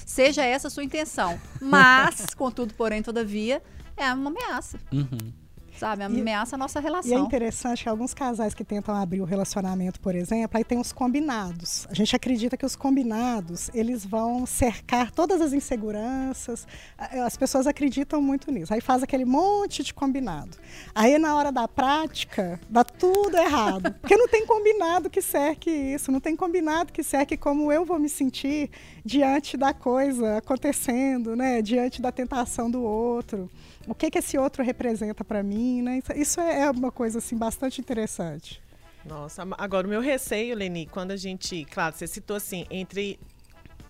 seja 0.04 0.44
essa 0.44 0.70
a 0.70 0.72
sua 0.72 0.84
intenção. 0.84 1.40
Mas, 1.62 2.34
contudo, 2.34 2.74
porém, 2.74 3.04
todavia, 3.04 3.62
é 3.96 4.12
uma 4.12 4.32
ameaça. 4.32 4.80
Uhum. 4.92 5.32
Sabe, 5.78 6.04
ameaça 6.04 6.56
a 6.56 6.58
nossa 6.58 6.80
relação. 6.80 7.12
E 7.12 7.14
é 7.14 7.20
interessante 7.20 7.84
que 7.84 7.90
alguns 7.90 8.14
casais 8.14 8.54
que 8.54 8.64
tentam 8.64 8.96
abrir 8.96 9.22
o 9.22 9.26
relacionamento, 9.26 10.00
por 10.00 10.16
exemplo, 10.16 10.58
aí 10.58 10.64
tem 10.64 10.80
os 10.80 10.94
combinados. 10.94 11.86
A 11.90 11.94
gente 11.94 12.16
acredita 12.16 12.56
que 12.56 12.66
os 12.66 12.76
combinados, 12.76 13.70
eles 13.74 14.06
vão 14.06 14.46
cercar 14.46 15.12
todas 15.12 15.42
as 15.42 15.54
inseguranças. 15.54 16.68
As 16.98 17.36
pessoas 17.36 17.68
acreditam 17.68 18.22
muito 18.22 18.52
nisso. 18.52 18.74
Aí 18.74 18.82
faz 18.82 19.04
aquele 19.04 19.26
monte 19.26 19.84
de 19.84 19.94
combinado. 19.94 20.58
Aí 20.94 21.18
na 21.18 21.36
hora 21.36 21.52
da 21.52 21.68
prática, 21.68 22.60
dá 22.70 22.84
tudo 22.84 23.38
errado. 23.38 23.94
Porque 24.00 24.16
não 24.16 24.28
tem 24.28 24.46
combinado 24.46 25.10
que 25.10 25.22
cerque 25.22 25.70
isso, 25.70 26.12
não 26.12 26.20
tem 26.20 26.36
combinado 26.36 26.94
que 26.94 27.04
cerque 27.04 27.36
como 27.36 27.72
eu 27.72 27.84
vou 27.84 28.00
me 28.00 28.10
sentir 28.10 28.70
diante 29.06 29.56
da 29.56 29.74
coisa 29.74 30.38
acontecendo, 30.38 31.36
né? 31.36 31.62
Diante 31.62 32.02
da 32.02 32.12
tentação 32.12 32.70
do 32.70 32.84
outro 32.84 33.50
o 33.88 33.94
que, 33.94 34.10
que 34.10 34.18
esse 34.18 34.38
outro 34.38 34.64
representa 34.64 35.24
para 35.24 35.44
mim, 35.44 35.82
né? 35.82 36.00
Isso 36.16 36.40
é, 36.40 36.62
é 36.62 36.72
uma 36.72 36.92
coisa 36.92 37.20
assim 37.20 37.38
bastante 37.38 37.80
interessante. 37.80 38.62
Nossa, 39.06 39.48
agora 39.58 39.86
o 39.86 39.90
meu 39.90 40.02
receio, 40.02 40.56
Leni, 40.56 40.88
quando 40.88 41.12
a 41.12 41.18
gente, 41.18 41.64
claro, 41.66 41.96
você 41.96 42.08
citou 42.08 42.38
assim, 42.38 42.66
entre 42.72 43.20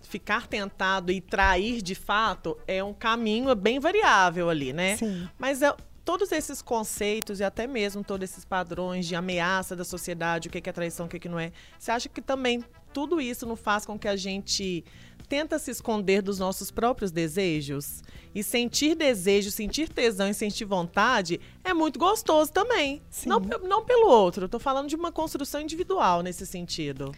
ficar 0.02 0.46
tentado 0.46 1.10
e 1.10 1.20
trair 1.20 1.82
de 1.82 1.94
fato 1.94 2.56
é 2.66 2.84
um 2.84 2.94
caminho 2.94 3.52
bem 3.56 3.80
variável 3.80 4.48
ali, 4.48 4.72
né? 4.72 4.96
Sim. 4.96 5.28
Mas 5.38 5.62
é, 5.62 5.74
todos 6.06 6.30
esses 6.30 6.62
conceitos 6.62 7.40
e 7.40 7.44
até 7.44 7.66
mesmo 7.66 8.04
todos 8.04 8.30
esses 8.30 8.44
padrões 8.44 9.06
de 9.06 9.16
ameaça 9.16 9.74
da 9.74 9.84
sociedade, 9.84 10.46
o 10.46 10.50
que 10.52 10.70
é 10.70 10.72
traição, 10.72 11.06
o 11.06 11.08
que, 11.08 11.18
que 11.18 11.28
não 11.28 11.38
é, 11.38 11.50
você 11.76 11.90
acha 11.90 12.08
que 12.08 12.22
também 12.22 12.64
tudo 12.92 13.20
isso 13.20 13.44
não 13.44 13.56
faz 13.56 13.84
com 13.84 13.98
que 13.98 14.06
a 14.06 14.14
gente 14.14 14.84
tenta 15.28 15.58
se 15.58 15.72
esconder 15.72 16.22
dos 16.22 16.38
nossos 16.38 16.70
próprios 16.70 17.10
desejos? 17.10 18.04
E 18.32 18.40
sentir 18.40 18.94
desejo, 18.94 19.50
sentir 19.50 19.88
tesão 19.88 20.28
e 20.28 20.34
sentir 20.34 20.64
vontade 20.64 21.40
é 21.64 21.74
muito 21.74 21.98
gostoso 21.98 22.52
também. 22.52 23.02
Não, 23.26 23.40
não 23.40 23.84
pelo 23.84 24.06
outro, 24.06 24.48
tô 24.48 24.60
falando 24.60 24.88
de 24.88 24.94
uma 24.94 25.10
construção 25.10 25.60
individual 25.60 26.22
nesse 26.22 26.46
sentido. 26.46 27.12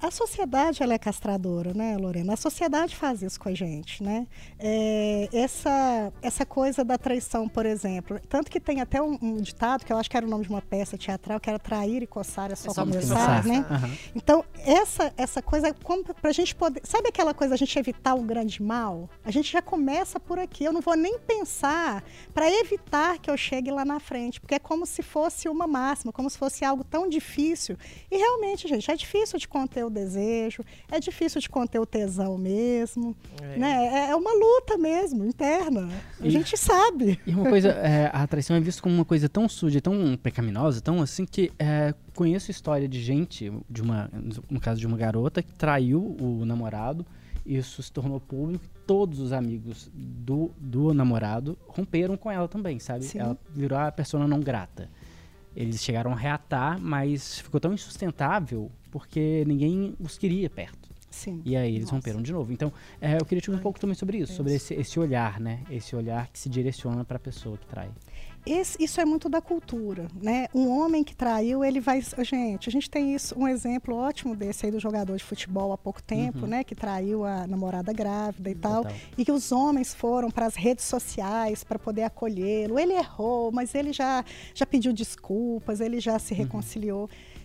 A 0.00 0.10
sociedade 0.10 0.82
ela 0.82 0.94
é 0.94 0.98
castradora, 0.98 1.72
né, 1.72 1.96
Lorena? 1.96 2.34
A 2.34 2.36
sociedade 2.36 2.94
faz 2.94 3.22
isso 3.22 3.38
com 3.40 3.48
a 3.48 3.54
gente, 3.54 4.02
né? 4.02 4.26
É, 4.58 5.28
essa, 5.32 6.12
essa 6.20 6.44
coisa 6.44 6.84
da 6.84 6.98
traição, 6.98 7.48
por 7.48 7.64
exemplo. 7.64 8.20
Tanto 8.28 8.50
que 8.50 8.60
tem 8.60 8.80
até 8.80 9.00
um, 9.00 9.18
um, 9.22 9.36
ditado, 9.36 9.84
que 9.84 9.92
eu 9.92 9.96
acho 9.96 10.10
que 10.10 10.16
era 10.16 10.26
o 10.26 10.28
nome 10.28 10.44
de 10.44 10.50
uma 10.50 10.60
peça 10.60 10.98
teatral, 10.98 11.40
que 11.40 11.48
era 11.48 11.58
trair 11.58 12.02
e 12.02 12.06
coçar 12.06 12.52
é 12.52 12.54
só, 12.54 12.70
é 12.70 12.74
só 12.74 12.82
começar, 12.82 13.44
né? 13.44 13.64
Uhum. 13.70 13.96
Então, 14.14 14.44
essa, 14.58 15.12
essa 15.16 15.40
coisa, 15.40 15.72
para 16.20 16.30
a 16.30 16.32
gente 16.32 16.54
poder. 16.54 16.82
Sabe 16.84 17.08
aquela 17.08 17.32
coisa, 17.32 17.54
a 17.54 17.56
gente 17.56 17.78
evitar 17.78 18.14
o 18.14 18.22
grande 18.22 18.62
mal? 18.62 19.08
A 19.24 19.30
gente 19.30 19.50
já 19.50 19.62
começa 19.62 20.18
por 20.20 20.38
aqui. 20.38 20.64
Eu 20.64 20.72
não 20.72 20.80
vou 20.80 20.96
nem 20.96 21.18
pensar 21.18 22.04
para 22.32 22.50
evitar 22.50 23.18
que 23.18 23.30
eu 23.30 23.36
chegue 23.36 23.70
lá 23.70 23.84
na 23.84 24.00
frente, 24.00 24.40
porque 24.40 24.56
é 24.56 24.58
como 24.58 24.84
se 24.84 25.02
fosse 25.02 25.48
uma 25.48 25.66
máxima, 25.66 26.12
como 26.12 26.28
se 26.28 26.36
fosse 26.36 26.64
algo 26.64 26.84
tão 26.84 27.08
difícil. 27.08 27.78
E 28.10 28.16
realmente, 28.16 28.68
gente, 28.68 28.90
é 28.90 28.96
difícil 28.96 29.38
de 29.38 29.48
conter 29.48 29.83
conter 29.84 29.86
o 29.86 29.90
desejo, 29.90 30.64
é 30.90 30.98
difícil 30.98 31.40
de 31.40 31.48
conter 31.48 31.78
o 31.78 31.86
tesão 31.86 32.38
mesmo, 32.38 33.16
é. 33.40 33.56
né? 33.56 33.86
É, 33.86 34.10
é 34.10 34.16
uma 34.16 34.32
luta 34.32 34.76
mesmo, 34.78 35.24
interna. 35.24 35.88
A 36.20 36.26
e, 36.26 36.30
gente 36.30 36.56
sabe. 36.56 37.18
E 37.26 37.34
uma 37.34 37.48
coisa, 37.48 37.68
é, 37.68 38.10
a 38.12 38.26
traição 38.26 38.56
é 38.56 38.60
vista 38.60 38.82
como 38.82 38.94
uma 38.94 39.04
coisa 39.04 39.28
tão 39.28 39.48
suja, 39.48 39.80
tão 39.80 40.16
pecaminosa, 40.16 40.80
tão 40.80 41.02
assim 41.02 41.24
que 41.24 41.52
é, 41.58 41.94
conheço 42.14 42.50
história 42.50 42.88
de 42.88 43.00
gente, 43.00 43.52
de 43.68 43.82
uma, 43.82 44.10
no 44.50 44.60
caso 44.60 44.80
de 44.80 44.86
uma 44.86 44.96
garota 44.96 45.42
que 45.42 45.52
traiu 45.52 46.16
o 46.20 46.44
namorado, 46.44 47.04
isso 47.44 47.82
se 47.82 47.92
tornou 47.92 48.18
público 48.20 48.64
todos 48.86 49.18
os 49.18 49.32
amigos 49.32 49.90
do, 49.94 50.50
do 50.58 50.92
namorado 50.92 51.56
romperam 51.66 52.18
com 52.18 52.30
ela 52.30 52.46
também, 52.46 52.78
sabe? 52.78 53.04
Sim. 53.04 53.18
Ela 53.18 53.38
virou 53.54 53.78
a 53.78 53.90
pessoa 53.90 54.26
não 54.28 54.40
grata. 54.40 54.90
Eles 55.56 55.82
chegaram 55.82 56.12
a 56.12 56.16
reatar, 56.16 56.80
mas 56.80 57.38
ficou 57.38 57.60
tão 57.60 57.72
insustentável 57.72 58.70
porque 58.94 59.42
ninguém 59.44 59.96
os 59.98 60.16
queria 60.16 60.48
perto. 60.48 60.88
Sim. 61.10 61.42
E 61.44 61.56
aí 61.56 61.74
eles 61.74 61.86
Nossa. 61.86 61.96
romperam 61.96 62.22
de 62.22 62.32
novo. 62.32 62.52
Então, 62.52 62.72
é, 63.00 63.16
eu 63.16 63.24
queria 63.24 63.40
te 63.40 63.50
ouvir 63.50 63.58
um 63.58 63.62
pouco 63.62 63.80
também 63.80 63.96
sobre 63.96 64.18
isso, 64.18 64.34
sobre 64.34 64.54
esse, 64.54 64.72
esse 64.72 65.00
olhar, 65.00 65.40
né? 65.40 65.62
Esse 65.68 65.96
olhar 65.96 66.28
que 66.28 66.38
se 66.38 66.48
direciona 66.48 67.04
para 67.04 67.16
a 67.16 67.20
pessoa 67.20 67.58
que 67.58 67.66
trai. 67.66 67.90
Esse, 68.46 68.80
isso 68.82 69.00
é 69.00 69.04
muito 69.04 69.28
da 69.28 69.40
cultura, 69.40 70.06
né? 70.20 70.46
Um 70.54 70.68
homem 70.68 71.02
que 71.02 71.16
traiu, 71.16 71.64
ele 71.64 71.80
vai. 71.80 72.00
Gente, 72.22 72.68
a 72.68 72.72
gente 72.72 72.88
tem 72.88 73.14
isso, 73.14 73.34
um 73.36 73.48
exemplo 73.48 73.96
ótimo 73.96 74.36
desse 74.36 74.66
aí 74.66 74.70
do 74.70 74.78
jogador 74.78 75.16
de 75.16 75.24
futebol 75.24 75.72
há 75.72 75.78
pouco 75.78 76.00
tempo, 76.00 76.40
uhum. 76.40 76.46
né? 76.46 76.62
Que 76.62 76.74
traiu 76.74 77.24
a 77.24 77.48
namorada 77.48 77.92
grávida 77.92 78.50
e 78.50 78.54
tal. 78.54 78.82
Total. 78.82 78.98
E 79.18 79.24
que 79.24 79.32
os 79.32 79.50
homens 79.50 79.92
foram 79.92 80.30
para 80.30 80.46
as 80.46 80.54
redes 80.54 80.84
sociais 80.84 81.64
para 81.64 81.80
poder 81.80 82.02
acolhê-lo. 82.02 82.78
Ele 82.78 82.92
errou, 82.92 83.50
mas 83.50 83.74
ele 83.74 83.92
já, 83.92 84.24
já 84.54 84.64
pediu 84.64 84.92
desculpas, 84.92 85.80
ele 85.80 85.98
já 85.98 86.16
se 86.20 86.34
uhum. 86.34 86.40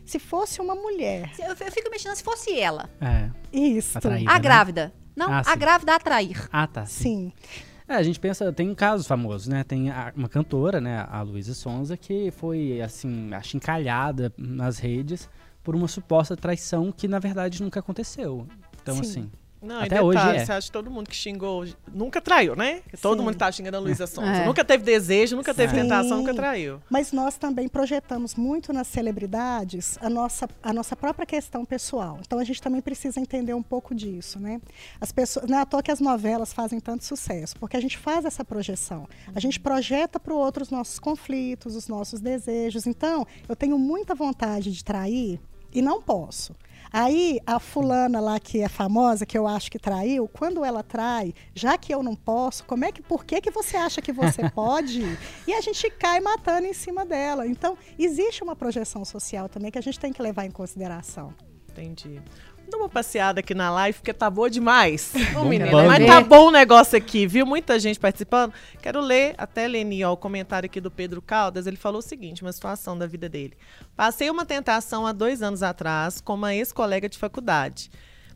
Se 0.10 0.18
fosse 0.18 0.60
uma 0.60 0.74
mulher. 0.74 1.32
Eu, 1.38 1.50
eu 1.50 1.72
fico 1.72 1.88
mexendo 1.92 2.16
se 2.16 2.24
fosse 2.24 2.60
ela. 2.60 2.90
É. 3.00 3.30
Isso. 3.54 3.96
Atraída, 3.96 4.32
a 4.32 4.34
né? 4.34 4.40
grávida. 4.40 4.94
Não, 5.16 5.32
ah, 5.32 5.44
a 5.46 5.56
grávida 5.56 5.94
a 5.94 5.96
atrair. 5.98 6.50
Ah, 6.52 6.66
tá. 6.66 6.84
Sim. 6.84 7.32
sim. 7.40 7.64
É, 7.88 7.94
a 7.94 8.02
gente 8.02 8.20
pensa, 8.20 8.52
tem 8.52 8.74
casos 8.74 9.06
famosos, 9.06 9.48
né? 9.48 9.64
Tem 9.64 9.92
a, 9.92 10.12
uma 10.16 10.28
cantora, 10.28 10.82
né, 10.82 11.06
a 11.08 11.22
Luísa 11.22 11.54
Sonza, 11.54 11.96
que 11.96 12.32
foi, 12.32 12.82
assim, 12.82 13.32
achincalhada 13.36 14.34
nas 14.36 14.80
redes 14.80 15.30
por 15.64 15.76
uma 15.76 15.88
suposta 15.88 16.36
traição 16.36 16.92
que, 16.92 17.08
na 17.08 17.20
verdade, 17.20 17.62
nunca 17.62 17.80
aconteceu. 17.80 18.48
Então, 18.82 18.96
Sim. 18.96 19.02
assim, 19.02 19.32
não, 19.62 19.78
Até 19.78 19.90
detalhe, 19.90 20.06
hoje 20.06 20.20
é. 20.20 20.46
você 20.46 20.52
acha 20.54 20.68
que 20.68 20.72
todo 20.72 20.90
mundo 20.90 21.10
que 21.10 21.16
xingou 21.16 21.66
nunca 21.94 22.22
traiu, 22.22 22.56
né? 22.56 22.82
Sim. 22.94 23.02
Todo 23.02 23.22
mundo 23.22 23.34
que 23.34 23.40
tá 23.40 23.52
xingando 23.52 23.76
a 23.76 23.80
Luísa 23.80 24.08
Sonza. 24.08 24.30
É. 24.30 24.46
Nunca 24.46 24.64
teve 24.64 24.84
desejo, 24.86 25.36
nunca 25.36 25.54
teve 25.54 25.74
Sim. 25.76 25.82
tentação, 25.82 26.20
nunca 26.20 26.34
traiu. 26.34 26.82
Mas 26.90 27.12
nós 27.12 27.38
também 27.38 27.68
projetamos 27.68 28.36
muito 28.36 28.72
nas 28.72 28.88
celebridades 28.88 29.98
a 30.02 30.10
nossa, 30.10 30.48
a 30.64 30.72
nossa 30.72 30.96
própria 30.96 31.26
questão 31.26 31.66
pessoal. 31.66 32.20
Então 32.22 32.40
a 32.40 32.44
gente 32.46 32.62
também 32.62 32.80
precisa 32.80 33.20
entender 33.20 33.54
um 33.54 33.62
pouco 33.62 33.94
disso, 33.94 34.40
né? 34.40 34.62
As 35.02 35.12
pessoas, 35.12 35.50
não 35.50 35.58
é 35.58 35.62
à 35.62 35.66
toa 35.66 35.84
que 35.84 35.92
as 35.92 36.00
novelas 36.00 36.54
fazem 36.54 36.80
tanto 36.80 37.04
sucesso, 37.04 37.58
porque 37.60 37.76
a 37.76 37.82
gente 37.82 37.98
faz 37.98 38.24
essa 38.24 38.46
projeção. 38.46 39.08
A 39.36 39.40
gente 39.42 39.60
projeta 39.60 40.20
para 40.20 40.34
o 40.34 40.38
outro 40.38 40.64
os 40.64 40.70
nossos 40.70 41.00
conflitos, 41.00 41.76
os 41.76 41.90
nossos 41.90 42.22
desejos. 42.22 42.88
Então, 42.88 43.28
eu 43.48 43.56
tenho 43.58 43.78
muita 43.78 44.16
vontade 44.16 44.72
de 44.72 44.84
trair 44.86 45.40
e 45.74 45.82
não 45.82 46.02
posso. 46.02 46.56
Aí 46.92 47.40
a 47.46 47.60
fulana 47.60 48.20
lá 48.20 48.40
que 48.40 48.62
é 48.62 48.68
famosa, 48.68 49.26
que 49.26 49.38
eu 49.38 49.48
acho 49.48 49.72
que 49.72 49.78
traiu, 49.78 50.28
quando 50.28 50.66
ela 50.66 50.84
trai, 50.84 51.34
já 51.54 51.78
que 51.78 51.94
eu 51.94 52.02
não 52.02 52.16
posso, 52.16 52.64
como 52.66 52.86
é 52.86 52.92
que 52.92 53.02
por 53.02 53.24
que 53.26 53.40
que 53.42 53.52
você 53.52 53.78
acha 53.78 54.02
que 54.02 54.12
você 54.12 54.50
pode? 54.52 55.04
e 55.48 55.54
a 55.54 55.62
gente 55.62 55.90
cai 55.92 56.20
matando 56.20 56.68
em 56.68 56.74
cima 56.74 57.06
dela. 57.06 57.46
Então, 57.48 57.78
existe 57.98 58.44
uma 58.44 58.56
projeção 58.56 59.06
social 59.06 59.48
também 59.48 59.72
que 59.72 59.78
a 59.78 59.82
gente 59.82 60.00
tem 60.00 60.12
que 60.12 60.22
levar 60.22 60.46
em 60.46 60.52
consideração. 60.52 61.34
Entendi. 61.70 62.22
Dá 62.70 62.78
uma 62.78 62.90
passeada 62.90 63.40
aqui 63.40 63.54
na 63.54 63.72
live, 63.72 63.98
porque 63.98 64.14
tá 64.14 64.30
boa 64.30 64.50
demais. 64.50 65.12
Ô, 65.36 65.44
menina, 65.46 65.72
mas 65.84 66.06
tá 66.06 66.22
bom 66.22 66.48
o 66.48 66.52
negócio 66.52 66.98
aqui, 66.98 67.26
viu? 67.26 67.46
Muita 67.46 67.80
gente 67.80 68.00
participando. 68.00 68.54
Quero 68.82 69.02
ler 69.02 69.34
até, 69.38 69.68
Leni, 69.68 70.04
ó, 70.04 70.14
o 70.14 70.18
comentário 70.18 70.68
aqui 70.68 70.80
do 70.80 70.92
Pedro 70.92 71.22
Caldas. 71.22 71.66
Ele 71.66 71.78
falou 71.78 72.00
o 72.00 72.04
seguinte, 72.04 72.42
uma 72.44 72.52
situação 72.52 72.98
da 72.98 73.08
vida 73.08 73.28
dele. 73.28 73.58
Passei 73.96 74.30
uma 74.30 74.46
tentação 74.46 75.08
há 75.08 75.12
dois 75.12 75.42
anos 75.42 75.64
atrás 75.64 76.22
com 76.22 76.36
uma 76.36 76.54
ex-colega 76.54 77.10
de 77.10 77.18
faculdade. 77.18 77.90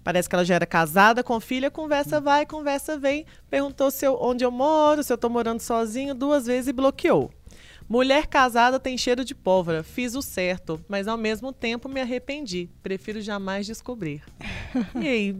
Parece 0.03 0.27
que 0.27 0.35
ela 0.35 0.43
já 0.43 0.55
era 0.55 0.65
casada 0.65 1.23
com 1.23 1.39
filha, 1.39 1.71
conversa 1.71 2.19
vai, 2.19 2.45
conversa 2.45 2.97
vem. 2.97 3.25
Perguntou 3.49 3.89
se 3.89 4.05
eu, 4.05 4.17
onde 4.19 4.43
eu 4.43 4.51
moro, 4.51 5.01
se 5.01 5.13
eu 5.13 5.17
tô 5.17 5.29
morando 5.29 5.61
sozinho, 5.61 6.13
duas 6.13 6.45
vezes 6.45 6.67
e 6.67 6.73
bloqueou. 6.73 7.31
Mulher 7.87 8.27
casada 8.27 8.79
tem 8.79 8.97
cheiro 8.97 9.23
de 9.23 9.35
pólvora. 9.35 9.83
Fiz 9.83 10.15
o 10.15 10.21
certo, 10.21 10.83
mas 10.87 11.07
ao 11.07 11.17
mesmo 11.17 11.51
tempo 11.51 11.89
me 11.89 12.01
arrependi. 12.01 12.69
Prefiro 12.81 13.21
jamais 13.21 13.65
descobrir. 13.65 14.23
e 14.99 15.07
aí, 15.07 15.35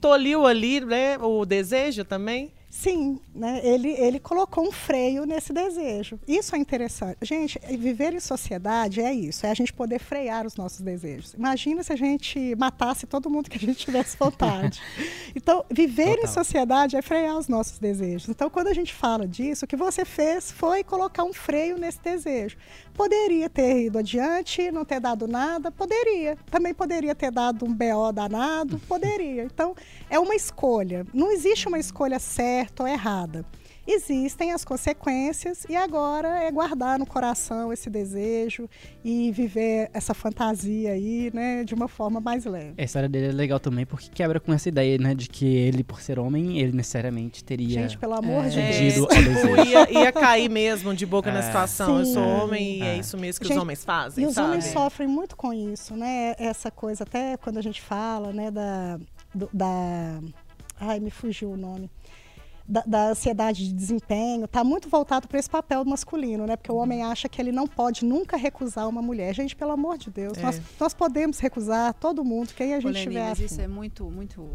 toliu 0.00 0.46
ali 0.46 0.80
né, 0.80 1.18
o 1.18 1.44
desejo 1.44 2.04
também? 2.04 2.52
Sim, 2.70 3.18
né? 3.34 3.60
ele, 3.64 3.90
ele 3.90 4.20
colocou 4.20 4.64
um 4.64 4.70
freio 4.70 5.26
nesse 5.26 5.52
desejo. 5.52 6.20
Isso 6.26 6.54
é 6.54 6.58
interessante. 6.58 7.16
Gente, 7.20 7.58
viver 7.76 8.14
em 8.14 8.20
sociedade 8.20 9.00
é 9.00 9.12
isso, 9.12 9.44
é 9.44 9.50
a 9.50 9.54
gente 9.54 9.72
poder 9.72 9.98
frear 9.98 10.46
os 10.46 10.54
nossos 10.54 10.80
desejos. 10.80 11.34
Imagina 11.34 11.82
se 11.82 11.92
a 11.92 11.96
gente 11.96 12.54
matasse 12.54 13.08
todo 13.08 13.28
mundo 13.28 13.50
que 13.50 13.56
a 13.56 13.60
gente 13.60 13.84
tivesse 13.84 14.16
vontade. 14.16 14.80
então, 15.34 15.64
viver 15.68 16.14
Total. 16.14 16.24
em 16.24 16.26
sociedade 16.28 16.96
é 16.96 17.02
frear 17.02 17.36
os 17.36 17.48
nossos 17.48 17.80
desejos. 17.80 18.28
Então, 18.28 18.48
quando 18.48 18.68
a 18.68 18.74
gente 18.74 18.94
fala 18.94 19.26
disso, 19.26 19.64
o 19.64 19.68
que 19.68 19.76
você 19.76 20.04
fez 20.04 20.52
foi 20.52 20.84
colocar 20.84 21.24
um 21.24 21.32
freio 21.32 21.76
nesse 21.76 22.00
desejo. 22.00 22.56
Poderia 22.94 23.50
ter 23.50 23.86
ido 23.86 23.98
adiante, 23.98 24.70
não 24.70 24.84
ter 24.84 25.00
dado 25.00 25.26
nada, 25.26 25.72
poderia. 25.72 26.38
Também 26.48 26.72
poderia 26.72 27.16
ter 27.16 27.32
dado 27.32 27.64
um 27.64 27.74
BO 27.74 28.12
danado, 28.12 28.78
poderia. 28.86 29.42
Então, 29.42 29.74
é 30.08 30.20
uma 30.20 30.36
escolha. 30.36 31.04
Não 31.12 31.32
existe 31.32 31.66
uma 31.66 31.78
escolha 31.78 32.18
certa 32.20 32.59
ou 32.78 32.88
errada 32.88 33.44
existem 33.86 34.52
as 34.52 34.64
consequências 34.64 35.64
e 35.68 35.76
agora 35.76 36.42
é 36.42 36.50
guardar 36.50 36.98
no 36.98 37.06
coração 37.06 37.72
esse 37.72 37.88
desejo 37.88 38.68
e 39.04 39.32
viver 39.32 39.90
essa 39.92 40.14
fantasia 40.14 40.92
aí, 40.92 41.30
né, 41.32 41.64
de 41.64 41.74
uma 41.74 41.88
forma 41.88 42.20
mais 42.20 42.44
leve. 42.44 42.74
A 42.78 42.82
história 42.82 43.08
dele 43.08 43.28
é 43.28 43.32
legal 43.32 43.58
também 43.58 43.86
porque 43.86 44.08
quebra 44.12 44.38
com 44.38 44.52
essa 44.52 44.68
ideia, 44.68 44.98
né, 44.98 45.14
de 45.14 45.28
que 45.28 45.46
ele, 45.46 45.82
por 45.82 46.00
ser 46.00 46.18
homem, 46.18 46.60
ele 46.60 46.72
necessariamente 46.72 47.42
teria 47.42 47.82
Gente, 47.82 47.98
pelo 47.98 48.14
amor 48.14 48.44
é, 48.44 48.48
de 48.48 48.60
Deus. 48.60 49.08
Tipo, 49.08 49.66
ia, 49.66 49.90
ia, 49.90 50.12
cair 50.12 50.48
mesmo 50.48 50.94
de 50.94 51.06
boca 51.06 51.30
é. 51.30 51.32
na 51.32 51.42
situação. 51.42 52.04
Sim. 52.04 52.10
Eu 52.10 52.14
sou 52.14 52.22
homem 52.22 52.78
e 52.78 52.82
é, 52.82 52.86
é 52.94 52.98
isso 52.98 53.16
mesmo 53.16 53.40
que 53.40 53.48
Gente, 53.48 53.56
os 53.56 53.62
homens 53.62 53.84
fazem, 53.84 54.24
E 54.24 54.26
os 54.26 54.34
sabe? 54.34 54.48
homens 54.48 54.64
sofrem 54.66 55.08
muito 55.08 55.36
com 55.36 55.52
isso, 55.52 55.96
né? 55.96 56.34
Essa 56.38 56.70
coisa, 56.70 57.04
até 57.04 57.36
quando 57.36 57.58
a 57.58 57.62
gente 57.62 57.80
fala, 57.80 58.32
né, 58.32 58.50
da, 58.50 58.98
do, 59.34 59.48
da 59.52 60.20
ai, 60.80 61.00
me 61.00 61.10
fugiu 61.10 61.50
o 61.50 61.56
nome 61.56 61.90
da, 62.70 62.84
da 62.86 63.10
ansiedade 63.10 63.66
de 63.66 63.74
desempenho 63.74 64.44
está 64.44 64.62
muito 64.62 64.88
voltado 64.88 65.26
para 65.26 65.38
esse 65.38 65.50
papel 65.50 65.84
masculino, 65.84 66.46
né? 66.46 66.56
Porque 66.56 66.70
o 66.70 66.76
homem 66.76 67.02
acha 67.02 67.28
que 67.28 67.42
ele 67.42 67.50
não 67.50 67.66
pode 67.66 68.04
nunca 68.04 68.36
recusar 68.36 68.88
uma 68.88 69.02
mulher. 69.02 69.34
Gente, 69.34 69.56
pelo 69.56 69.72
amor 69.72 69.98
de 69.98 70.08
Deus, 70.10 70.38
é. 70.38 70.42
nós, 70.42 70.60
nós 70.78 70.94
podemos 70.94 71.40
recusar 71.40 71.92
todo 71.94 72.24
mundo, 72.24 72.52
quem 72.54 72.74
a 72.74 72.80
gente 72.80 72.98
Ô, 72.98 73.02
tiver. 73.02 73.28
Mas 73.28 73.40
isso 73.40 73.60
é 73.60 73.66
muito, 73.66 74.08
muito. 74.10 74.48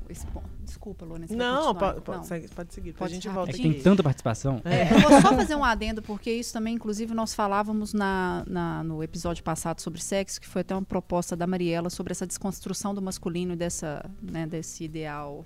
Desculpa, 0.63 1.05
Luna. 1.05 1.25
Não, 1.29 1.75
pode, 1.75 2.01
pode, 2.01 2.29
não. 2.29 2.47
pode 2.55 2.73
seguir. 2.73 2.93
Pode 2.93 3.11
a 3.11 3.13
gente 3.13 3.27
volta 3.27 3.51
é 3.51 3.53
que 3.53 3.61
tem 3.61 3.81
tanta 3.81 4.01
participação. 4.01 4.61
É. 4.63 4.75
É, 4.75 4.93
eu 4.93 5.09
vou 5.09 5.21
só 5.21 5.35
fazer 5.35 5.55
um 5.55 5.63
adendo, 5.63 6.01
porque 6.01 6.31
isso 6.31 6.53
também, 6.53 6.75
inclusive, 6.75 7.13
nós 7.13 7.33
falávamos 7.33 7.93
na, 7.93 8.43
na, 8.47 8.83
no 8.83 9.03
episódio 9.03 9.43
passado 9.43 9.81
sobre 9.81 10.01
sexo, 10.01 10.39
que 10.39 10.47
foi 10.47 10.61
até 10.61 10.75
uma 10.75 10.83
proposta 10.83 11.35
da 11.35 11.47
Mariela 11.47 11.89
sobre 11.89 12.11
essa 12.11 12.25
desconstrução 12.25 12.93
do 12.93 13.01
masculino 13.01 13.53
e 13.53 13.55
dessa, 13.55 14.09
né, 14.21 14.45
desse 14.45 14.83
ideal 14.83 15.43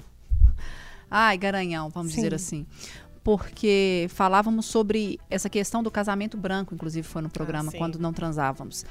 ai, 1.09 1.37
garanhão, 1.37 1.89
vamos 1.89 2.11
Sim. 2.11 2.17
dizer 2.17 2.33
assim. 2.33 2.65
Porque 3.23 4.07
falávamos 4.09 4.65
sobre 4.65 5.19
essa 5.29 5.49
questão 5.49 5.83
do 5.83 5.91
casamento 5.91 6.37
branco, 6.37 6.73
inclusive 6.73 7.07
foi 7.07 7.21
no 7.21 7.29
programa, 7.29 7.71
ah, 7.73 7.77
quando 7.77 7.99
não 7.99 8.13
transávamos. 8.13 8.85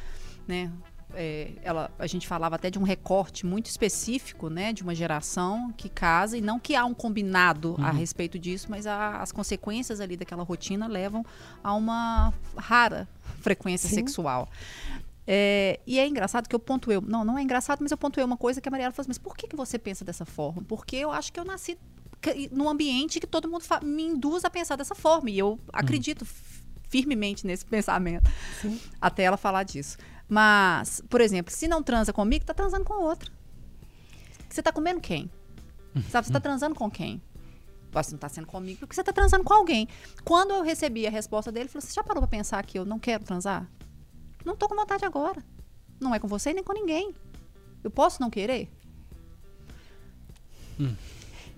Né? 0.47 0.71
É, 1.15 1.53
ela, 1.63 1.91
a 1.99 2.07
gente 2.07 2.29
falava 2.29 2.57
até 2.57 2.71
de 2.71 2.79
um 2.79 2.83
recorte 2.83 3.47
muito 3.47 3.67
específico, 3.67 4.51
né, 4.51 4.75
de 4.75 4.83
uma 4.83 4.95
geração 4.95 5.73
que 5.75 5.89
casa 5.89 6.37
e 6.37 6.41
não 6.41 6.61
que 6.61 6.77
há 6.77 6.85
um 6.85 6.93
combinado 6.93 7.77
uhum. 7.79 7.85
a 7.85 7.91
respeito 7.91 8.39
disso, 8.39 8.67
mas 8.69 8.87
a, 8.87 9.23
as 9.23 9.33
consequências 9.33 10.01
ali 10.01 10.17
daquela 10.19 10.43
rotina 10.43 10.87
levam 10.87 11.25
a 11.65 11.73
uma 11.73 12.33
rara 12.57 13.09
frequência 13.41 13.89
Sim. 13.89 13.97
sexual. 13.97 14.49
É, 15.27 15.81
e 15.87 15.99
é 15.99 16.07
engraçado 16.07 16.49
que 16.49 16.55
eu 16.55 16.61
pontuei, 16.61 17.01
não, 17.01 17.25
não 17.25 17.39
é 17.39 17.43
engraçado, 17.43 17.81
mas 17.83 17.91
eu 17.91 17.99
pontuei 17.99 18.25
uma 18.25 18.37
coisa 18.37 18.61
que 18.61 18.69
a 18.69 18.71
Mariela 18.71 18.93
falou 18.93 19.03
assim, 19.03 19.11
mas 19.11 19.19
por 19.19 19.37
que, 19.37 19.47
que 19.47 19.57
você 19.57 19.79
pensa 19.79 20.05
dessa 20.05 20.25
forma? 20.25 20.63
Porque 20.63 20.97
eu 20.97 21.11
acho 21.11 21.33
que 21.33 21.39
eu 21.39 21.45
nasci 21.45 21.79
num 22.51 22.69
ambiente 22.69 23.21
que 23.21 23.27
todo 23.27 23.49
mundo 23.49 23.65
me 23.83 24.03
induz 24.03 24.45
a 24.45 24.51
pensar 24.51 24.77
dessa 24.77 24.95
forma. 24.95 25.31
E 25.31 25.39
eu 25.39 25.51
uhum. 25.51 25.59
acredito 25.73 26.27
firmemente 26.89 27.47
nesse 27.47 27.65
pensamento. 27.65 28.31
Sim. 28.61 28.81
Até 29.01 29.25
ela 29.25 29.37
falar 29.37 29.63
disso. 29.63 29.97
Mas, 30.29 31.03
por 31.09 31.21
exemplo, 31.21 31.53
se 31.53 31.67
não 31.69 31.83
transa 31.83 32.13
comigo, 32.13 32.45
tá 32.45 32.53
transando 32.53 32.85
com 32.85 32.95
outra. 32.95 33.31
Você 34.49 34.63
tá 34.63 34.73
comendo 34.73 35.01
quem? 35.01 35.31
Sabe, 36.11 36.27
você 36.27 36.33
tá 36.33 36.41
transando 36.41 36.75
com 36.75 36.91
quem? 36.91 37.23
Você 37.91 38.13
não 38.13 38.19
tá 38.19 38.29
sendo 38.29 38.47
comigo 38.47 38.81
porque 38.81 38.95
você 38.95 39.03
tá 39.03 39.13
transando 39.13 39.45
com 39.45 39.55
alguém. 39.55 39.89
Quando 40.25 40.51
eu 40.51 40.63
recebi 40.63 41.07
a 41.07 41.11
resposta 41.11 41.51
dele, 41.51 41.65
ele 41.65 41.71
falou: 41.71 41.83
Você 41.83 41.95
já 41.95 42.05
parou 42.05 42.21
pra 42.21 42.29
pensar 42.29 42.65
que 42.65 42.79
eu 42.79 42.85
não 42.85 42.99
quero 42.99 43.25
transar? 43.25 43.67
Não 44.45 44.55
tô 44.55 44.69
com 44.69 44.77
vontade 44.77 45.05
agora. 45.05 45.43
Não 46.01 46.15
é 46.15 46.19
com 46.19 46.29
você 46.29 46.53
nem 46.53 46.63
com 46.63 46.73
ninguém. 46.73 47.15
Eu 47.83 47.91
posso 47.91 48.21
não 48.21 48.31
querer? 48.31 48.71
Hum. 50.79 50.95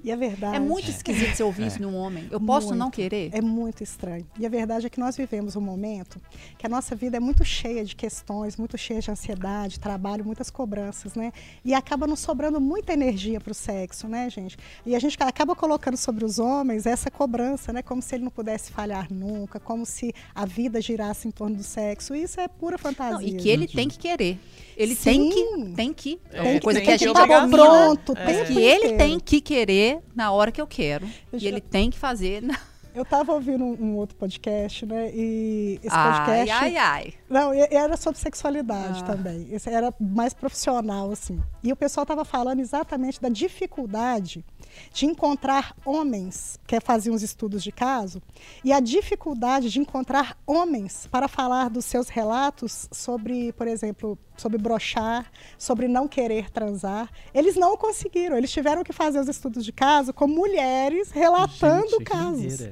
E 0.03 0.11
a 0.11 0.16
verdade. 0.16 0.57
É 0.57 0.59
muito 0.61 0.90
esquisito 0.90 1.36
você 1.36 1.42
ouvir 1.42 1.64
é. 1.64 1.66
isso 1.66 1.82
num 1.82 1.94
homem. 1.96 2.26
Eu 2.30 2.40
posso 2.40 2.68
muito, 2.68 2.78
não 2.78 2.90
querer? 2.90 3.30
É 3.32 3.40
muito 3.40 3.82
estranho. 3.82 4.26
E 4.38 4.46
a 4.46 4.48
verdade 4.48 4.86
é 4.86 4.90
que 4.90 4.98
nós 4.98 5.16
vivemos 5.16 5.57
um 5.57 5.61
momento 5.61 6.20
que 6.59 6.66
a 6.66 6.68
nossa 6.68 6.94
vida 6.96 7.16
é 7.16 7.20
muito 7.20 7.44
cheia 7.44 7.84
de 7.84 7.94
questões, 7.94 8.57
muito 8.57 8.76
cheia 8.78 9.01
de 9.01 9.11
ansiedade, 9.11 9.78
trabalho, 9.78 10.24
muitas 10.24 10.51
cobranças, 10.51 11.14
né? 11.14 11.32
E 11.64 11.74
acaba 11.74 12.07
nos 12.07 12.20
sobrando 12.20 12.61
muita 12.61 12.92
energia 12.92 13.40
para 13.40 13.53
o 13.53 13.55
sexo, 13.55 14.09
né, 14.09 14.28
gente? 14.30 14.57
E 14.84 14.94
a 14.94 14.98
gente 14.98 15.16
acaba 15.20 15.55
colocando 15.55 15.96
sobre 15.96 16.24
os 16.24 16.38
homens 16.38 16.86
essa 16.86 17.11
cobrança, 17.11 17.72
né? 17.72 17.82
Como 17.82 18.01
se 18.01 18.14
ele 18.14 18.24
não 18.24 18.30
pudesse 18.30 18.72
falhar 18.72 19.12
nunca, 19.12 19.61
como 19.61 19.84
se 19.84 20.14
a 20.34 20.46
vida 20.46 20.80
girasse 20.80 21.28
em 21.28 21.30
torno 21.30 21.57
do 21.57 21.62
sexo. 21.62 22.14
Isso 22.14 22.40
é 22.40 22.48
pura 22.48 22.78
fantasia. 22.78 23.16
Não, 23.16 23.22
e 23.22 23.34
que 23.36 23.48
ele 23.48 23.66
tem 23.66 23.88
que 23.88 23.98
querer. 23.98 24.38
Ele 24.80 24.94
Sim. 24.94 25.10
tem 25.10 25.30
que, 25.30 25.74
tem 25.74 25.92
que. 25.92 26.20
É 26.32 26.40
uma 26.40 26.60
coisa 26.60 26.78
tem 26.78 26.86
que 26.86 26.92
a 26.92 26.96
gente 26.96 27.12
tá 27.12 27.48
pronto, 27.48 28.14
é. 28.16 28.44
que 28.44 28.58
ele 28.58 28.96
tem 28.96 29.20
que 29.20 29.38
querer 29.38 30.00
na 30.16 30.32
hora 30.32 30.50
que 30.50 30.58
eu 30.58 30.66
quero. 30.66 31.04
Eu 31.30 31.36
e 31.36 31.38
já... 31.38 31.48
ele 31.48 31.60
tem 31.60 31.90
que 31.90 31.98
fazer. 31.98 32.40
Na... 32.42 32.58
Eu 32.92 33.02
estava 33.02 33.32
ouvindo 33.32 33.62
um, 33.62 33.76
um, 33.80 33.96
outro 33.96 34.16
podcast, 34.16 34.84
né? 34.84 35.12
E 35.14 35.78
esse 35.80 35.94
ai, 35.94 36.18
podcast. 36.18 36.50
Ai, 36.50 36.76
ai, 36.76 37.14
Não, 37.28 37.52
era 37.52 37.96
sobre 37.96 38.18
sexualidade 38.18 39.02
ah. 39.04 39.06
também. 39.06 39.46
Esse 39.52 39.70
era 39.70 39.94
mais 40.00 40.34
profissional, 40.34 41.12
assim. 41.12 41.40
E 41.62 41.72
o 41.72 41.76
pessoal 41.76 42.02
estava 42.02 42.24
falando 42.24 42.58
exatamente 42.58 43.20
da 43.20 43.28
dificuldade 43.28 44.44
de 44.92 45.06
encontrar 45.06 45.74
homens, 45.84 46.58
que 46.66 46.80
faziam 46.80 47.14
os 47.14 47.22
estudos 47.22 47.62
de 47.62 47.72
caso, 47.72 48.22
e 48.64 48.72
a 48.72 48.80
dificuldade 48.80 49.70
de 49.70 49.78
encontrar 49.78 50.36
homens 50.46 51.06
para 51.10 51.28
falar 51.28 51.70
dos 51.70 51.84
seus 51.84 52.08
relatos 52.08 52.88
sobre, 52.92 53.52
por 53.52 53.66
exemplo, 53.66 54.18
sobre 54.36 54.58
brochar, 54.58 55.30
sobre 55.58 55.88
não 55.88 56.08
querer 56.08 56.50
transar. 56.50 57.10
Eles 57.34 57.56
não 57.56 57.76
conseguiram, 57.76 58.36
eles 58.36 58.50
tiveram 58.50 58.82
que 58.82 58.92
fazer 58.92 59.20
os 59.20 59.28
estudos 59.28 59.64
de 59.64 59.72
caso 59.72 60.12
com 60.12 60.26
mulheres 60.26 61.10
relatando 61.10 61.90
Gente, 61.90 62.04
casos. 62.04 62.68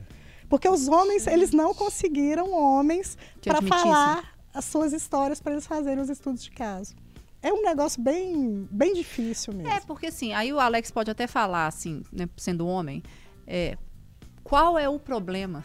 Porque 0.49 0.69
os 0.69 0.89
homens, 0.89 1.27
eles 1.27 1.53
não 1.53 1.75
conseguiram 1.75 2.53
homens 2.53 3.19
para 3.43 3.61
falar 3.61 4.39
as 4.55 4.65
suas 4.65 4.93
histórias 4.93 5.41
para 5.41 5.53
eles 5.53 5.67
fazerem 5.67 6.03
os 6.03 6.09
estudos 6.09 6.43
de 6.43 6.51
caso 6.51 6.95
é 7.43 7.53
um 7.53 7.63
negócio 7.63 8.03
bem, 8.03 8.67
bem 8.71 8.95
difícil 8.95 9.55
mesmo. 9.55 9.73
É, 9.73 9.81
porque 9.81 10.07
assim, 10.07 10.33
aí 10.33 10.53
o 10.53 10.59
Alex 10.59 10.91
pode 10.91 11.11
até 11.11 11.27
falar, 11.27 11.67
assim, 11.67 12.03
né, 12.13 12.29
sendo 12.37 12.67
homem, 12.67 13.03
é, 13.47 13.77
qual 14.43 14.79
é 14.79 14.89
o 14.89 14.99
problema? 14.99 15.63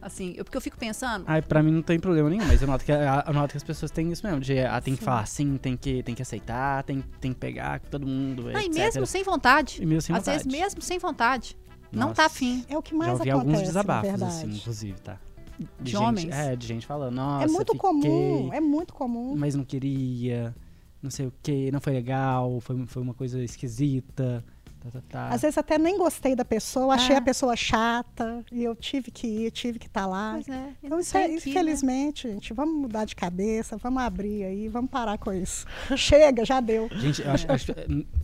Assim, 0.00 0.34
eu, 0.36 0.44
porque 0.44 0.56
eu 0.56 0.60
fico 0.60 0.78
pensando. 0.78 1.24
Ai, 1.26 1.42
pra 1.42 1.62
mim 1.62 1.72
não 1.72 1.82
tem 1.82 1.98
problema 1.98 2.30
nenhum, 2.30 2.46
mas 2.46 2.62
eu 2.62 2.68
noto 2.68 2.84
que, 2.84 2.92
eu 2.92 3.34
noto 3.34 3.50
que 3.50 3.56
as 3.56 3.64
pessoas 3.64 3.90
têm 3.90 4.12
isso 4.12 4.24
mesmo. 4.24 4.40
De, 4.40 4.60
ah, 4.60 4.80
tem 4.80 4.94
que 4.94 5.02
falar 5.02 5.20
assim, 5.20 5.56
tem 5.56 5.76
que, 5.76 6.02
tem 6.04 6.14
que 6.14 6.22
aceitar, 6.22 6.84
tem, 6.84 7.02
tem 7.20 7.32
que 7.32 7.38
pegar 7.38 7.80
com 7.80 7.88
todo 7.88 8.06
mundo. 8.06 8.48
Ah, 8.54 8.62
e 8.62 8.68
mesmo 8.68 9.04
sem 9.06 9.24
vontade. 9.24 9.82
E 9.82 9.86
mesmo 9.86 10.02
sem 10.02 10.14
Às 10.14 10.20
vontade. 10.20 10.44
vezes 10.44 10.60
mesmo 10.60 10.82
sem 10.82 10.98
vontade. 10.98 11.56
Nossa. 11.90 12.06
Não 12.06 12.14
tá 12.14 12.26
afim. 12.26 12.64
É 12.68 12.78
o 12.78 12.82
que 12.82 12.94
mais 12.94 13.08
Já 13.08 13.12
ouvi 13.14 13.30
acontece, 13.30 13.50
alguns 13.50 13.66
desabafos, 13.66 14.22
assim, 14.22 14.50
inclusive, 14.50 15.00
tá? 15.00 15.18
De, 15.58 15.68
de 15.80 15.90
gente, 15.90 16.00
homens? 16.00 16.34
É, 16.34 16.54
de 16.54 16.66
gente 16.66 16.86
falando, 16.86 17.14
nossa. 17.16 17.44
É 17.44 17.48
muito 17.48 17.72
fiquei, 17.72 17.80
comum, 17.80 18.50
é 18.52 18.60
muito 18.60 18.94
comum. 18.94 19.34
Mas 19.36 19.56
não 19.56 19.64
queria 19.64 20.54
não 21.02 21.10
sei 21.10 21.26
o 21.26 21.32
que, 21.42 21.70
não 21.70 21.80
foi 21.80 21.92
legal, 21.92 22.60
foi, 22.60 22.86
foi 22.86 23.02
uma 23.02 23.14
coisa 23.14 23.42
esquisita. 23.42 24.44
Tá, 24.80 24.90
tá, 24.90 25.00
tá. 25.08 25.28
Às 25.28 25.42
vezes 25.42 25.58
até 25.58 25.76
nem 25.76 25.98
gostei 25.98 26.36
da 26.36 26.44
pessoa, 26.44 26.94
achei 26.94 27.16
ah. 27.16 27.18
a 27.18 27.22
pessoa 27.22 27.56
chata 27.56 28.44
e 28.50 28.62
eu 28.62 28.76
tive 28.76 29.10
que 29.10 29.26
ir, 29.26 29.50
tive 29.50 29.78
que 29.78 29.86
estar 29.86 30.02
tá 30.02 30.06
lá. 30.06 30.32
Pois 30.34 30.48
é, 30.48 30.68
então, 30.82 31.00
isso 31.00 31.16
é, 31.16 31.32
infelizmente, 31.32 32.28
né? 32.28 32.34
gente, 32.34 32.52
vamos 32.52 32.80
mudar 32.80 33.04
de 33.04 33.16
cabeça, 33.16 33.76
vamos 33.76 34.02
abrir 34.02 34.44
aí, 34.44 34.68
vamos 34.68 34.90
parar 34.90 35.18
com 35.18 35.32
isso. 35.32 35.66
Chega, 35.96 36.44
já 36.44 36.60
deu. 36.60 36.88
Gente, 36.92 37.22
eu 37.22 37.30
acho, 37.30 37.50
acho 37.50 37.74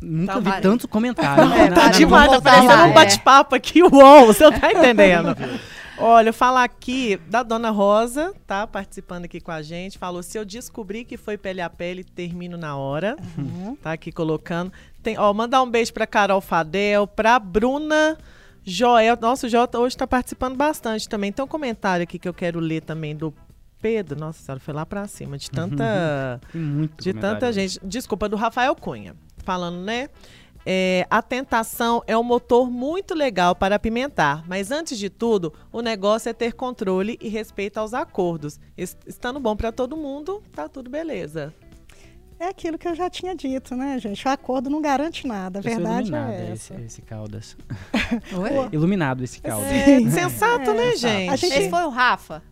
nunca 0.01 0.41
tá, 0.41 0.41
vi 0.41 0.63
tanto 0.63 0.87
comentário. 0.87 1.53
É, 1.53 1.71
tá 1.71 1.89
demais, 1.89 2.31
tá 2.31 2.41
parecendo 2.41 2.85
um 2.85 2.93
bate-papo 2.93 3.55
aqui, 3.55 3.83
uou, 3.83 4.27
você 4.27 4.45
não 4.45 4.53
tá 4.53 4.71
entendendo. 4.73 5.37
Olha, 5.99 6.33
falar 6.33 6.65
aqui 6.65 7.17
da 7.29 7.43
Dona 7.43 7.71
Rosa, 7.71 8.35
tá 8.47 8.67
participando 8.67 9.25
aqui 9.27 9.41
com 9.41 9.51
a 9.51 9.63
gente. 9.63 9.97
Falou: 9.99 10.23
se 10.23 10.39
eu 10.39 10.45
descobrir 10.45 11.05
que 11.05 11.17
foi 11.17 11.39
pele 11.39 11.61
a 11.61 11.71
pele, 11.71 12.03
termino 12.03 12.57
na 12.57 12.77
hora. 12.77 13.17
Uhum. 13.39 13.77
Tá 13.77 13.93
aqui 13.93 14.11
colocando. 14.11 14.73
Tem, 15.03 15.19
ó, 15.19 15.33
mandar 15.33 15.63
um 15.63 15.71
beijo 15.71 15.93
pra 15.93 16.07
Carol 16.07 16.41
Fadel, 16.41 17.07
pra 17.07 17.39
Bruna. 17.39 18.19
Joel, 18.65 19.19
nossa, 19.21 19.47
o 19.47 19.51
Joel 19.51 19.69
hoje 19.75 19.95
está 19.95 20.07
participando 20.07 20.57
bastante 20.57 21.09
também. 21.09 21.31
Tem 21.31 21.45
um 21.45 21.49
comentário 21.49 22.03
aqui 22.03 22.19
que 22.19 22.29
eu 22.29 22.33
quero 22.35 22.59
ler 22.59 22.81
também 22.81 23.15
do 23.15 23.33
Pedro. 23.81 24.19
Nossa 24.19 24.43
senhora, 24.43 24.59
foi 24.59 24.73
lá 24.73 24.87
para 24.87 25.07
cima 25.07 25.37
de 25.37 25.51
tanta, 25.51 26.41
de 26.99 27.13
tanta 27.13 27.53
gente. 27.53 27.79
Desculpa, 27.85 28.27
do 28.29 28.37
Rafael 28.37 28.75
Cunha, 28.75 29.15
falando, 29.45 29.77
né? 29.77 30.09
É, 30.67 31.07
a 31.11 31.21
tentação 31.21 32.03
é 32.07 32.17
um 32.17 32.23
motor 32.23 32.71
muito 32.71 33.15
legal 33.15 33.55
para 33.55 33.77
apimentar, 33.77 34.45
mas 34.47 34.71
antes 34.71 34.99
de 34.99 35.11
tudo, 35.11 35.53
o 35.71 35.81
negócio 35.81 36.29
é 36.29 36.33
ter 36.33 36.55
controle 36.55 37.19
e 37.21 37.29
respeito 37.29 37.79
aos 37.79 37.93
acordos. 37.93 38.59
Estando 38.77 39.39
bom 39.39 39.55
para 39.55 39.71
todo 39.71 39.97
mundo, 39.97 40.43
tá 40.53 40.69
tudo 40.69 40.89
beleza. 40.89 41.53
É 42.39 42.49
aquilo 42.49 42.77
que 42.77 42.89
eu 42.89 42.95
já 42.95 43.09
tinha 43.09 43.35
dito, 43.35 43.77
né, 43.77 43.99
gente? 43.99 44.27
O 44.27 44.31
acordo 44.31 44.69
não 44.69 44.83
garante 44.83 45.27
nada. 45.27 45.61
A 45.61 45.63
verdade 45.63 46.13
é 46.15 46.51
essa. 46.51 46.75
Esse, 46.75 46.85
esse 46.85 47.03
Caldas. 47.03 47.57
iluminado 48.73 49.23
esse 49.23 49.41
Caldas. 49.41 49.71
É, 49.71 50.11
sensato, 50.11 50.71
é, 50.71 50.75
né, 50.75 50.97
gente? 50.97 51.37
gente? 51.37 51.55
Esse 51.55 51.71
foi 51.71 51.85
o 51.85 51.91
Rafa. 51.91 52.43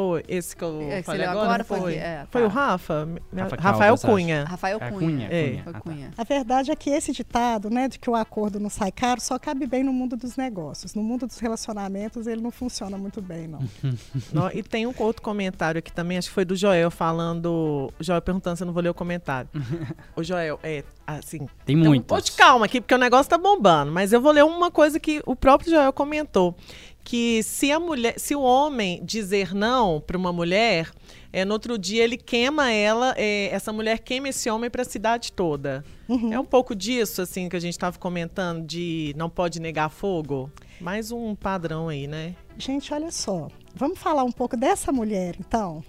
Foi 0.00 0.24
esse 0.28 0.56
que 0.56 0.64
eu 0.64 0.80
é, 0.82 1.02
falei 1.02 1.26
agora? 1.26 1.44
agora 1.44 1.64
foi. 1.64 1.94
É, 1.94 2.20
tá. 2.20 2.26
Foi 2.30 2.42
o 2.42 2.48
Rafa? 2.48 3.08
Rafa 3.36 3.56
Rafael 3.56 3.98
Cunha. 3.98 4.44
Rafael 4.44 4.78
é, 4.80 4.90
Cunha. 4.90 5.28
É. 5.30 5.62
Cunha. 5.80 6.10
A 6.16 6.24
verdade 6.24 6.70
é 6.70 6.76
que 6.76 6.90
esse 6.90 7.12
ditado, 7.12 7.68
né, 7.68 7.86
de 7.86 7.98
que 7.98 8.08
o 8.08 8.14
acordo 8.14 8.58
não 8.58 8.70
sai 8.70 8.90
caro, 8.90 9.20
só 9.20 9.38
cabe 9.38 9.66
bem 9.66 9.84
no 9.84 9.92
mundo 9.92 10.16
dos 10.16 10.36
negócios. 10.36 10.94
No 10.94 11.02
mundo 11.02 11.26
dos 11.26 11.38
relacionamentos, 11.38 12.26
ele 12.26 12.40
não 12.40 12.50
funciona 12.50 12.96
muito 12.96 13.20
bem, 13.20 13.46
não. 13.46 13.60
não 14.32 14.50
e 14.52 14.62
tem 14.62 14.86
um 14.86 14.94
outro 14.98 15.22
comentário 15.22 15.78
aqui 15.78 15.92
também, 15.92 16.18
acho 16.18 16.28
que 16.28 16.34
foi 16.34 16.44
do 16.44 16.56
Joel 16.56 16.90
falando. 16.90 17.92
Joel 18.00 18.22
perguntando 18.22 18.56
se 18.56 18.62
eu 18.62 18.66
não 18.66 18.72
vou 18.72 18.82
ler 18.82 18.88
o 18.88 18.94
comentário. 18.94 19.50
o 20.16 20.22
Joel, 20.22 20.58
é, 20.62 20.82
assim. 21.06 21.46
Tem 21.66 21.76
muito. 21.76 22.04
Então, 22.04 22.20
de 22.20 22.32
calma 22.32 22.66
aqui, 22.66 22.80
porque 22.80 22.94
o 22.94 22.98
negócio 22.98 23.28
tá 23.28 23.38
bombando. 23.38 23.92
Mas 23.92 24.12
eu 24.12 24.20
vou 24.20 24.32
ler 24.32 24.44
uma 24.44 24.70
coisa 24.70 24.98
que 24.98 25.22
o 25.26 25.36
próprio 25.36 25.70
Joel 25.70 25.92
comentou 25.92 26.56
que 27.04 27.42
se 27.42 27.72
a 27.72 27.80
mulher, 27.80 28.18
se 28.18 28.34
o 28.34 28.42
homem 28.42 29.00
dizer 29.04 29.54
não 29.54 30.00
para 30.00 30.16
uma 30.16 30.32
mulher, 30.32 30.90
é, 31.32 31.44
no 31.44 31.52
outro 31.52 31.78
dia 31.78 32.04
ele 32.04 32.16
queima 32.16 32.70
ela, 32.70 33.14
é, 33.16 33.48
essa 33.52 33.72
mulher 33.72 34.00
queima 34.00 34.28
esse 34.28 34.50
homem 34.50 34.70
para 34.70 34.82
a 34.82 34.84
cidade 34.84 35.32
toda. 35.32 35.84
Uhum. 36.08 36.32
É 36.32 36.38
um 36.38 36.44
pouco 36.44 36.74
disso 36.74 37.22
assim 37.22 37.48
que 37.48 37.56
a 37.56 37.60
gente 37.60 37.74
estava 37.74 37.98
comentando 37.98 38.64
de 38.66 39.14
não 39.16 39.30
pode 39.30 39.60
negar 39.60 39.88
fogo. 39.88 40.50
Mais 40.80 41.12
um 41.12 41.34
padrão 41.34 41.88
aí, 41.88 42.06
né? 42.06 42.34
Gente, 42.56 42.92
olha 42.92 43.10
só. 43.10 43.48
Vamos 43.74 43.98
falar 43.98 44.24
um 44.24 44.32
pouco 44.32 44.56
dessa 44.56 44.90
mulher, 44.90 45.36
então. 45.38 45.82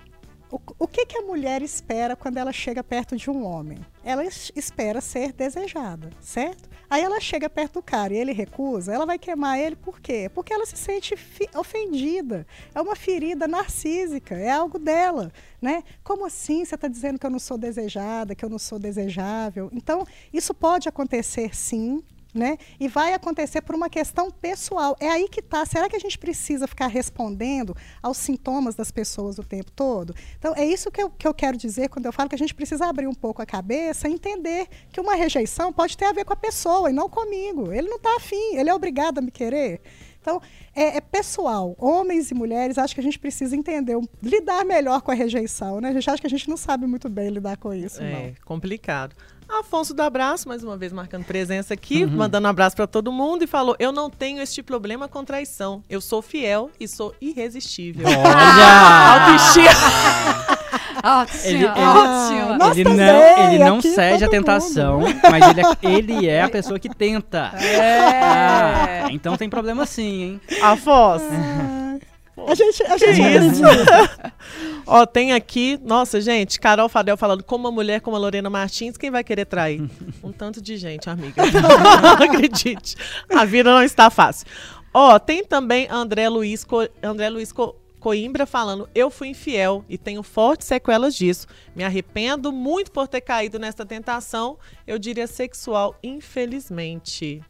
O, 0.51 0.59
o 0.79 0.87
que, 0.87 1.05
que 1.05 1.17
a 1.17 1.21
mulher 1.21 1.61
espera 1.61 2.15
quando 2.15 2.37
ela 2.37 2.51
chega 2.51 2.83
perto 2.83 3.15
de 3.15 3.29
um 3.29 3.45
homem? 3.45 3.77
Ela 4.03 4.23
espera 4.25 4.99
ser 4.99 5.31
desejada, 5.31 6.09
certo? 6.19 6.69
Aí 6.91 7.01
ela 7.01 7.21
chega 7.21 7.49
perto 7.49 7.75
do 7.75 7.81
cara 7.81 8.13
e 8.13 8.17
ele 8.17 8.33
recusa, 8.33 8.93
ela 8.93 9.05
vai 9.05 9.17
queimar 9.17 9.57
ele 9.57 9.77
por 9.77 10.01
quê? 10.01 10.29
Porque 10.35 10.51
ela 10.51 10.65
se 10.65 10.75
sente 10.75 11.15
ofendida. 11.55 12.45
É 12.75 12.81
uma 12.81 12.97
ferida 12.97 13.47
narcísica, 13.47 14.35
é 14.35 14.51
algo 14.51 14.77
dela, 14.77 15.31
né? 15.61 15.85
Como 16.03 16.25
assim 16.25 16.65
você 16.65 16.75
está 16.75 16.89
dizendo 16.89 17.17
que 17.17 17.25
eu 17.25 17.29
não 17.29 17.39
sou 17.39 17.57
desejada, 17.57 18.35
que 18.35 18.43
eu 18.43 18.49
não 18.49 18.59
sou 18.59 18.77
desejável? 18.77 19.69
Então, 19.71 20.05
isso 20.33 20.53
pode 20.53 20.89
acontecer 20.89 21.55
sim, 21.55 22.03
né? 22.33 22.57
E 22.79 22.87
vai 22.87 23.13
acontecer 23.13 23.61
por 23.61 23.75
uma 23.75 23.89
questão 23.89 24.31
pessoal. 24.31 24.95
É 24.99 25.09
aí 25.09 25.27
que 25.27 25.39
está. 25.39 25.65
Será 25.65 25.89
que 25.89 25.95
a 25.95 25.99
gente 25.99 26.17
precisa 26.17 26.67
ficar 26.67 26.87
respondendo 26.87 27.75
aos 28.01 28.17
sintomas 28.17 28.75
das 28.75 28.91
pessoas 28.91 29.37
o 29.37 29.43
tempo 29.43 29.71
todo? 29.71 30.15
Então, 30.37 30.53
é 30.55 30.65
isso 30.65 30.91
que 30.91 31.01
eu, 31.01 31.09
que 31.09 31.27
eu 31.27 31.33
quero 31.33 31.57
dizer 31.57 31.89
quando 31.89 32.05
eu 32.05 32.13
falo 32.13 32.29
que 32.29 32.35
a 32.35 32.37
gente 32.37 32.53
precisa 32.53 32.85
abrir 32.85 33.07
um 33.07 33.13
pouco 33.13 33.41
a 33.41 33.45
cabeça 33.45 34.07
e 34.07 34.13
entender 34.13 34.67
que 34.91 34.99
uma 34.99 35.15
rejeição 35.15 35.73
pode 35.73 35.97
ter 35.97 36.05
a 36.05 36.13
ver 36.13 36.25
com 36.25 36.33
a 36.33 36.37
pessoa 36.37 36.89
e 36.89 36.93
não 36.93 37.09
comigo. 37.09 37.71
Ele 37.71 37.87
não 37.87 37.97
está 37.97 38.15
afim, 38.15 38.55
ele 38.55 38.69
é 38.69 38.73
obrigado 38.73 39.17
a 39.17 39.21
me 39.21 39.31
querer. 39.31 39.81
Então, 40.21 40.39
é, 40.75 40.97
é, 40.97 41.01
pessoal. 41.01 41.75
Homens 41.79 42.29
e 42.29 42.35
mulheres, 42.35 42.77
acho 42.77 42.93
que 42.93 43.01
a 43.01 43.03
gente 43.03 43.17
precisa 43.17 43.55
entender, 43.55 43.97
lidar 44.21 44.63
melhor 44.63 45.01
com 45.01 45.11
a 45.11 45.15
rejeição, 45.15 45.81
né? 45.81 45.89
A 45.89 45.93
gente 45.93 46.09
acha 46.09 46.21
que 46.21 46.27
a 46.27 46.29
gente 46.29 46.47
não 46.47 46.57
sabe 46.57 46.85
muito 46.85 47.09
bem 47.09 47.29
lidar 47.29 47.57
com 47.57 47.73
isso. 47.73 48.01
É, 48.01 48.27
não. 48.27 48.35
complicado. 48.45 49.15
Afonso 49.59 49.93
do 49.93 50.01
Abraço, 50.01 50.47
mais 50.47 50.63
uma 50.63 50.77
vez 50.77 50.93
marcando 50.93 51.25
presença 51.25 51.73
aqui, 51.73 52.05
uhum. 52.05 52.11
mandando 52.11 52.47
um 52.47 52.49
abraço 52.49 52.75
para 52.75 52.87
todo 52.87 53.11
mundo 53.11 53.43
e 53.43 53.47
falou: 53.47 53.75
Eu 53.79 53.91
não 53.91 54.09
tenho 54.09 54.41
este 54.41 54.63
problema 54.63 55.07
com 55.07 55.23
traição. 55.23 55.83
Eu 55.89 55.99
sou 56.01 56.21
fiel 56.21 56.71
e 56.79 56.87
sou 56.87 57.13
irresistível. 57.21 58.07
Olha! 58.07 59.31
Autoestima! 59.31 60.61
Ótimo, 61.03 61.39
ele, 61.45 61.65
ele, 61.65 61.67
ótimo. 61.67 62.71
Ele 62.75 62.83
não, 62.93 63.51
ele 63.51 63.63
não 63.63 63.81
cede 63.81 64.23
a 64.23 64.29
tentação, 64.29 64.99
mundo. 65.01 65.19
mas 65.29 65.49
ele 65.49 65.61
é, 65.61 65.97
ele 65.97 66.27
é, 66.27 66.41
a 66.41 66.49
pessoa 66.49 66.79
que 66.79 66.89
tenta. 66.89 67.51
É. 67.55 68.21
Ah, 68.23 69.07
então 69.11 69.35
tem 69.35 69.49
problema 69.49 69.85
sim, 69.85 70.23
hein? 70.23 70.41
Afonso. 70.61 71.25
A 72.47 72.55
gente, 72.55 72.83
a 72.83 72.97
gente 72.97 73.21
acredita. 73.21 74.33
Ó, 74.85 75.05
tem 75.05 75.33
aqui, 75.33 75.79
nossa, 75.83 76.19
gente, 76.19 76.59
Carol 76.59 76.89
Fadel 76.89 77.17
falando, 77.17 77.43
como 77.43 77.67
uma 77.67 77.71
mulher 77.71 78.01
como 78.01 78.15
a 78.15 78.19
Lorena 78.19 78.49
Martins, 78.49 78.97
quem 78.97 79.11
vai 79.11 79.23
querer 79.23 79.45
trair? 79.45 79.81
Um 80.23 80.31
tanto 80.31 80.61
de 80.61 80.77
gente, 80.77 81.09
amiga. 81.09 81.41
Não 82.01 82.25
acredite. 82.25 82.95
A 83.29 83.43
vida 83.43 83.71
não 83.71 83.81
está 83.81 84.09
fácil. 84.09 84.45
Ó, 84.93 85.17
tem 85.17 85.43
também 85.43 85.87
André 85.89 86.29
Luiz, 86.29 86.63
Co 86.63 86.87
André 87.01 87.29
Luiz 87.29 87.51
Co 87.51 87.75
Coimbra 87.99 88.45
falando: 88.45 88.89
Eu 88.93 89.09
fui 89.09 89.29
infiel 89.29 89.83
e 89.89 89.97
tenho 89.97 90.21
fortes 90.21 90.67
sequelas 90.67 91.15
disso. 91.15 91.47
Me 91.75 91.83
arrependo 91.83 92.51
muito 92.51 92.91
por 92.91 93.07
ter 93.07 93.21
caído 93.21 93.57
nessa 93.57 93.85
tentação, 93.85 94.57
eu 94.85 94.99
diria 94.99 95.27
sexual, 95.27 95.95
infelizmente. 96.03 97.41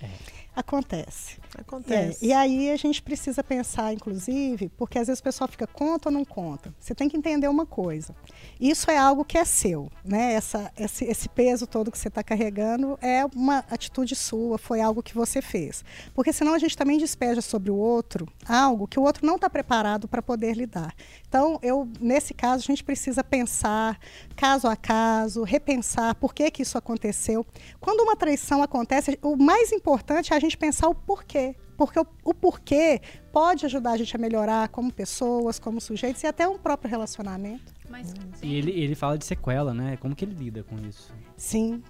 É. 0.00 0.08
Acontece. 0.56 1.36
Acontece. 1.58 2.24
É, 2.24 2.28
e 2.28 2.32
aí 2.32 2.70
a 2.70 2.76
gente 2.76 3.02
precisa 3.02 3.44
pensar, 3.44 3.92
inclusive, 3.92 4.70
porque 4.70 4.98
às 4.98 5.06
vezes 5.06 5.20
o 5.20 5.22
pessoal 5.22 5.46
fica 5.46 5.66
conta 5.66 6.08
ou 6.08 6.12
não 6.12 6.24
conta. 6.24 6.74
Você 6.80 6.94
tem 6.94 7.10
que 7.10 7.16
entender 7.16 7.46
uma 7.46 7.66
coisa. 7.66 8.16
Isso 8.58 8.90
é 8.90 8.96
algo 8.96 9.22
que 9.22 9.36
é 9.36 9.44
seu, 9.44 9.90
né? 10.02 10.32
Essa, 10.32 10.72
esse, 10.78 11.04
esse 11.04 11.28
peso 11.28 11.66
todo 11.66 11.92
que 11.92 11.98
você 11.98 12.08
está 12.08 12.22
carregando 12.22 12.98
é 13.02 13.24
uma 13.34 13.58
atitude 13.70 14.16
sua, 14.16 14.56
foi 14.56 14.80
algo 14.80 15.02
que 15.02 15.14
você 15.14 15.42
fez. 15.42 15.84
Porque 16.14 16.32
senão 16.32 16.54
a 16.54 16.58
gente 16.58 16.74
também 16.74 16.96
despeja 16.96 17.42
sobre 17.42 17.70
o 17.70 17.76
outro 17.76 18.26
algo 18.48 18.88
que 18.88 18.98
o 18.98 19.02
outro 19.02 19.26
não 19.26 19.36
está 19.36 19.50
preparado 19.50 20.08
para 20.08 20.22
poder 20.22 20.54
lidar. 20.54 20.94
Então, 21.28 21.58
eu, 21.62 21.86
nesse 22.00 22.32
caso, 22.32 22.62
a 22.62 22.66
gente 22.66 22.82
precisa 22.82 23.22
pensar 23.22 23.98
caso 24.34 24.68
a 24.68 24.76
caso, 24.76 25.42
repensar 25.42 26.14
por 26.14 26.32
que, 26.32 26.50
que 26.50 26.62
isso 26.62 26.78
aconteceu. 26.78 27.44
Quando 27.80 28.00
uma 28.00 28.16
traição 28.16 28.62
acontece, 28.62 29.18
o 29.22 29.36
mais 29.36 29.72
importante 29.72 30.32
é 30.32 30.36
a 30.36 30.40
gente 30.40 30.45
pensar 30.54 30.86
o 30.86 30.94
porquê. 30.94 31.54
Porque 31.78 31.98
o, 31.98 32.06
o, 32.24 32.34
porquê 32.34 33.00
pode 33.32 33.64
ajudar 33.64 33.92
a 33.92 33.96
gente 33.96 34.14
a 34.14 34.18
melhorar 34.18 34.68
como 34.68 34.92
pessoas, 34.92 35.58
como 35.58 35.80
sujeitos 35.80 36.22
e 36.22 36.26
até 36.26 36.46
um 36.46 36.58
próprio 36.58 36.90
relacionamento. 36.90 37.72
Mas, 37.88 38.12
e 38.42 38.54
ele, 38.54 38.70
ele 38.72 38.94
fala 38.94 39.16
de 39.16 39.24
sequela, 39.24 39.72
né? 39.72 39.96
Como 39.96 40.14
que 40.14 40.24
ele 40.24 40.34
lida 40.34 40.62
com 40.62 40.76
isso? 40.86 41.12
Sim. 41.36 41.82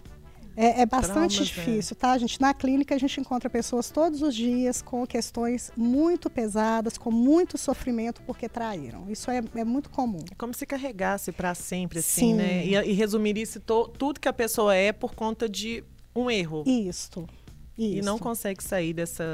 É, 0.56 0.80
é 0.80 0.86
bastante 0.86 1.36
Traumas, 1.36 1.48
difícil, 1.48 1.96
é. 1.98 2.00
tá, 2.00 2.16
gente? 2.16 2.40
Na 2.40 2.54
clínica 2.54 2.94
a 2.94 2.98
gente 2.98 3.20
encontra 3.20 3.50
pessoas 3.50 3.90
todos 3.90 4.22
os 4.22 4.34
dias 4.34 4.80
com 4.80 5.06
questões 5.06 5.70
muito 5.76 6.30
pesadas, 6.30 6.96
com 6.96 7.10
muito 7.10 7.58
sofrimento 7.58 8.22
porque 8.22 8.48
traíram. 8.48 9.08
Isso 9.10 9.30
é, 9.30 9.42
é 9.54 9.64
muito 9.64 9.90
comum. 9.90 10.24
É 10.30 10.34
como 10.34 10.54
se 10.54 10.64
carregasse 10.64 11.30
para 11.30 11.54
sempre, 11.54 11.98
assim, 11.98 12.30
Sim. 12.30 12.34
né? 12.34 12.64
E, 12.64 12.72
e 12.72 12.92
resumisse 12.94 13.60
to, 13.60 13.88
tudo 13.98 14.18
que 14.18 14.28
a 14.28 14.32
pessoa 14.32 14.74
é 14.74 14.92
por 14.92 15.14
conta 15.14 15.46
de 15.46 15.84
um 16.14 16.30
erro. 16.30 16.64
Isso. 16.66 17.26
Isso. 17.78 17.98
E 17.98 18.02
não 18.02 18.18
consegue 18.18 18.62
sair 18.62 18.92
dessa 18.92 19.24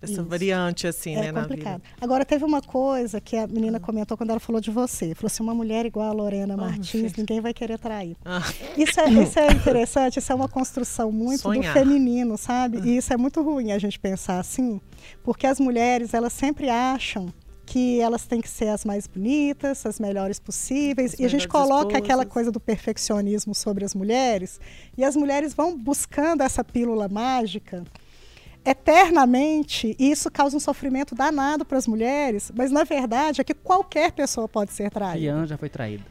essa 0.00 0.12
Isso. 0.12 0.24
variante, 0.24 0.86
assim, 0.86 1.14
é 1.16 1.32
né, 1.32 1.32
complicado. 1.32 1.82
Agora, 2.00 2.24
teve 2.24 2.44
uma 2.44 2.60
coisa 2.60 3.18
que 3.18 3.34
a 3.36 3.46
menina 3.46 3.80
comentou 3.80 4.16
quando 4.16 4.30
ela 4.30 4.40
falou 4.40 4.60
de 4.60 4.70
você. 4.70 5.14
Falou 5.14 5.26
assim, 5.26 5.42
uma 5.42 5.54
mulher 5.54 5.86
igual 5.86 6.08
a 6.08 6.12
Lorena 6.12 6.54
oh, 6.54 6.58
Martins, 6.58 7.14
ninguém 7.16 7.40
vai 7.40 7.54
querer 7.54 7.78
trair. 7.78 8.14
Ah. 8.24 8.42
Isso, 8.76 9.00
é, 9.00 9.08
isso 9.08 9.38
é 9.38 9.50
interessante, 9.52 10.18
isso 10.18 10.30
é 10.30 10.34
uma 10.34 10.48
construção 10.48 11.10
muito 11.10 11.42
Sonhar. 11.42 11.72
do 11.72 11.78
feminino, 11.78 12.36
sabe? 12.36 12.78
Ah. 12.78 12.86
E 12.86 12.98
isso 12.98 13.12
é 13.12 13.16
muito 13.16 13.42
ruim 13.42 13.72
a 13.72 13.78
gente 13.78 13.98
pensar 13.98 14.38
assim, 14.38 14.80
porque 15.24 15.46
as 15.46 15.58
mulheres, 15.58 16.12
elas 16.12 16.32
sempre 16.32 16.68
acham 16.68 17.32
que 17.66 18.00
elas 18.00 18.24
têm 18.24 18.40
que 18.40 18.48
ser 18.48 18.68
as 18.68 18.84
mais 18.84 19.06
bonitas, 19.06 19.84
as 19.84 19.98
melhores 19.98 20.38
possíveis. 20.38 21.14
As 21.14 21.20
e 21.20 21.24
a 21.24 21.28
gente 21.28 21.48
coloca 21.48 21.88
esposas. 21.88 22.02
aquela 22.02 22.24
coisa 22.24 22.52
do 22.52 22.60
perfeccionismo 22.60 23.54
sobre 23.54 23.84
as 23.84 23.94
mulheres. 23.94 24.60
E 24.96 25.04
as 25.04 25.16
mulheres 25.16 25.52
vão 25.52 25.76
buscando 25.76 26.42
essa 26.42 26.62
pílula 26.62 27.08
mágica 27.08 27.84
eternamente, 28.64 29.94
e 29.96 30.10
isso 30.10 30.28
causa 30.28 30.56
um 30.56 30.60
sofrimento 30.60 31.14
danado 31.14 31.64
para 31.64 31.78
as 31.78 31.86
mulheres, 31.86 32.50
mas 32.52 32.72
na 32.72 32.82
verdade 32.82 33.40
é 33.40 33.44
que 33.44 33.54
qualquer 33.54 34.10
pessoa 34.10 34.48
pode 34.48 34.72
ser 34.72 34.90
traída. 34.90 35.20
Rihanna 35.20 35.46
já 35.46 35.56
foi 35.56 35.68
traída. 35.68 36.04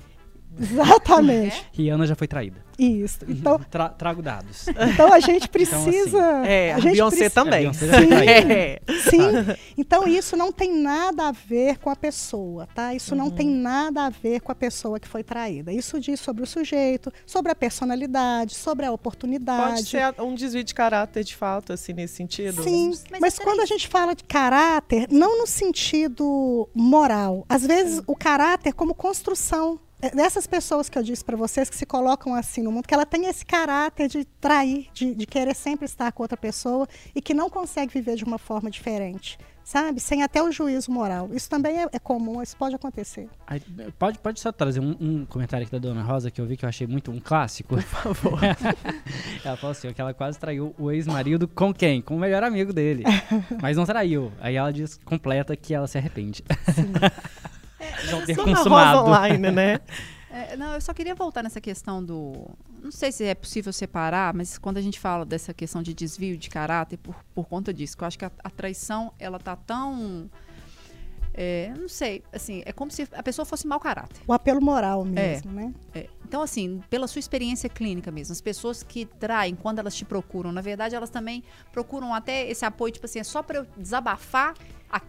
Exatamente. 0.59 1.57
É? 1.57 1.65
Rihanna 1.73 2.05
já 2.05 2.15
foi 2.15 2.27
traída. 2.27 2.65
Isso. 2.77 3.19
Então, 3.27 3.59
Tra 3.69 3.89
trago 3.89 4.21
dados. 4.21 4.65
Então 4.67 5.11
a 5.13 5.19
gente 5.19 5.47
precisa. 5.47 6.17
Então, 6.17 6.41
assim, 6.41 6.49
é, 6.49 6.73
a, 6.73 6.75
a 6.75 6.79
gente 6.79 6.93
Beyoncé 6.93 7.29
também. 7.29 7.53
É, 7.53 7.59
Beyoncé 7.61 7.85
sim, 7.87 8.13
é. 8.51 8.79
sim. 9.09 9.61
Então 9.77 10.07
isso 10.07 10.35
não 10.35 10.51
tem 10.51 10.77
nada 10.77 11.29
a 11.29 11.31
ver 11.31 11.77
com 11.77 11.89
a 11.89 11.95
pessoa, 11.95 12.67
tá? 12.73 12.93
Isso 12.93 13.13
uhum. 13.13 13.21
não 13.21 13.31
tem 13.31 13.47
nada 13.49 14.05
a 14.05 14.09
ver 14.09 14.41
com 14.41 14.51
a 14.51 14.55
pessoa 14.55 14.99
que 14.99 15.07
foi 15.07 15.23
traída. 15.23 15.71
Isso 15.71 15.99
diz 15.99 16.19
sobre 16.19 16.43
o 16.43 16.45
sujeito, 16.45 17.11
sobre 17.25 17.51
a 17.51 17.55
personalidade, 17.55 18.55
sobre 18.55 18.85
a 18.85 18.91
oportunidade. 18.91 19.75
Pode 19.75 19.87
ser 19.87 20.21
um 20.21 20.35
desvio 20.35 20.63
de 20.63 20.73
caráter, 20.73 21.23
de 21.23 21.35
fato, 21.35 21.73
assim, 21.73 21.93
nesse 21.93 22.15
sentido. 22.15 22.63
Sim, 22.63 22.89
mas, 23.09 23.19
mas 23.21 23.39
quando 23.39 23.61
a 23.61 23.65
gente 23.65 23.87
fala 23.87 24.13
de 24.13 24.23
caráter, 24.23 25.07
não 25.09 25.39
no 25.39 25.47
sentido 25.47 26.67
moral. 26.73 27.45
Às 27.47 27.65
vezes 27.65 28.01
o 28.05 28.15
caráter 28.15 28.73
como 28.73 28.93
construção 28.93 29.79
é, 30.05 30.09
dessas 30.11 30.45
pessoas 30.45 30.87
que 30.87 30.97
eu 30.97 31.03
disse 31.03 31.25
para 31.25 31.35
vocês 31.35 31.69
que 31.69 31.75
se 31.75 31.85
colocam 31.85 32.35
assim 32.35 32.61
no 32.61 32.71
mundo, 32.71 32.87
que 32.87 32.93
ela 32.93 33.05
tem 33.05 33.25
esse 33.25 33.43
caráter 33.43 34.07
de 34.07 34.23
trair, 34.25 34.87
de, 34.93 35.15
de, 35.15 35.25
querer 35.25 35.55
sempre 35.55 35.85
estar 35.85 36.11
com 36.11 36.21
outra 36.21 36.37
pessoa 36.37 36.87
e 37.15 37.21
que 37.21 37.33
não 37.33 37.49
consegue 37.49 37.91
viver 37.91 38.15
de 38.15 38.23
uma 38.23 38.37
forma 38.37 38.69
diferente, 38.69 39.39
sabe? 39.63 39.99
Sem 39.99 40.21
até 40.21 40.43
o 40.43 40.51
juízo 40.51 40.91
moral. 40.91 41.29
Isso 41.33 41.49
também 41.49 41.81
é, 41.81 41.87
é 41.91 41.97
comum, 41.97 42.41
isso 42.41 42.55
pode 42.55 42.75
acontecer. 42.75 43.27
Aí, 43.47 43.59
pode, 43.97 44.19
pode 44.19 44.39
só 44.39 44.51
trazer 44.51 44.79
um, 44.79 44.95
um, 44.99 45.25
comentário 45.25 45.65
aqui 45.65 45.71
da 45.71 45.79
Dona 45.79 46.03
Rosa 46.03 46.29
que 46.29 46.39
eu 46.39 46.45
vi 46.45 46.55
que 46.55 46.65
eu 46.65 46.69
achei 46.69 46.85
muito 46.85 47.09
um 47.09 47.19
clássico. 47.19 47.69
Por 47.69 47.81
favor. 47.81 48.39
ela 49.43 49.57
falou 49.57 49.71
assim, 49.71 49.91
que 49.91 50.01
ela 50.01 50.13
quase 50.13 50.37
traiu 50.37 50.75
o 50.77 50.91
ex-marido 50.91 51.47
com 51.47 51.73
quem? 51.73 51.99
Com 51.99 52.15
o 52.15 52.19
melhor 52.19 52.43
amigo 52.43 52.71
dele. 52.71 53.03
Mas 53.59 53.75
não 53.75 53.85
traiu. 53.85 54.31
Aí 54.39 54.55
ela 54.55 54.71
diz, 54.71 54.99
completa 55.03 55.55
que 55.55 55.73
ela 55.73 55.87
se 55.87 55.97
arrepende. 55.97 56.43
Sim. 56.73 56.93
já 58.03 58.25
ter 58.25 58.35
consumado. 58.35 58.99
online, 58.99 59.51
né? 59.51 59.79
É, 60.35 60.57
não, 60.57 60.73
eu 60.73 60.81
só 60.81 60.93
queria 60.93 61.15
voltar 61.15 61.41
nessa 61.41 61.61
questão 61.61 62.03
do. 62.03 62.49
Não 62.83 62.91
sei 62.91 63.09
se 63.09 63.23
é 63.23 63.33
possível 63.33 63.71
separar, 63.71 64.33
mas 64.33 64.57
quando 64.57 64.75
a 64.75 64.81
gente 64.81 64.99
fala 64.99 65.25
dessa 65.25 65.53
questão 65.53 65.81
de 65.81 65.93
desvio 65.93 66.37
de 66.37 66.49
caráter 66.49 66.97
por, 66.97 67.15
por 67.33 67.47
conta 67.47 67.73
disso, 67.73 67.95
que 67.97 68.03
eu 68.03 68.07
acho 68.07 68.19
que 68.19 68.25
a, 68.25 68.31
a 68.43 68.49
traição 68.49 69.13
ela 69.17 69.39
tá 69.39 69.55
tão. 69.55 70.29
É, 71.37 71.73
não 71.77 71.89
sei, 71.89 72.23
assim, 72.31 72.63
é 72.65 72.71
como 72.71 72.89
se 72.89 73.05
a 73.11 73.21
pessoa 73.21 73.45
fosse 73.45 73.67
mau 73.67 73.77
caráter. 73.77 74.21
O 74.25 74.31
apelo 74.31 74.61
moral 74.61 75.03
mesmo, 75.03 75.51
é, 75.51 75.53
né? 75.53 75.73
É. 75.93 76.07
Então, 76.23 76.41
assim, 76.41 76.81
pela 76.89 77.07
sua 77.07 77.19
experiência 77.19 77.67
clínica 77.67 78.09
mesmo, 78.09 78.31
as 78.31 78.39
pessoas 78.39 78.81
que 78.81 79.05
traem, 79.05 79.53
quando 79.53 79.79
elas 79.79 79.93
te 79.93 80.05
procuram, 80.05 80.53
na 80.53 80.61
verdade, 80.61 80.95
elas 80.95 81.09
também 81.09 81.43
procuram 81.73 82.13
até 82.13 82.49
esse 82.49 82.63
apoio, 82.63 82.93
tipo 82.93 83.05
assim, 83.05 83.19
é 83.19 83.23
só 83.23 83.43
para 83.43 83.59
eu 83.59 83.67
desabafar 83.77 84.55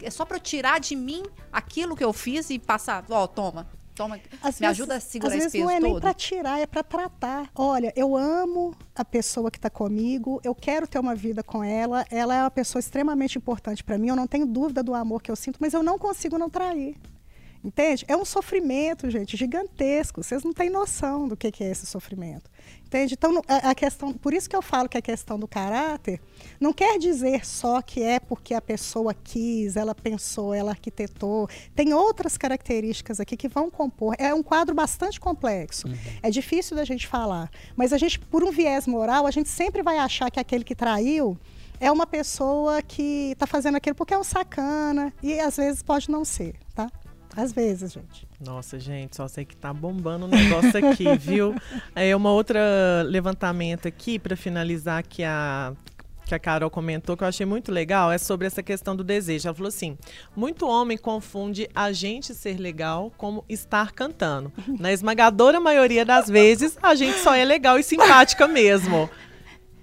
é 0.03 0.11
só 0.11 0.25
para 0.25 0.37
eu 0.37 0.41
tirar 0.41 0.81
de 0.81 0.97
mim 0.97 1.23
aquilo 1.53 1.95
que 1.95 2.03
eu 2.03 2.13
fiz 2.13 2.51
e 2.51 2.59
passar, 2.59 3.05
ó, 3.09 3.27
toma, 3.27 3.69
toma, 3.97 4.21
às 4.43 4.61
me 4.61 4.67
vezes, 4.67 4.81
ajuda 4.81 4.97
a 4.97 5.01
segurar 5.01 5.31
às 5.31 5.35
esse 5.39 5.59
vezes 5.59 5.61
não 5.61 5.71
é 5.71 5.81
todo. 5.81 5.91
nem 5.91 6.01
para 6.01 6.15
tirar, 6.15 6.61
é 6.61 6.67
para 6.67 6.83
tratar. 6.83 7.51
Olha, 7.55 7.93
eu 7.97 8.17
amo 8.17 8.77
a 8.95 9.05
pessoa 9.05 9.51
que 9.51 9.59
está 9.59 9.71
comigo, 9.71 10.41
eu 10.45 10.55
quero 10.55 10.87
ter 10.87 10.99
uma 10.99 11.15
vida 11.15 11.43
com 11.43 11.65
ela, 11.65 12.05
ela 12.11 12.35
é 12.35 12.43
uma 12.43 12.51
pessoa 12.51 12.79
extremamente 12.81 13.39
importante 13.39 13.83
para 13.83 13.99
mim, 13.99 14.09
eu 14.09 14.17
não 14.17 14.27
tenho 14.27 14.47
dúvida 14.47 14.83
do 14.83 14.95
amor 14.95 15.23
que 15.23 15.31
eu 15.31 15.37
sinto, 15.37 15.59
mas 15.61 15.73
eu 15.73 15.83
não 15.83 15.99
consigo 15.99 16.39
não 16.39 16.51
trair. 16.51 16.97
Entende? 17.67 18.05
É 18.07 18.17
um 18.17 18.25
sofrimento, 18.25 19.11
gente, 19.11 19.37
gigantesco. 19.37 20.23
Vocês 20.23 20.45
não 20.45 20.53
têm 20.53 20.71
noção 20.71 21.27
do 21.27 21.37
que, 21.37 21.51
que 21.51 21.65
é 21.65 21.71
esse 21.73 21.85
sofrimento. 21.85 22.49
Entende? 22.85 23.15
Então, 23.15 23.43
a, 23.49 23.75
questão, 23.75 24.13
por 24.13 24.33
isso 24.33 24.49
que 24.49 24.55
eu 24.55 24.63
falo 24.63 24.89
que 24.89 24.97
a 24.97 25.03
questão 25.03 25.37
do 25.37 25.49
caráter 25.49 26.21
não 26.61 26.73
quer 26.73 26.97
dizer 26.97 27.45
só 27.45 27.83
que 27.83 28.01
é 28.01 28.21
porque 28.21 28.55
a 28.55 28.61
pessoa 28.61 29.13
quis, 29.13 29.75
ela 29.75 29.97
pensou, 29.97 30.55
ela 30.55 30.71
arquitetou. 30.71 31.49
Tem 31.75 31.93
outras 31.93 32.39
características 32.39 33.19
aqui 33.19 33.37
que 33.37 33.49
vão 33.49 33.69
compor. 33.69 34.15
É 34.17 34.33
um 34.33 34.45
quadro 34.45 34.73
bastante 34.73 35.19
complexo. 35.19 35.89
Uhum. 35.89 35.97
É 36.23 36.31
difícil 36.31 36.77
da 36.77 36.85
gente 36.85 37.09
falar. 37.09 37.51
Mas 37.75 37.93
a 37.93 37.99
gente, 37.99 38.21
por 38.21 38.45
um 38.45 38.53
viés 38.53 38.87
moral, 38.87 39.27
a 39.27 39.33
gente 39.33 39.49
sempre 39.49 39.83
vai 39.83 39.99
achar 39.99 40.31
que 40.31 40.39
aquele 40.39 40.63
que 40.63 40.77
traiu 40.77 41.37
é 41.81 41.91
uma 41.91 42.07
pessoa 42.07 42.81
que 42.81 43.33
está 43.33 43.45
fazendo 43.45 43.75
aquilo 43.75 43.97
porque 43.97 44.15
é 44.15 44.19
um 44.19 44.23
sacana. 44.23 45.13
E 45.21 45.41
às 45.41 45.57
vezes 45.57 45.83
pode 45.83 46.09
não 46.09 46.25
ser, 46.25 46.55
tá? 46.73 46.89
Às 47.37 47.53
vezes, 47.53 47.93
gente. 47.93 48.27
Nossa, 48.41 48.81
gente, 48.81 49.15
só 49.15 49.29
sei 49.29 49.45
que 49.45 49.55
tá 49.55 49.73
bombando 49.73 50.25
o 50.25 50.29
negócio 50.29 50.77
aqui, 50.79 51.05
viu? 51.21 51.55
É 51.95 52.17
uma 52.17 52.33
outra 52.33 52.61
levantamento 53.05 53.87
aqui 53.87 54.19
para 54.19 54.35
finalizar 54.35 55.03
que 55.07 55.23
a 55.23 55.75
que 56.27 56.35
a 56.35 56.41
Carol 56.41 56.69
comentou, 56.69 57.17
que 57.17 57.23
eu 57.23 57.29
achei 57.29 57.47
muito 57.47 57.71
legal, 57.71 58.11
é 58.11 58.19
sobre 58.19 58.49
essa 58.49 58.61
questão 58.61 58.97
do 58.97 59.05
desejo. 59.05 59.47
Ela 59.47 59.55
falou 59.55 59.69
assim: 59.69 59.97
muito 60.35 60.67
homem 60.67 60.99
confunde 60.99 61.69
a 61.73 61.93
gente 61.93 62.35
ser 62.35 62.59
legal 62.59 63.13
como 63.17 63.45
estar 63.49 63.93
cantando. 63.93 64.53
Na 64.81 64.93
esmagadora 64.93 65.61
maioria 65.61 66.05
das 66.05 66.29
vezes, 66.29 66.77
a 66.83 66.97
gente 66.97 67.19
só 67.19 67.35
é 67.35 67.45
legal 67.45 67.79
e 67.79 67.83
simpática 67.83 68.49
mesmo. 68.49 69.09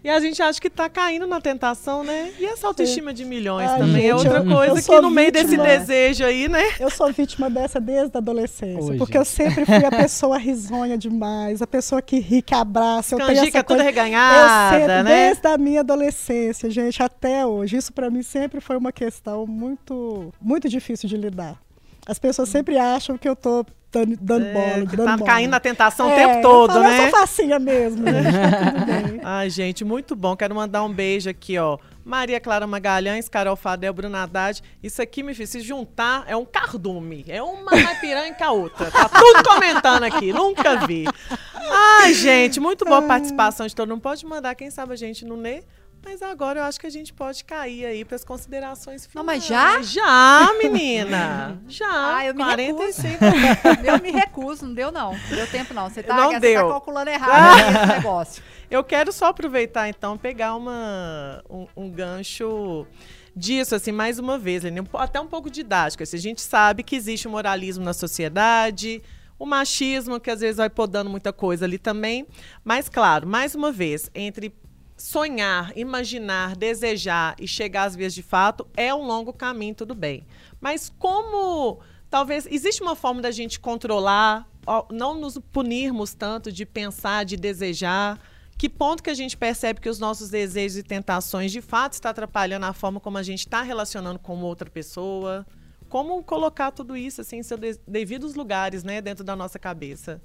E 0.03 0.09
a 0.09 0.19
gente 0.19 0.41
acha 0.41 0.59
que 0.59 0.69
tá 0.69 0.89
caindo 0.89 1.25
na 1.25 1.39
tentação, 1.39 2.03
né? 2.03 2.33
E 2.37 2.45
essa 2.45 2.67
autoestima 2.67 3.13
de 3.13 3.23
milhões 3.23 3.69
Ai, 3.69 3.79
também 3.79 4.09
é 4.09 4.17
gente, 4.17 4.27
outra 4.27 4.39
eu- 4.39 4.45
coisa 4.57 4.79
eu 4.79 4.83
que 4.83 5.01
no 5.01 5.09
meio 5.09 5.31
desse 5.31 5.55
desejo 5.55 6.25
aí, 6.25 6.49
né? 6.49 6.61
Eu 6.77 6.89
sou 6.89 7.09
vítima 7.13 7.49
dessa 7.49 7.79
desde 7.79 8.17
a 8.17 8.19
adolescência, 8.19 8.91
Oi, 8.91 8.97
porque 8.97 9.13
gente. 9.17 9.19
eu 9.19 9.25
sempre 9.25 9.65
fui 9.65 9.85
a 9.85 9.89
pessoa 9.95 10.37
risonha 10.37 10.97
demais, 10.97 11.61
a 11.61 11.67
pessoa 11.67 12.01
que 12.01 12.19
ri, 12.19 12.41
que 12.41 12.53
abraça. 12.53 13.15
Eu 13.15 13.19
tenho 13.19 13.29
Canjica 13.29 13.57
essa 13.59 13.63
toda 13.63 13.81
coisa... 13.83 13.83
reganhada, 13.83 14.75
eu 14.75 14.79
sempre, 14.81 15.03
né? 15.03 15.03
desde 15.03 15.47
a 15.47 15.57
minha 15.57 15.79
adolescência, 15.79 16.69
gente, 16.69 17.01
até 17.01 17.45
hoje. 17.45 17.77
Isso 17.77 17.93
para 17.93 18.09
mim 18.09 18.23
sempre 18.23 18.59
foi 18.59 18.75
uma 18.75 18.91
questão 18.91 19.47
muito, 19.47 20.33
muito 20.41 20.67
difícil 20.67 21.07
de 21.07 21.15
lidar. 21.15 21.55
As 22.05 22.19
pessoas 22.19 22.49
sempre 22.49 22.77
acham 22.77 23.17
que 23.17 23.29
eu 23.29 23.37
tô 23.37 23.65
dando, 23.93 24.17
dando 24.19 24.45
bola, 24.53 24.65
É, 24.65 24.85
que 24.85 24.95
dando 24.97 25.05
tá 25.05 25.17
bola. 25.17 25.31
caindo 25.31 25.51
na 25.51 25.59
tentação 25.59 26.07
o 26.07 26.11
É, 26.11 26.15
tempo 26.15 26.33
eu 26.37 26.41
todo, 26.41 26.73
falo, 26.73 26.83
né? 26.83 26.97
Eu 26.97 27.01
sou 27.11 27.19
facinha 27.19 27.59
mesmo, 27.59 28.05
gente, 28.05 28.23
tá. 29.21 29.29
Ai, 29.37 29.49
gente, 29.49 29.85
muito 29.85 30.15
bom. 30.15 30.35
Quero 30.35 30.55
mandar 30.55 30.83
um 30.83 30.91
beijo 30.91 31.29
aqui, 31.29 31.57
ó. 31.57 31.77
Maria 32.05 32.37
Clara 32.41 32.67
Magalhães, 32.67 33.29
Carol 33.29 33.55
Fadel, 33.55 33.93
Bruna 33.93 34.23
Haddad. 34.23 34.61
Isso 34.81 35.01
aqui, 35.01 35.23
me 35.23 35.33
fiz 35.33 35.49
se 35.51 35.61
juntar, 35.61 36.25
é 36.27 36.35
um 36.35 36.43
cardume. 36.43 37.23
É 37.29 37.41
uma 37.41 37.71
mais 37.71 37.97
piranha 37.99 38.33
que 38.33 38.43
a 38.43 38.51
outra. 38.51 38.91
Tá 38.91 39.07
tudo 39.07 39.41
comentando 39.47 40.03
aqui, 40.03 40.33
nunca 40.33 40.85
vi. 40.85 41.05
Ai, 42.01 42.13
gente, 42.13 42.59
muito 42.59 42.83
boa 42.83 42.97
a 42.99 43.01
participação 43.03 43.65
de 43.67 43.73
todo 43.75 43.87
mundo. 43.89 44.01
Pode 44.01 44.25
mandar, 44.25 44.53
quem 44.55 44.69
sabe 44.69 44.91
a 44.93 44.97
gente 44.97 45.23
não 45.23 45.37
lê. 45.37 45.63
Mas 46.05 46.21
agora 46.21 46.59
eu 46.59 46.63
acho 46.65 46.79
que 46.79 46.85
a 46.85 46.89
gente 46.89 47.13
pode 47.13 47.43
cair 47.45 47.85
aí 47.85 48.03
para 48.03 48.15
as 48.15 48.23
considerações 48.25 49.05
finais. 49.05 49.15
Não, 49.15 49.23
mas 49.23 49.45
já? 49.45 49.81
Já, 49.81 50.53
menina. 50.61 51.61
Já. 51.67 52.17
Ah, 52.17 52.25
eu 52.25 52.35
me 52.35 52.43
45. 52.43 53.19
Eu 53.83 54.01
me 54.01 54.11
recuso, 54.11 54.65
não 54.65 54.73
deu 54.73 54.91
não. 54.91 55.13
Não 55.13 55.35
deu 55.35 55.47
tempo 55.47 55.73
não. 55.73 55.89
Você 55.89 56.03
tá, 56.03 56.15
Não 56.15 56.31
você 56.31 56.39
deu. 56.39 56.61
tá 56.63 56.73
calculando 56.73 57.09
errado 57.09 57.59
esse 57.59 57.85
negócio. 57.95 58.43
Eu 58.69 58.83
quero 58.83 59.11
só 59.11 59.27
aproveitar, 59.27 59.87
então, 59.87 60.17
pegar 60.17 60.55
uma, 60.55 61.43
um, 61.49 61.67
um 61.75 61.89
gancho 61.89 62.85
disso, 63.35 63.73
assim, 63.75 63.91
mais 63.91 64.19
uma 64.19 64.37
vez, 64.37 64.63
Lene, 64.63 64.81
um 64.81 64.97
até 64.97 65.19
um 65.19 65.27
pouco 65.27 65.49
didático. 65.49 66.03
Assim, 66.03 66.17
a 66.17 66.19
gente 66.19 66.41
sabe 66.41 66.83
que 66.83 66.95
existe 66.95 67.27
o 67.27 67.31
moralismo 67.31 67.83
na 67.83 67.93
sociedade, 67.93 69.01
o 69.39 69.45
machismo, 69.45 70.19
que 70.19 70.29
às 70.29 70.41
vezes 70.41 70.57
vai 70.57 70.69
podando 70.69 71.09
muita 71.09 71.31
coisa 71.33 71.65
ali 71.65 71.77
também. 71.77 72.27
Mas, 72.63 72.89
claro, 72.89 73.27
mais 73.27 73.55
uma 73.55 73.71
vez, 73.71 74.09
entre 74.13 74.53
sonhar, 75.03 75.77
imaginar, 75.77 76.55
desejar 76.55 77.35
e 77.37 77.45
chegar 77.45 77.83
às 77.83 77.93
vias 77.93 78.13
de 78.13 78.23
fato 78.23 78.65
é 78.73 78.95
um 78.95 79.05
longo 79.05 79.33
caminho, 79.33 79.75
tudo 79.75 79.93
bem. 79.93 80.25
Mas 80.61 80.89
como 80.97 81.81
talvez 82.09 82.47
existe 82.49 82.81
uma 82.81 82.95
forma 82.95 83.21
da 83.21 83.29
gente 83.29 83.59
controlar, 83.59 84.47
não 84.89 85.13
nos 85.13 85.37
punirmos 85.51 86.13
tanto 86.13 86.53
de 86.53 86.65
pensar, 86.65 87.25
de 87.25 87.35
desejar. 87.35 88.17
Que 88.57 88.69
ponto 88.69 89.03
que 89.03 89.09
a 89.09 89.13
gente 89.13 89.35
percebe 89.35 89.81
que 89.81 89.89
os 89.89 89.99
nossos 89.99 90.29
desejos 90.29 90.77
e 90.77 90.83
tentações 90.83 91.51
de 91.51 91.59
fato 91.59 91.93
estão 91.93 92.09
atrapalhando 92.09 92.65
a 92.65 92.71
forma 92.71 93.01
como 93.01 93.17
a 93.17 93.23
gente 93.23 93.39
está 93.39 93.61
relacionando 93.61 94.19
com 94.19 94.39
outra 94.41 94.69
pessoa? 94.69 95.45
Como 95.89 96.23
colocar 96.23 96.71
tudo 96.71 96.95
isso 96.95 97.19
assim, 97.19 97.39
em 97.39 97.43
seus 97.43 97.59
de- 97.59 97.79
devidos 97.85 98.35
lugares, 98.35 98.85
né, 98.85 99.01
dentro 99.01 99.23
da 99.23 99.35
nossa 99.35 99.59
cabeça? 99.59 100.21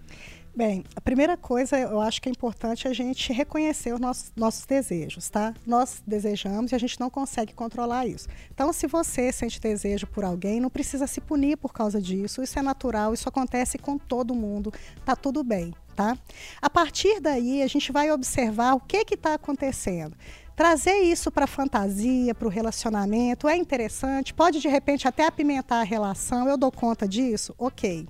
Bem, 0.54 0.82
a 0.96 1.00
primeira 1.00 1.36
coisa, 1.36 1.78
eu 1.78 2.00
acho 2.00 2.20
que 2.20 2.28
é 2.28 2.32
importante 2.32 2.88
a 2.88 2.92
gente 2.92 3.32
reconhecer 3.32 3.92
os 3.92 4.00
nossos, 4.00 4.32
nossos 4.34 4.66
desejos, 4.66 5.28
tá? 5.28 5.54
Nós 5.64 6.02
desejamos 6.04 6.72
e 6.72 6.74
a 6.74 6.78
gente 6.78 6.98
não 6.98 7.08
consegue 7.08 7.52
controlar 7.52 8.06
isso. 8.06 8.28
Então, 8.52 8.72
se 8.72 8.86
você 8.88 9.30
sente 9.30 9.60
desejo 9.60 10.06
por 10.08 10.24
alguém, 10.24 10.58
não 10.58 10.68
precisa 10.68 11.06
se 11.06 11.20
punir 11.20 11.56
por 11.56 11.72
causa 11.72 12.00
disso. 12.00 12.42
Isso 12.42 12.58
é 12.58 12.62
natural, 12.62 13.14
isso 13.14 13.28
acontece 13.28 13.78
com 13.78 13.96
todo 13.96 14.34
mundo, 14.34 14.72
tá 15.04 15.14
tudo 15.14 15.44
bem, 15.44 15.72
tá? 15.94 16.18
A 16.60 16.68
partir 16.68 17.20
daí, 17.20 17.62
a 17.62 17.68
gente 17.68 17.92
vai 17.92 18.10
observar 18.10 18.74
o 18.74 18.80
que 18.80 19.04
que 19.04 19.14
está 19.14 19.34
acontecendo. 19.34 20.16
Trazer 20.56 21.02
isso 21.02 21.30
para 21.30 21.44
a 21.44 21.46
fantasia, 21.46 22.34
para 22.34 22.48
o 22.48 22.50
relacionamento 22.50 23.46
é 23.46 23.56
interessante, 23.56 24.34
pode 24.34 24.58
de 24.58 24.66
repente 24.66 25.06
até 25.06 25.24
apimentar 25.24 25.80
a 25.82 25.84
relação. 25.84 26.48
Eu 26.48 26.56
dou 26.56 26.72
conta 26.72 27.06
disso? 27.06 27.54
Ok 27.56 28.08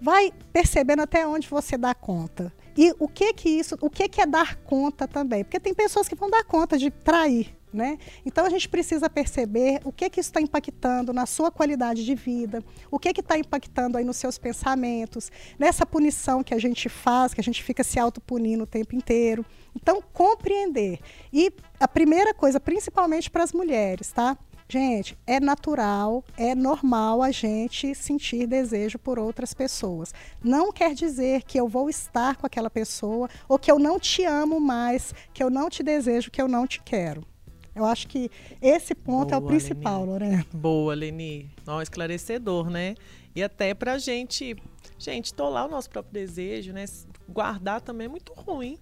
vai 0.00 0.32
percebendo 0.52 1.02
até 1.02 1.26
onde 1.26 1.48
você 1.48 1.76
dá 1.76 1.94
conta. 1.94 2.52
E 2.76 2.94
o 2.98 3.08
que 3.08 3.32
que 3.34 3.48
isso, 3.48 3.76
o 3.80 3.90
que 3.90 4.08
que 4.08 4.20
é 4.20 4.26
dar 4.26 4.56
conta 4.56 5.06
também? 5.06 5.44
Porque 5.44 5.60
tem 5.60 5.74
pessoas 5.74 6.08
que 6.08 6.14
vão 6.14 6.30
dar 6.30 6.44
conta 6.44 6.78
de 6.78 6.90
trair, 6.90 7.54
né? 7.72 7.98
Então 8.24 8.46
a 8.46 8.50
gente 8.50 8.68
precisa 8.68 9.10
perceber 9.10 9.80
o 9.84 9.92
que 9.92 10.08
que 10.08 10.20
está 10.20 10.40
impactando 10.40 11.12
na 11.12 11.26
sua 11.26 11.50
qualidade 11.50 12.04
de 12.04 12.14
vida, 12.14 12.64
o 12.90 12.98
que 12.98 13.12
que 13.12 13.20
está 13.20 13.36
impactando 13.36 13.98
aí 13.98 14.04
nos 14.04 14.16
seus 14.16 14.38
pensamentos, 14.38 15.30
nessa 15.58 15.84
punição 15.84 16.42
que 16.42 16.54
a 16.54 16.58
gente 16.58 16.88
faz, 16.88 17.34
que 17.34 17.40
a 17.40 17.44
gente 17.44 17.62
fica 17.62 17.84
se 17.84 17.98
autopunindo 17.98 18.64
o 18.64 18.66
tempo 18.66 18.94
inteiro. 18.94 19.44
Então 19.74 20.02
compreender. 20.12 21.00
E 21.32 21.52
a 21.78 21.88
primeira 21.88 22.32
coisa, 22.32 22.58
principalmente 22.58 23.30
para 23.30 23.44
as 23.44 23.52
mulheres, 23.52 24.10
tá? 24.12 24.38
Gente, 24.70 25.18
é 25.26 25.40
natural, 25.40 26.22
é 26.36 26.54
normal 26.54 27.24
a 27.24 27.32
gente 27.32 27.92
sentir 27.92 28.46
desejo 28.46 29.00
por 29.00 29.18
outras 29.18 29.52
pessoas. 29.52 30.14
Não 30.44 30.72
quer 30.72 30.94
dizer 30.94 31.42
que 31.42 31.58
eu 31.58 31.66
vou 31.66 31.90
estar 31.90 32.36
com 32.36 32.46
aquela 32.46 32.70
pessoa 32.70 33.28
ou 33.48 33.58
que 33.58 33.68
eu 33.68 33.80
não 33.80 33.98
te 33.98 34.24
amo 34.24 34.60
mais, 34.60 35.12
que 35.34 35.42
eu 35.42 35.50
não 35.50 35.68
te 35.68 35.82
desejo, 35.82 36.30
que 36.30 36.40
eu 36.40 36.46
não 36.46 36.68
te 36.68 36.80
quero. 36.82 37.26
Eu 37.74 37.84
acho 37.84 38.06
que 38.06 38.30
esse 38.62 38.94
ponto 38.94 39.34
é 39.34 39.36
o 39.36 39.40
Boa, 39.40 39.50
principal, 39.50 40.04
Lorena. 40.04 40.46
Boa, 40.54 40.94
Leni. 40.94 41.50
Ó, 41.66 41.82
esclarecedor, 41.82 42.70
né? 42.70 42.94
E 43.34 43.42
até 43.42 43.74
pra 43.74 43.98
gente, 43.98 44.54
gente, 44.96 45.34
tolar 45.34 45.66
o 45.66 45.68
nosso 45.68 45.90
próprio 45.90 46.12
desejo, 46.12 46.72
né? 46.72 46.84
Guardar 47.28 47.80
também 47.80 48.04
é 48.04 48.08
muito 48.08 48.32
ruim. 48.34 48.78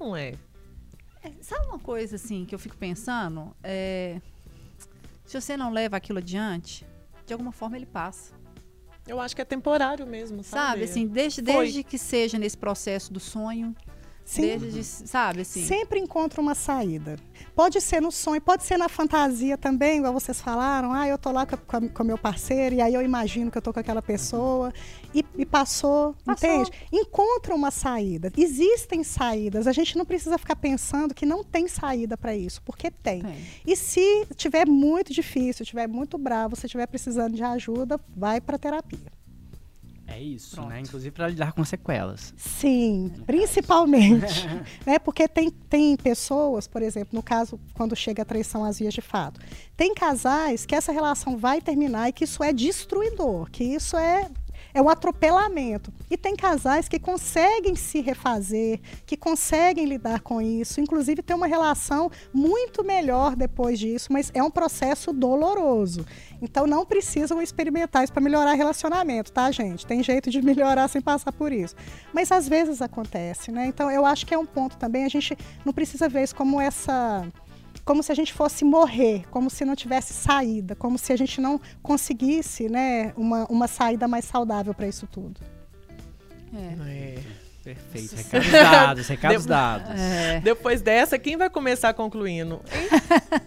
Não 0.00 0.16
é? 0.16 0.34
É, 1.22 1.30
sabe 1.40 1.66
uma 1.66 1.78
coisa 1.78 2.16
assim 2.16 2.44
que 2.44 2.52
eu 2.52 2.58
fico 2.58 2.76
pensando? 2.76 3.54
É, 3.62 4.20
se 5.32 5.40
você 5.40 5.56
não 5.56 5.70
leva 5.70 5.96
aquilo 5.96 6.18
adiante, 6.18 6.86
de 7.24 7.32
alguma 7.32 7.52
forma 7.52 7.74
ele 7.74 7.86
passa. 7.86 8.34
Eu 9.06 9.18
acho 9.18 9.34
que 9.34 9.40
é 9.40 9.44
temporário 9.46 10.06
mesmo, 10.06 10.42
sabe? 10.42 10.66
Sabe, 10.66 10.84
assim, 10.84 11.06
desde, 11.06 11.42
Foi. 11.42 11.54
desde 11.54 11.82
que 11.82 11.96
seja 11.96 12.38
nesse 12.38 12.58
processo 12.58 13.10
do 13.10 13.18
sonho, 13.18 13.74
Sim. 14.24 14.42
desde, 14.42 14.70
de- 14.70 14.84
sabe, 14.84 15.40
assim. 15.42 15.64
Sempre 15.64 15.98
encontra 16.00 16.40
uma 16.40 16.54
saída. 16.54 17.16
Pode 17.54 17.80
ser 17.80 18.00
no 18.00 18.10
sonho, 18.10 18.40
pode 18.40 18.62
ser 18.64 18.78
na 18.78 18.88
fantasia 18.88 19.58
também, 19.58 19.98
igual 19.98 20.12
vocês 20.12 20.40
falaram. 20.40 20.92
Ah, 20.92 21.06
eu 21.06 21.18
tô 21.18 21.30
lá 21.30 21.44
com, 21.44 21.88
com 21.88 22.04
meu 22.04 22.16
parceiro 22.16 22.76
e 22.76 22.80
aí 22.80 22.94
eu 22.94 23.02
imagino 23.02 23.50
que 23.50 23.58
eu 23.58 23.62
tô 23.62 23.72
com 23.72 23.80
aquela 23.80 24.00
pessoa 24.00 24.72
e, 25.14 25.24
e 25.36 25.44
passou, 25.44 26.14
Passou. 26.24 26.48
entende? 26.48 26.70
Encontra 26.92 27.54
uma 27.54 27.70
saída. 27.70 28.32
Existem 28.36 29.02
saídas. 29.04 29.66
A 29.66 29.72
gente 29.72 29.98
não 29.98 30.04
precisa 30.06 30.38
ficar 30.38 30.56
pensando 30.56 31.12
que 31.14 31.26
não 31.26 31.44
tem 31.44 31.68
saída 31.68 32.16
para 32.16 32.34
isso, 32.34 32.62
porque 32.62 32.90
tem. 32.90 33.20
Tem. 33.22 33.36
E 33.66 33.76
se 33.76 34.26
tiver 34.36 34.66
muito 34.66 35.12
difícil, 35.12 35.66
tiver 35.66 35.86
muito 35.88 36.16
bravo, 36.16 36.56
você 36.56 36.66
estiver 36.66 36.86
precisando 36.86 37.34
de 37.34 37.42
ajuda, 37.42 38.00
vai 38.16 38.40
para 38.40 38.56
terapia. 38.58 39.12
É 40.06 40.20
isso, 40.20 40.56
Pronto. 40.56 40.68
né? 40.68 40.80
Inclusive 40.80 41.10
para 41.10 41.28
lidar 41.28 41.52
com 41.52 41.64
sequelas. 41.64 42.34
Sim, 42.36 43.12
principalmente. 43.26 44.46
né? 44.84 44.98
Porque 44.98 45.26
tem, 45.26 45.50
tem 45.50 45.96
pessoas, 45.96 46.66
por 46.66 46.82
exemplo, 46.82 47.10
no 47.12 47.22
caso, 47.22 47.58
quando 47.74 47.96
chega 47.96 48.22
a 48.22 48.24
traição 48.24 48.64
às 48.64 48.78
vias 48.78 48.92
de 48.92 49.00
fato, 49.00 49.40
tem 49.76 49.94
casais 49.94 50.66
que 50.66 50.74
essa 50.74 50.92
relação 50.92 51.36
vai 51.36 51.60
terminar 51.60 52.08
e 52.08 52.12
que 52.12 52.24
isso 52.24 52.42
é 52.42 52.52
destruidor, 52.52 53.50
que 53.50 53.64
isso 53.64 53.96
é. 53.96 54.30
É 54.74 54.80
um 54.80 54.88
atropelamento. 54.88 55.92
E 56.10 56.16
tem 56.16 56.34
casais 56.34 56.88
que 56.88 56.98
conseguem 56.98 57.74
se 57.74 58.00
refazer, 58.00 58.80
que 59.04 59.18
conseguem 59.18 59.84
lidar 59.84 60.20
com 60.20 60.40
isso, 60.40 60.80
inclusive 60.80 61.22
ter 61.22 61.34
uma 61.34 61.46
relação 61.46 62.10
muito 62.32 62.82
melhor 62.82 63.36
depois 63.36 63.78
disso, 63.78 64.10
mas 64.10 64.30
é 64.32 64.42
um 64.42 64.50
processo 64.50 65.12
doloroso. 65.12 66.06
Então 66.42 66.66
não 66.66 66.84
precisam 66.84 67.40
experimentar 67.40 68.02
isso 68.02 68.12
para 68.12 68.20
melhorar 68.20 68.54
relacionamento, 68.54 69.32
tá, 69.32 69.50
gente? 69.52 69.86
Tem 69.86 70.02
jeito 70.02 70.28
de 70.28 70.42
melhorar 70.42 70.88
sem 70.88 71.00
passar 71.00 71.32
por 71.32 71.52
isso. 71.52 71.76
Mas 72.12 72.32
às 72.32 72.48
vezes 72.48 72.82
acontece, 72.82 73.52
né? 73.52 73.66
Então 73.66 73.88
eu 73.88 74.04
acho 74.04 74.26
que 74.26 74.34
é 74.34 74.38
um 74.38 74.44
ponto 74.44 74.76
também, 74.76 75.04
a 75.04 75.08
gente 75.08 75.38
não 75.64 75.72
precisa 75.72 76.08
ver 76.08 76.24
isso 76.24 76.34
como 76.34 76.60
essa 76.60 77.24
como 77.84 78.02
se 78.02 78.12
a 78.12 78.14
gente 78.14 78.32
fosse 78.32 78.64
morrer, 78.64 79.24
como 79.30 79.50
se 79.50 79.64
não 79.64 79.74
tivesse 79.74 80.12
saída, 80.12 80.76
como 80.76 80.96
se 80.96 81.12
a 81.12 81.16
gente 81.16 81.40
não 81.40 81.60
conseguisse, 81.82 82.68
né, 82.68 83.12
uma, 83.16 83.44
uma 83.46 83.66
saída 83.66 84.06
mais 84.06 84.24
saudável 84.24 84.72
para 84.72 84.86
isso 84.86 85.04
tudo. 85.06 85.40
É. 86.54 86.88
É. 86.88 87.41
Perfeito. 87.62 88.16
Recados 88.16 88.50
dados, 88.52 89.06
recados 89.08 89.44
Deu- 89.46 89.48
dados. 89.56 90.00
É. 90.00 90.40
Depois 90.40 90.82
dessa, 90.82 91.18
quem 91.18 91.36
vai 91.36 91.48
começar 91.48 91.94
concluindo? 91.94 92.60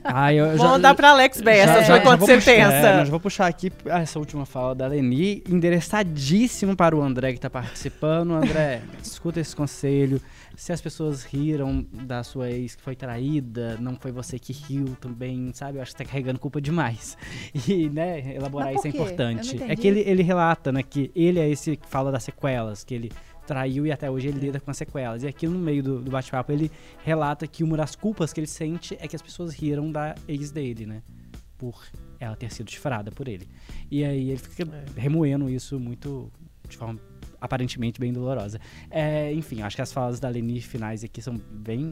Ah, 0.03 0.31
eu, 0.33 0.45
eu 0.45 0.57
Vamos 0.57 0.81
dar 0.81 0.95
para 0.95 1.09
Alex 1.09 1.41
Bessa, 1.41 1.81
já- 1.81 1.85
foi 1.85 1.99
quando 2.01 2.19
vou 2.19 2.27
você 2.27 2.35
puxar- 2.35 2.51
é, 2.71 3.03
vou 3.05 3.19
puxar 3.19 3.47
aqui 3.47 3.71
essa 3.85 4.17
última 4.17 4.45
fala 4.45 4.73
da 4.73 4.87
Leni, 4.87 5.43
endereçadíssimo 5.49 6.75
para 6.75 6.95
o 6.95 7.01
André 7.01 7.31
que 7.31 7.37
está 7.37 7.49
participando. 7.49 8.31
André, 8.33 8.81
escuta 9.03 9.39
esse 9.39 9.55
conselho. 9.55 10.21
Se 10.55 10.71
as 10.71 10.79
pessoas 10.79 11.23
riram 11.25 11.85
da 11.91 12.23
sua 12.23 12.49
ex 12.49 12.75
que 12.75 12.81
foi 12.81 12.95
traída, 12.95 13.75
não 13.81 13.97
foi 13.99 14.11
você 14.13 14.39
que 14.39 14.53
riu 14.53 14.95
também, 15.01 15.51
sabe? 15.53 15.77
Eu 15.77 15.81
acho 15.81 15.91
que 15.91 15.97
você 15.97 16.03
tá 16.05 16.09
carregando 16.09 16.39
culpa 16.39 16.61
demais. 16.61 17.17
E, 17.67 17.89
né, 17.89 18.35
elaborar 18.35 18.73
isso 18.73 18.85
é 18.87 18.89
importante. 18.89 19.61
É 19.67 19.75
que 19.75 19.87
ele, 19.87 20.01
ele 20.01 20.23
relata, 20.23 20.71
né, 20.71 20.81
que 20.83 21.11
ele 21.15 21.39
é 21.39 21.49
esse 21.49 21.75
que 21.75 21.87
fala 21.87 22.11
das 22.11 22.23
sequelas, 22.23 22.83
que 22.83 22.93
ele 22.93 23.11
traiu 23.45 23.85
e 23.85 23.91
até 23.91 24.09
hoje 24.09 24.27
ele 24.27 24.39
lida 24.39 24.59
com 24.59 24.71
as 24.71 24.77
sequelas. 24.77 25.23
E 25.23 25.27
aqui 25.27 25.47
no 25.47 25.59
meio 25.59 25.83
do, 25.83 26.01
do 26.01 26.11
bate-papo 26.11 26.51
ele 26.51 26.71
relata 27.03 27.47
que 27.47 27.63
uma 27.63 27.77
das 27.77 27.95
culpas 27.95 28.33
que 28.33 28.39
ele 28.39 28.47
sente 28.47 28.97
é 28.99 29.07
que 29.07 29.15
as 29.15 29.21
pessoas 29.21 29.53
riram 29.53 29.91
da 29.91 30.15
ex 30.27 30.51
dele, 30.51 30.85
né? 30.85 31.01
Por 31.57 31.81
ela 32.19 32.35
ter 32.35 32.51
sido 32.51 32.69
chifrada 32.69 33.11
por 33.11 33.27
ele. 33.27 33.47
E 33.89 34.03
aí 34.03 34.29
ele 34.29 34.39
fica 34.39 34.63
é. 34.63 34.99
remoendo 34.99 35.49
isso 35.49 35.79
muito 35.79 36.31
de 36.67 36.77
forma 36.77 36.99
aparentemente 37.39 37.99
bem 37.99 38.11
dolorosa. 38.11 38.59
É, 38.89 39.31
enfim, 39.33 39.61
acho 39.61 39.75
que 39.75 39.81
as 39.81 39.91
falas 39.91 40.19
da 40.19 40.27
Leni 40.27 40.59
finais 40.61 41.03
aqui 41.03 41.21
são 41.21 41.35
bem. 41.35 41.91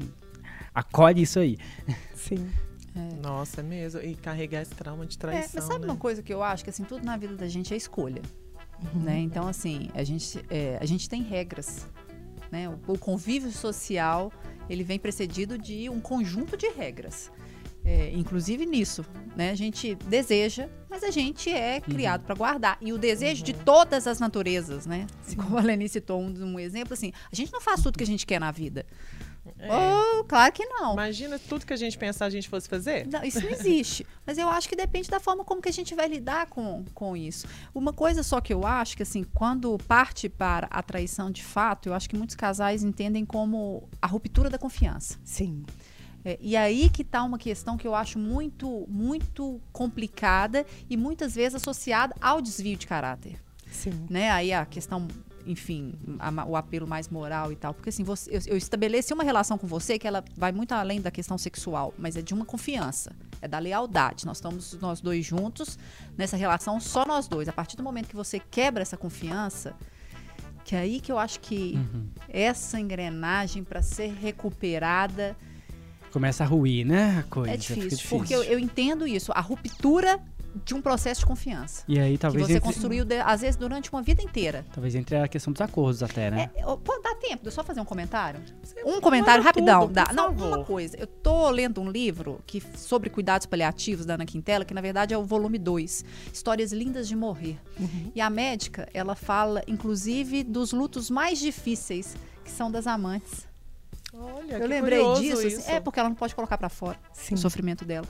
Acolhe 0.74 1.22
isso 1.22 1.40
aí. 1.40 1.58
Sim. 2.16 2.50
É. 2.96 3.16
Nossa, 3.24 3.62
é 3.62 3.64
mesmo. 3.64 4.00
E 4.02 4.16
carregar 4.16 4.62
esse 4.62 4.76
trauma 4.76 5.04
de 5.04 5.18
traição. 5.18 5.42
É, 5.42 5.50
mas 5.56 5.64
sabe 5.64 5.88
né? 5.88 5.92
uma 5.92 5.98
coisa 5.98 6.22
que 6.22 6.32
eu 6.32 6.44
acho? 6.44 6.64
Que 6.64 6.70
assim, 6.70 6.84
tudo 6.84 7.04
na 7.04 7.18
vida 7.18 7.36
da 7.36 7.48
gente 7.48 7.74
é 7.74 7.76
escolha. 7.76 8.22
Uhum. 8.94 9.02
Né? 9.02 9.20
Então, 9.20 9.48
assim, 9.48 9.90
a 9.94 10.04
gente, 10.04 10.44
é, 10.50 10.78
a 10.82 10.86
gente 10.86 11.10
tem 11.10 11.22
regras. 11.22 11.88
Né? 12.52 12.70
O, 12.70 12.94
o, 12.94 12.98
convívio 12.98 13.52
social 13.52 14.32
ele 14.70 14.84
vem 14.84 15.00
precedido 15.00 15.58
de 15.58 15.90
um 15.90 16.00
conjunto 16.00 16.56
de 16.56 16.70
regras. 16.70 17.32
É, 17.86 18.12
inclusive 18.14 18.66
nisso, 18.66 19.06
né? 19.36 19.50
A 19.52 19.56
gente 19.56 19.94
deseja, 19.96 20.70
mas 20.90 21.04
a 21.04 21.12
gente 21.12 21.52
é 21.52 21.82
criado 21.82 22.22
uhum. 22.22 22.28
para 22.28 22.36
guardar. 22.36 22.78
E 22.80 22.94
o 22.94 22.98
desejo 22.98 23.42
uhum. 23.42 23.46
de 23.46 23.54
todas 23.54 24.08
as 24.08 24.20
naturezas, 24.20 24.86
né? 24.86 25.06
Como 25.36 25.58
a 25.58 25.62
Leni 25.62 25.90
citou 25.90 26.22
um, 26.22 26.32
um 26.46 26.60
exemplo, 26.60 26.94
assim, 26.94 27.12
a 27.30 27.36
gente 27.36 27.52
não 27.52 27.60
faz 27.60 27.82
tudo 27.84 27.98
que 27.98 28.04
a 28.04 28.08
gente 28.08 28.26
quer 28.26 28.40
na 28.40 28.52
vida. 28.52 28.86
É. 29.64 29.70
Oh, 29.72 30.26
claro 30.26 30.52
que 30.52 30.66
não. 30.66 30.94
Imagina 30.94 31.40
tudo 31.40 31.66
que 31.66 31.72
a 31.72 31.78
gente 31.78 31.98
pensar 31.98 32.26
a 32.26 32.30
gente 32.30 32.50
fosse 32.50 32.68
fazer. 32.68 33.08
Não, 33.08 33.24
isso 33.24 33.42
não 33.42 33.50
existe. 33.50 34.06
Mas 34.28 34.38
eu 34.38 34.50
acho 34.50 34.68
que 34.68 34.76
depende 34.76 35.10
da 35.10 35.22
forma 35.22 35.46
como 35.46 35.62
que 35.62 35.70
a 35.70 35.74
gente 35.74 35.96
vai 35.96 36.08
lidar 36.08 36.48
com, 36.48 36.84
com 36.94 37.16
isso. 37.16 37.48
Uma 37.74 37.94
coisa 37.94 38.24
só 38.24 38.42
que 38.42 38.54
eu 38.54 38.68
acho 38.68 38.98
que, 38.98 39.04
assim, 39.04 39.24
quando 39.24 39.78
parte 39.88 40.28
para 40.28 40.68
a 40.70 40.84
traição 40.84 41.32
de 41.32 41.44
fato, 41.44 41.88
eu 41.88 41.94
acho 41.94 42.10
que 42.10 42.18
muitos 42.18 42.36
casais 42.36 42.84
entendem 42.84 43.26
como 43.26 43.88
a 44.02 44.08
ruptura 44.08 44.50
da 44.50 44.58
confiança. 44.58 45.18
Sim. 45.24 45.64
É, 46.26 46.38
e 46.42 46.56
aí 46.56 46.90
que 46.90 47.02
está 47.02 47.24
uma 47.24 47.38
questão 47.38 47.78
que 47.78 47.88
eu 47.88 47.96
acho 47.96 48.20
muito, 48.20 48.86
muito 48.90 49.62
complicada 49.72 50.66
e 50.90 50.98
muitas 50.98 51.36
vezes 51.36 51.56
associada 51.56 52.14
ao 52.20 52.42
desvio 52.42 52.78
de 52.78 52.88
caráter. 52.88 53.42
Sim. 53.70 54.06
Né? 54.10 54.30
Aí 54.30 54.54
a 54.54 54.66
questão 54.66 55.08
enfim, 55.46 55.94
a, 56.20 56.46
o 56.46 56.56
apelo 56.56 56.88
mais 56.88 57.10
moral 57.10 57.52
e 57.52 57.56
tal. 57.56 57.74
Porque 57.74 57.90
assim, 57.90 58.04
você, 58.04 58.30
eu, 58.32 58.42
eu, 58.48 58.58
estabeleci 58.58 59.14
uma 59.14 59.24
relação 59.24 59.58
com 59.58 59.68
você 59.68 60.00
que 60.00 60.08
ela 60.08 60.24
vai 60.36 60.52
muito 60.52 60.74
além 60.74 61.02
da 61.02 61.12
questão 61.12 61.38
sexual, 61.38 61.94
mas 61.98 62.16
é 62.16 62.22
de 62.22 62.34
uma 62.34 62.46
confiança, 62.46 63.16
é 63.42 63.48
da 63.48 63.60
lealdade. 63.60 64.26
Nós 64.26 64.38
estamos 64.38 64.74
nós 64.80 65.02
dois 65.02 65.26
juntos 65.26 65.78
nessa 66.18 66.38
relação, 66.38 66.80
só 66.80 67.06
nós 67.06 67.28
dois. 67.28 67.48
A 67.48 67.54
partir 67.54 67.78
do 67.78 67.84
momento 67.84 68.08
que 68.08 68.16
você 68.16 68.40
quebra 68.40 68.82
essa 68.82 68.98
confiança, 68.98 69.76
que 70.64 70.76
é 70.76 70.80
aí 70.80 71.00
que 71.00 71.12
eu 71.12 71.20
acho 71.20 71.40
que 71.40 71.74
uhum. 71.76 72.08
essa 72.30 72.80
engrenagem 72.80 73.64
para 73.64 73.82
ser 73.82 74.14
recuperada 74.14 75.36
começa 76.14 76.44
a 76.44 76.48
ruir, 76.48 76.86
né? 76.86 77.18
A 77.20 77.24
coisa. 77.24 77.52
É 77.52 77.58
difícil, 77.58 77.90
difícil. 77.90 78.18
porque 78.18 78.36
eu, 78.36 78.44
eu 78.44 78.60
entendo 78.60 79.08
isso. 79.08 79.32
A 79.34 79.42
ruptura 79.42 80.20
de 80.64 80.74
um 80.74 80.82
processo 80.82 81.22
de 81.22 81.26
confiança. 81.26 81.84
E 81.88 82.00
aí 82.00 82.18
talvez. 82.18 82.46
Que 82.46 82.54
você 82.54 82.58
entre... 82.58 82.68
construiu, 82.68 83.06
de, 83.06 83.18
às 83.20 83.42
vezes, 83.42 83.56
durante 83.56 83.92
uma 83.92 84.02
vida 84.02 84.22
inteira. 84.22 84.66
Talvez 84.74 84.96
entre 84.96 85.16
a 85.16 85.28
questão 85.28 85.52
dos 85.52 85.62
acordos 85.62 86.04
até, 86.04 86.30
né? 86.30 86.50
É, 86.56 86.64
pô, 86.64 87.00
dá 87.04 87.16
tempo 87.16 87.42
de 87.44 87.48
eu 87.48 87.52
só 87.52 87.64
fazer 87.64 87.82
um 87.82 87.86
comentário? 87.86 88.42
Você 88.62 88.84
um 88.84 89.02
comentário 89.02 89.44
rapidão. 89.44 89.82
Tudo, 89.82 89.94
dá. 89.94 90.08
Não, 90.14 90.26
favor. 90.26 90.48
uma 90.48 90.66
coisa. 90.66 90.98
Eu 90.98 91.08
tô 91.08 91.50
lendo 91.50 91.82
um 91.82 91.90
livro 91.90 92.42
que, 92.46 92.62
sobre 92.76 93.10
cuidados 93.10 93.46
paliativos 93.46 94.06
da 94.06 94.16
Ana 94.16 94.26
Quintela, 94.26 94.66
que 94.66 94.74
na 94.74 94.82
verdade 94.82 95.14
é 95.14 95.18
o 95.18 95.24
volume 95.24 95.58
2. 95.58 96.06
Histórias 96.32 96.72
Lindas 96.72 97.08
de 97.08 97.16
Morrer. 97.16 97.58
Uhum. 97.80 98.12
E 98.14 98.22
a 98.22 98.30
médica, 98.30 98.88
ela 98.94 99.16
fala, 99.16 99.64
inclusive, 99.68 100.44
dos 100.44 100.72
lutos 100.72 101.10
mais 101.10 101.40
difíceis, 101.40 102.16
que 102.44 102.52
são 102.52 102.72
das 102.72 102.88
amantes. 102.88 103.48
Olha, 104.14 104.58
eu 104.58 104.68
lembrei 104.68 105.02
disso. 105.16 105.48
Assim, 105.48 105.72
é 105.72 105.80
porque 105.80 106.00
ela 106.00 106.10
não 106.10 106.16
pode 106.16 106.36
colocar 106.36 106.58
para 106.58 106.70
fora 106.70 107.00
Sim. 107.12 107.34
o 107.34 107.38
sofrimento 107.38 107.84
dela. 107.84 108.08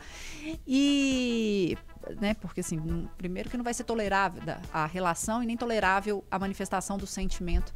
E 0.67 1.77
né? 2.19 2.33
Porque 2.35 2.61
assim, 2.61 3.07
primeiro 3.17 3.49
que 3.49 3.57
não 3.57 3.63
vai 3.63 3.73
ser 3.73 3.83
tolerável 3.83 4.41
a 4.71 4.85
relação 4.85 5.41
e 5.41 5.45
nem 5.45 5.57
tolerável 5.57 6.23
a 6.29 6.37
manifestação 6.37 6.97
do 6.97 7.07
sentimento. 7.07 7.73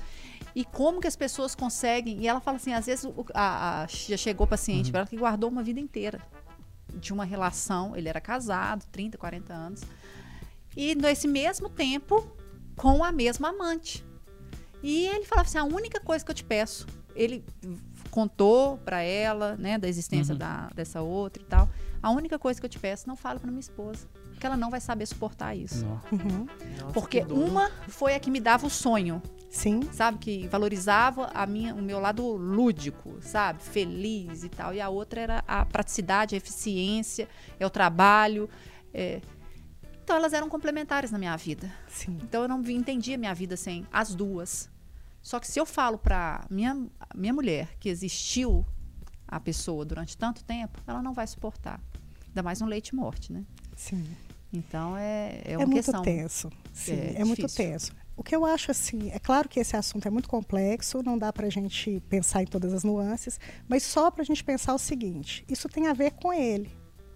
E 0.55 0.65
como 0.65 0.99
que 0.99 1.07
as 1.07 1.15
pessoas 1.15 1.55
conseguem? 1.55 2.19
E 2.19 2.28
ela 2.28 2.39
fala 2.39 2.57
assim, 2.57 2.73
às 2.73 2.86
vezes 2.86 3.05
a, 3.34 3.84
a 3.84 3.88
já 3.88 4.17
chegou 4.17 4.47
paciente, 4.47 4.91
uhum. 4.91 4.97
ela 4.97 5.07
que 5.07 5.17
guardou 5.17 5.49
uma 5.49 5.63
vida 5.63 5.80
inteira 5.80 6.21
de 6.93 7.13
uma 7.13 7.25
relação, 7.25 7.95
ele 7.95 8.09
era 8.09 8.19
casado, 8.19 8.86
30, 8.91 9.17
40 9.17 9.53
anos. 9.53 9.82
E 10.75 10.95
nesse 10.95 11.28
mesmo 11.28 11.69
tempo 11.69 12.25
com 12.75 13.03
a 13.03 13.11
mesma 13.11 13.49
amante. 13.49 14.05
E 14.82 15.07
ele 15.07 15.25
falava 15.25 15.47
assim: 15.47 15.57
a 15.57 15.63
única 15.63 15.99
coisa 15.99 16.23
que 16.23 16.32
eu 16.32 16.36
te 16.36 16.43
peço, 16.43 16.88
ele 17.15 17.43
contou 18.11 18.78
para 18.80 19.01
ela, 19.01 19.55
né, 19.57 19.78
da 19.78 19.88
existência 19.88 20.34
uhum. 20.34 20.39
da, 20.39 20.69
dessa 20.73 21.01
outra 21.01 21.41
e 21.41 21.45
tal. 21.45 21.69
A 22.01 22.11
única 22.11 22.39
coisa 22.39 22.59
que 22.59 22.65
eu 22.65 22.69
te 22.69 22.80
peço, 22.80 23.07
não 23.07 23.15
fala 23.15 23.39
para 23.39 23.49
minha 23.49 23.59
esposa, 23.59 24.07
porque 24.38 24.45
ela 24.45 24.55
não 24.55 24.69
vai 24.69 24.79
saber 24.79 25.07
suportar 25.07 25.55
isso. 25.55 25.83
Uhum. 26.11 26.45
Nossa, 26.79 26.93
porque 26.93 27.21
uma 27.21 27.71
foi 27.88 28.13
a 28.13 28.19
que 28.19 28.29
me 28.29 28.39
dava 28.39 28.67
o 28.67 28.69
sonho. 28.69 29.19
Sim. 29.49 29.81
Sabe 29.91 30.19
que 30.19 30.47
valorizava 30.47 31.31
a 31.33 31.47
minha, 31.47 31.73
o 31.73 31.81
meu 31.81 31.99
lado 31.99 32.23
lúdico, 32.35 33.17
sabe, 33.19 33.63
feliz 33.63 34.43
e 34.43 34.49
tal. 34.49 34.75
E 34.75 34.79
a 34.79 34.89
outra 34.89 35.21
era 35.21 35.43
a 35.47 35.65
praticidade, 35.65 36.35
a 36.35 36.38
eficiência, 36.38 37.27
é 37.59 37.65
o 37.65 37.69
trabalho. 37.69 38.47
É... 38.93 39.21
Então 40.03 40.15
elas 40.15 40.33
eram 40.33 40.47
complementares 40.47 41.09
na 41.09 41.17
minha 41.17 41.35
vida. 41.35 41.73
Sim. 41.88 42.19
Então 42.21 42.43
eu 42.43 42.47
não 42.47 42.61
entendia 42.69 43.17
minha 43.17 43.33
vida 43.33 43.57
sem 43.57 43.88
as 43.91 44.13
duas. 44.13 44.69
Só 45.19 45.39
que 45.39 45.47
se 45.47 45.59
eu 45.59 45.65
falo 45.65 45.97
para 45.97 46.45
minha, 46.47 46.79
minha 47.15 47.33
mulher 47.33 47.75
que 47.79 47.89
existiu 47.89 48.63
a 49.27 49.39
pessoa 49.39 49.83
durante 49.83 50.15
tanto 50.15 50.43
tempo, 50.43 50.79
ela 50.85 51.01
não 51.01 51.11
vai 51.11 51.25
suportar. 51.25 51.81
Ainda 52.27 52.43
mais 52.43 52.61
um 52.61 52.67
leite 52.67 52.93
morte, 52.93 53.33
né? 53.33 53.43
Sim. 53.75 54.05
Então 54.51 54.95
é, 54.97 55.41
é 55.43 55.57
uma 55.57 55.63
é 55.63 55.65
muito 55.65 55.85
questão. 55.85 56.01
Tenso. 56.01 56.49
Sim, 56.73 56.93
é, 56.93 57.15
é 57.21 57.25
muito 57.25 57.47
tenso. 57.47 57.91
O 58.15 58.23
que 58.23 58.35
eu 58.35 58.45
acho 58.45 58.71
assim, 58.71 59.11
é 59.11 59.19
claro 59.19 59.47
que 59.47 59.59
esse 59.59 59.75
assunto 59.75 60.07
é 60.07 60.11
muito 60.11 60.27
complexo, 60.27 61.03
não 61.03 61.17
dá 61.17 61.31
para 61.31 61.45
a 61.45 61.49
gente 61.51 62.01
pensar 62.09 62.41
em 62.41 62.47
todas 62.47 62.73
as 62.73 62.83
nuances, 62.83 63.39
mas 63.67 63.83
só 63.83 64.09
para 64.09 64.23
a 64.23 64.25
gente 64.25 64.43
pensar 64.43 64.73
o 64.73 64.79
seguinte: 64.79 65.45
isso 65.47 65.69
tem 65.69 65.87
a 65.87 65.93
ver 65.93 66.11
com 66.11 66.33
ele, 66.33 66.71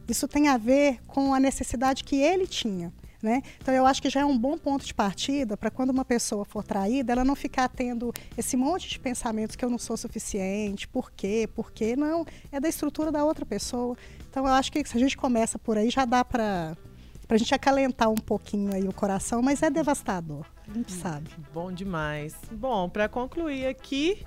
isso 0.07 0.27
tem 0.27 0.47
a 0.47 0.57
ver 0.57 0.99
com 1.07 1.33
a 1.33 1.39
necessidade 1.39 2.03
que 2.03 2.17
ele 2.17 2.45
tinha. 2.45 2.93
Né? 3.21 3.43
Então, 3.61 3.71
eu 3.71 3.85
acho 3.85 4.01
que 4.01 4.09
já 4.09 4.21
é 4.21 4.25
um 4.25 4.35
bom 4.35 4.57
ponto 4.57 4.83
de 4.83 4.95
partida 4.95 5.55
para 5.55 5.69
quando 5.69 5.91
uma 5.91 6.03
pessoa 6.03 6.43
for 6.43 6.63
traída, 6.63 7.11
ela 7.11 7.23
não 7.23 7.35
ficar 7.35 7.69
tendo 7.69 8.11
esse 8.35 8.57
monte 8.57 8.89
de 8.89 8.99
pensamentos 8.99 9.55
que 9.55 9.63
eu 9.63 9.69
não 9.69 9.77
sou 9.77 9.95
suficiente, 9.95 10.87
por 10.87 11.11
quê, 11.11 11.47
por 11.53 11.71
quê. 11.71 11.95
Não, 11.95 12.25
é 12.51 12.59
da 12.59 12.67
estrutura 12.67 13.11
da 13.11 13.23
outra 13.23 13.45
pessoa. 13.45 13.95
Então, 14.27 14.47
eu 14.47 14.53
acho 14.53 14.71
que 14.71 14.83
se 14.83 14.97
a 14.97 14.99
gente 14.99 15.15
começa 15.15 15.59
por 15.59 15.77
aí, 15.77 15.91
já 15.91 16.03
dá 16.03 16.25
para 16.25 16.75
a 17.35 17.37
gente 17.37 17.53
acalentar 17.53 18.09
um 18.09 18.15
pouquinho 18.15 18.73
aí 18.73 18.87
o 18.87 18.93
coração, 18.93 19.41
mas 19.41 19.61
é 19.61 19.69
devastador, 19.69 20.45
a 20.67 20.73
gente 20.73 20.91
sabe. 20.91 21.29
Bom 21.53 21.71
demais. 21.71 22.35
Bom, 22.51 22.89
para 22.89 23.07
concluir 23.07 23.65
aqui, 23.65 24.25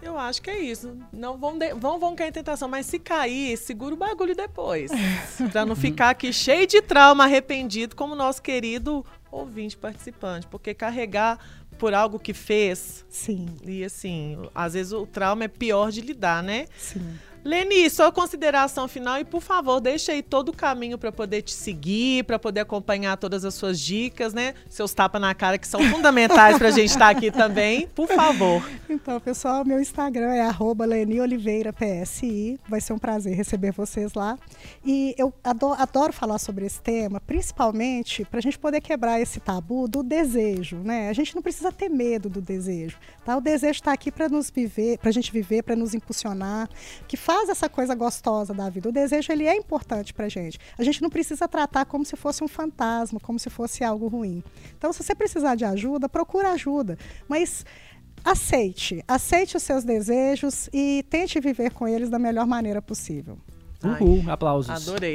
eu 0.00 0.18
acho 0.18 0.40
que 0.40 0.50
é 0.50 0.58
isso. 0.58 0.96
Não 1.12 1.36
vão, 1.36 1.58
de... 1.58 1.74
vão, 1.74 1.98
vão 1.98 2.14
cair 2.14 2.28
em 2.28 2.32
tentação, 2.32 2.68
mas 2.68 2.86
se 2.86 2.98
cair, 2.98 3.56
segura 3.56 3.94
o 3.94 3.98
bagulho 3.98 4.34
depois. 4.34 4.90
pra 5.50 5.66
não 5.66 5.74
ficar 5.74 6.10
aqui 6.10 6.32
cheio 6.32 6.66
de 6.66 6.80
trauma, 6.80 7.24
arrependido, 7.24 7.96
como 7.96 8.14
nosso 8.14 8.40
querido 8.40 9.04
ouvinte 9.30 9.76
participante. 9.76 10.46
Porque 10.46 10.72
carregar 10.72 11.38
por 11.78 11.94
algo 11.94 12.18
que 12.18 12.32
fez. 12.32 13.04
Sim. 13.08 13.46
E 13.64 13.84
assim, 13.84 14.36
às 14.54 14.74
vezes 14.74 14.92
o 14.92 15.06
trauma 15.06 15.44
é 15.44 15.48
pior 15.48 15.90
de 15.90 16.00
lidar, 16.00 16.42
né? 16.42 16.66
Sim. 16.76 17.18
Leni, 17.48 17.88
sua 17.88 18.12
consideração 18.12 18.86
final 18.86 19.18
e, 19.18 19.24
por 19.24 19.40
favor, 19.40 19.80
deixa 19.80 20.12
aí 20.12 20.22
todo 20.22 20.50
o 20.50 20.52
caminho 20.52 20.98
para 20.98 21.10
poder 21.10 21.40
te 21.40 21.54
seguir, 21.54 22.22
para 22.24 22.38
poder 22.38 22.60
acompanhar 22.60 23.16
todas 23.16 23.42
as 23.42 23.54
suas 23.54 23.80
dicas, 23.80 24.34
né? 24.34 24.52
Seus 24.68 24.92
tapas 24.92 25.18
na 25.18 25.34
cara 25.34 25.56
que 25.56 25.66
são 25.66 25.80
fundamentais 25.88 26.58
para 26.58 26.68
a 26.68 26.70
gente 26.70 26.90
estar 26.90 27.06
tá 27.06 27.08
aqui 27.08 27.30
também, 27.30 27.88
por 27.94 28.06
favor. 28.06 28.62
Então, 28.90 29.20
pessoal, 29.20 29.66
meu 29.66 29.78
Instagram 29.78 30.32
é 30.34 30.50
@lenioliveirapsi. 30.86 32.58
Vai 32.66 32.80
ser 32.80 32.94
um 32.94 32.98
prazer 32.98 33.34
receber 33.36 33.70
vocês 33.70 34.14
lá. 34.14 34.38
E 34.84 35.14
eu 35.18 35.32
adoro, 35.44 35.80
adoro 35.80 36.12
falar 36.12 36.38
sobre 36.38 36.64
esse 36.64 36.80
tema, 36.80 37.20
principalmente 37.20 38.24
para 38.24 38.38
a 38.38 38.42
gente 38.42 38.58
poder 38.58 38.80
quebrar 38.80 39.20
esse 39.20 39.40
tabu 39.40 39.86
do 39.86 40.02
desejo, 40.02 40.76
né? 40.78 41.10
A 41.10 41.12
gente 41.12 41.34
não 41.34 41.42
precisa 41.42 41.70
ter 41.70 41.90
medo 41.90 42.30
do 42.30 42.40
desejo, 42.40 42.96
tá? 43.26 43.36
O 43.36 43.42
desejo 43.42 43.72
está 43.72 43.92
aqui 43.92 44.10
para 44.10 44.26
nos 44.26 44.50
viver, 44.50 44.96
para 44.98 45.10
a 45.10 45.12
gente 45.12 45.30
viver, 45.30 45.62
para 45.62 45.76
nos 45.76 45.92
impulsionar, 45.92 46.68
que 47.06 47.16
faz 47.16 47.37
essa 47.46 47.68
coisa 47.68 47.94
gostosa 47.94 48.54
da 48.54 48.70
vida. 48.70 48.88
O 48.88 48.92
desejo 48.92 49.30
ele 49.30 49.46
é 49.46 49.54
importante 49.54 50.14
para 50.14 50.28
gente. 50.28 50.58
A 50.78 50.82
gente 50.82 51.02
não 51.02 51.10
precisa 51.10 51.46
tratar 51.46 51.84
como 51.84 52.04
se 52.04 52.16
fosse 52.16 52.42
um 52.42 52.48
fantasma, 52.48 53.20
como 53.20 53.38
se 53.38 53.50
fosse 53.50 53.84
algo 53.84 54.08
ruim. 54.08 54.42
Então, 54.76 54.92
se 54.92 55.02
você 55.02 55.14
precisar 55.14 55.54
de 55.54 55.64
ajuda, 55.64 56.08
procura 56.08 56.52
ajuda. 56.52 56.98
Mas 57.28 57.64
aceite, 58.24 59.04
aceite 59.06 59.56
os 59.56 59.62
seus 59.62 59.84
desejos 59.84 60.68
e 60.72 61.04
tente 61.08 61.38
viver 61.38 61.72
com 61.72 61.86
eles 61.86 62.08
da 62.08 62.18
melhor 62.18 62.46
maneira 62.46 62.80
possível. 62.80 63.38
Uhul, 63.84 64.22
Ai, 64.26 64.32
aplausos. 64.32 64.70
Adorei. 64.70 65.14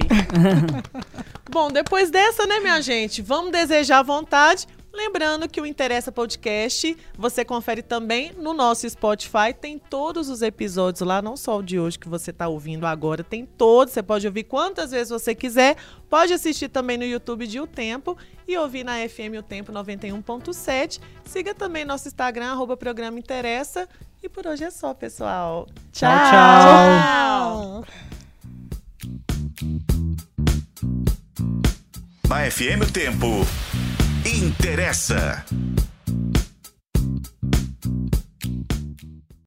Bom, 1.51 1.69
depois 1.69 2.09
dessa, 2.09 2.45
né, 2.47 2.59
minha 2.59 2.81
gente? 2.81 3.21
Vamos 3.21 3.51
desejar 3.51 3.99
à 3.99 4.03
vontade. 4.03 4.67
Lembrando 4.93 5.49
que 5.49 5.59
o 5.59 5.65
Interessa 5.65 6.11
Podcast 6.11 6.95
você 7.17 7.43
confere 7.43 7.81
também 7.81 8.31
no 8.33 8.53
nosso 8.53 8.87
Spotify. 8.87 9.51
Tem 9.59 9.79
todos 9.79 10.29
os 10.29 10.43
episódios 10.43 11.01
lá, 11.01 11.19
não 11.19 11.35
só 11.35 11.57
o 11.57 11.63
de 11.63 11.79
hoje 11.79 11.97
que 11.97 12.07
você 12.07 12.29
está 12.29 12.47
ouvindo 12.47 12.85
agora, 12.85 13.23
tem 13.23 13.43
todos. 13.43 13.91
Você 13.91 14.03
pode 14.03 14.27
ouvir 14.27 14.43
quantas 14.43 14.91
vezes 14.91 15.09
você 15.09 15.33
quiser. 15.33 15.77
Pode 16.07 16.31
assistir 16.31 16.69
também 16.69 16.95
no 16.95 17.05
YouTube 17.05 17.47
de 17.47 17.59
O 17.59 17.65
Tempo 17.65 18.15
e 18.47 18.55
ouvir 18.55 18.83
na 18.83 18.97
FM 19.09 19.39
O 19.39 19.41
Tempo 19.41 19.71
91.7. 19.71 21.01
Siga 21.25 21.55
também 21.55 21.83
nosso 21.83 22.07
Instagram, 22.07 22.51
arroba 22.51 22.77
Programa 22.77 23.17
Interessa. 23.17 23.89
E 24.21 24.29
por 24.29 24.45
hoje 24.45 24.63
é 24.63 24.69
só, 24.69 24.93
pessoal. 24.93 25.67
Tchau, 25.91 26.11
tchau. 26.29 27.83
tchau. 27.83 28.03
Na 32.29 32.49
FM 32.51 32.87
O 32.87 32.91
Tempo 32.91 33.27
interessa. 34.25 35.43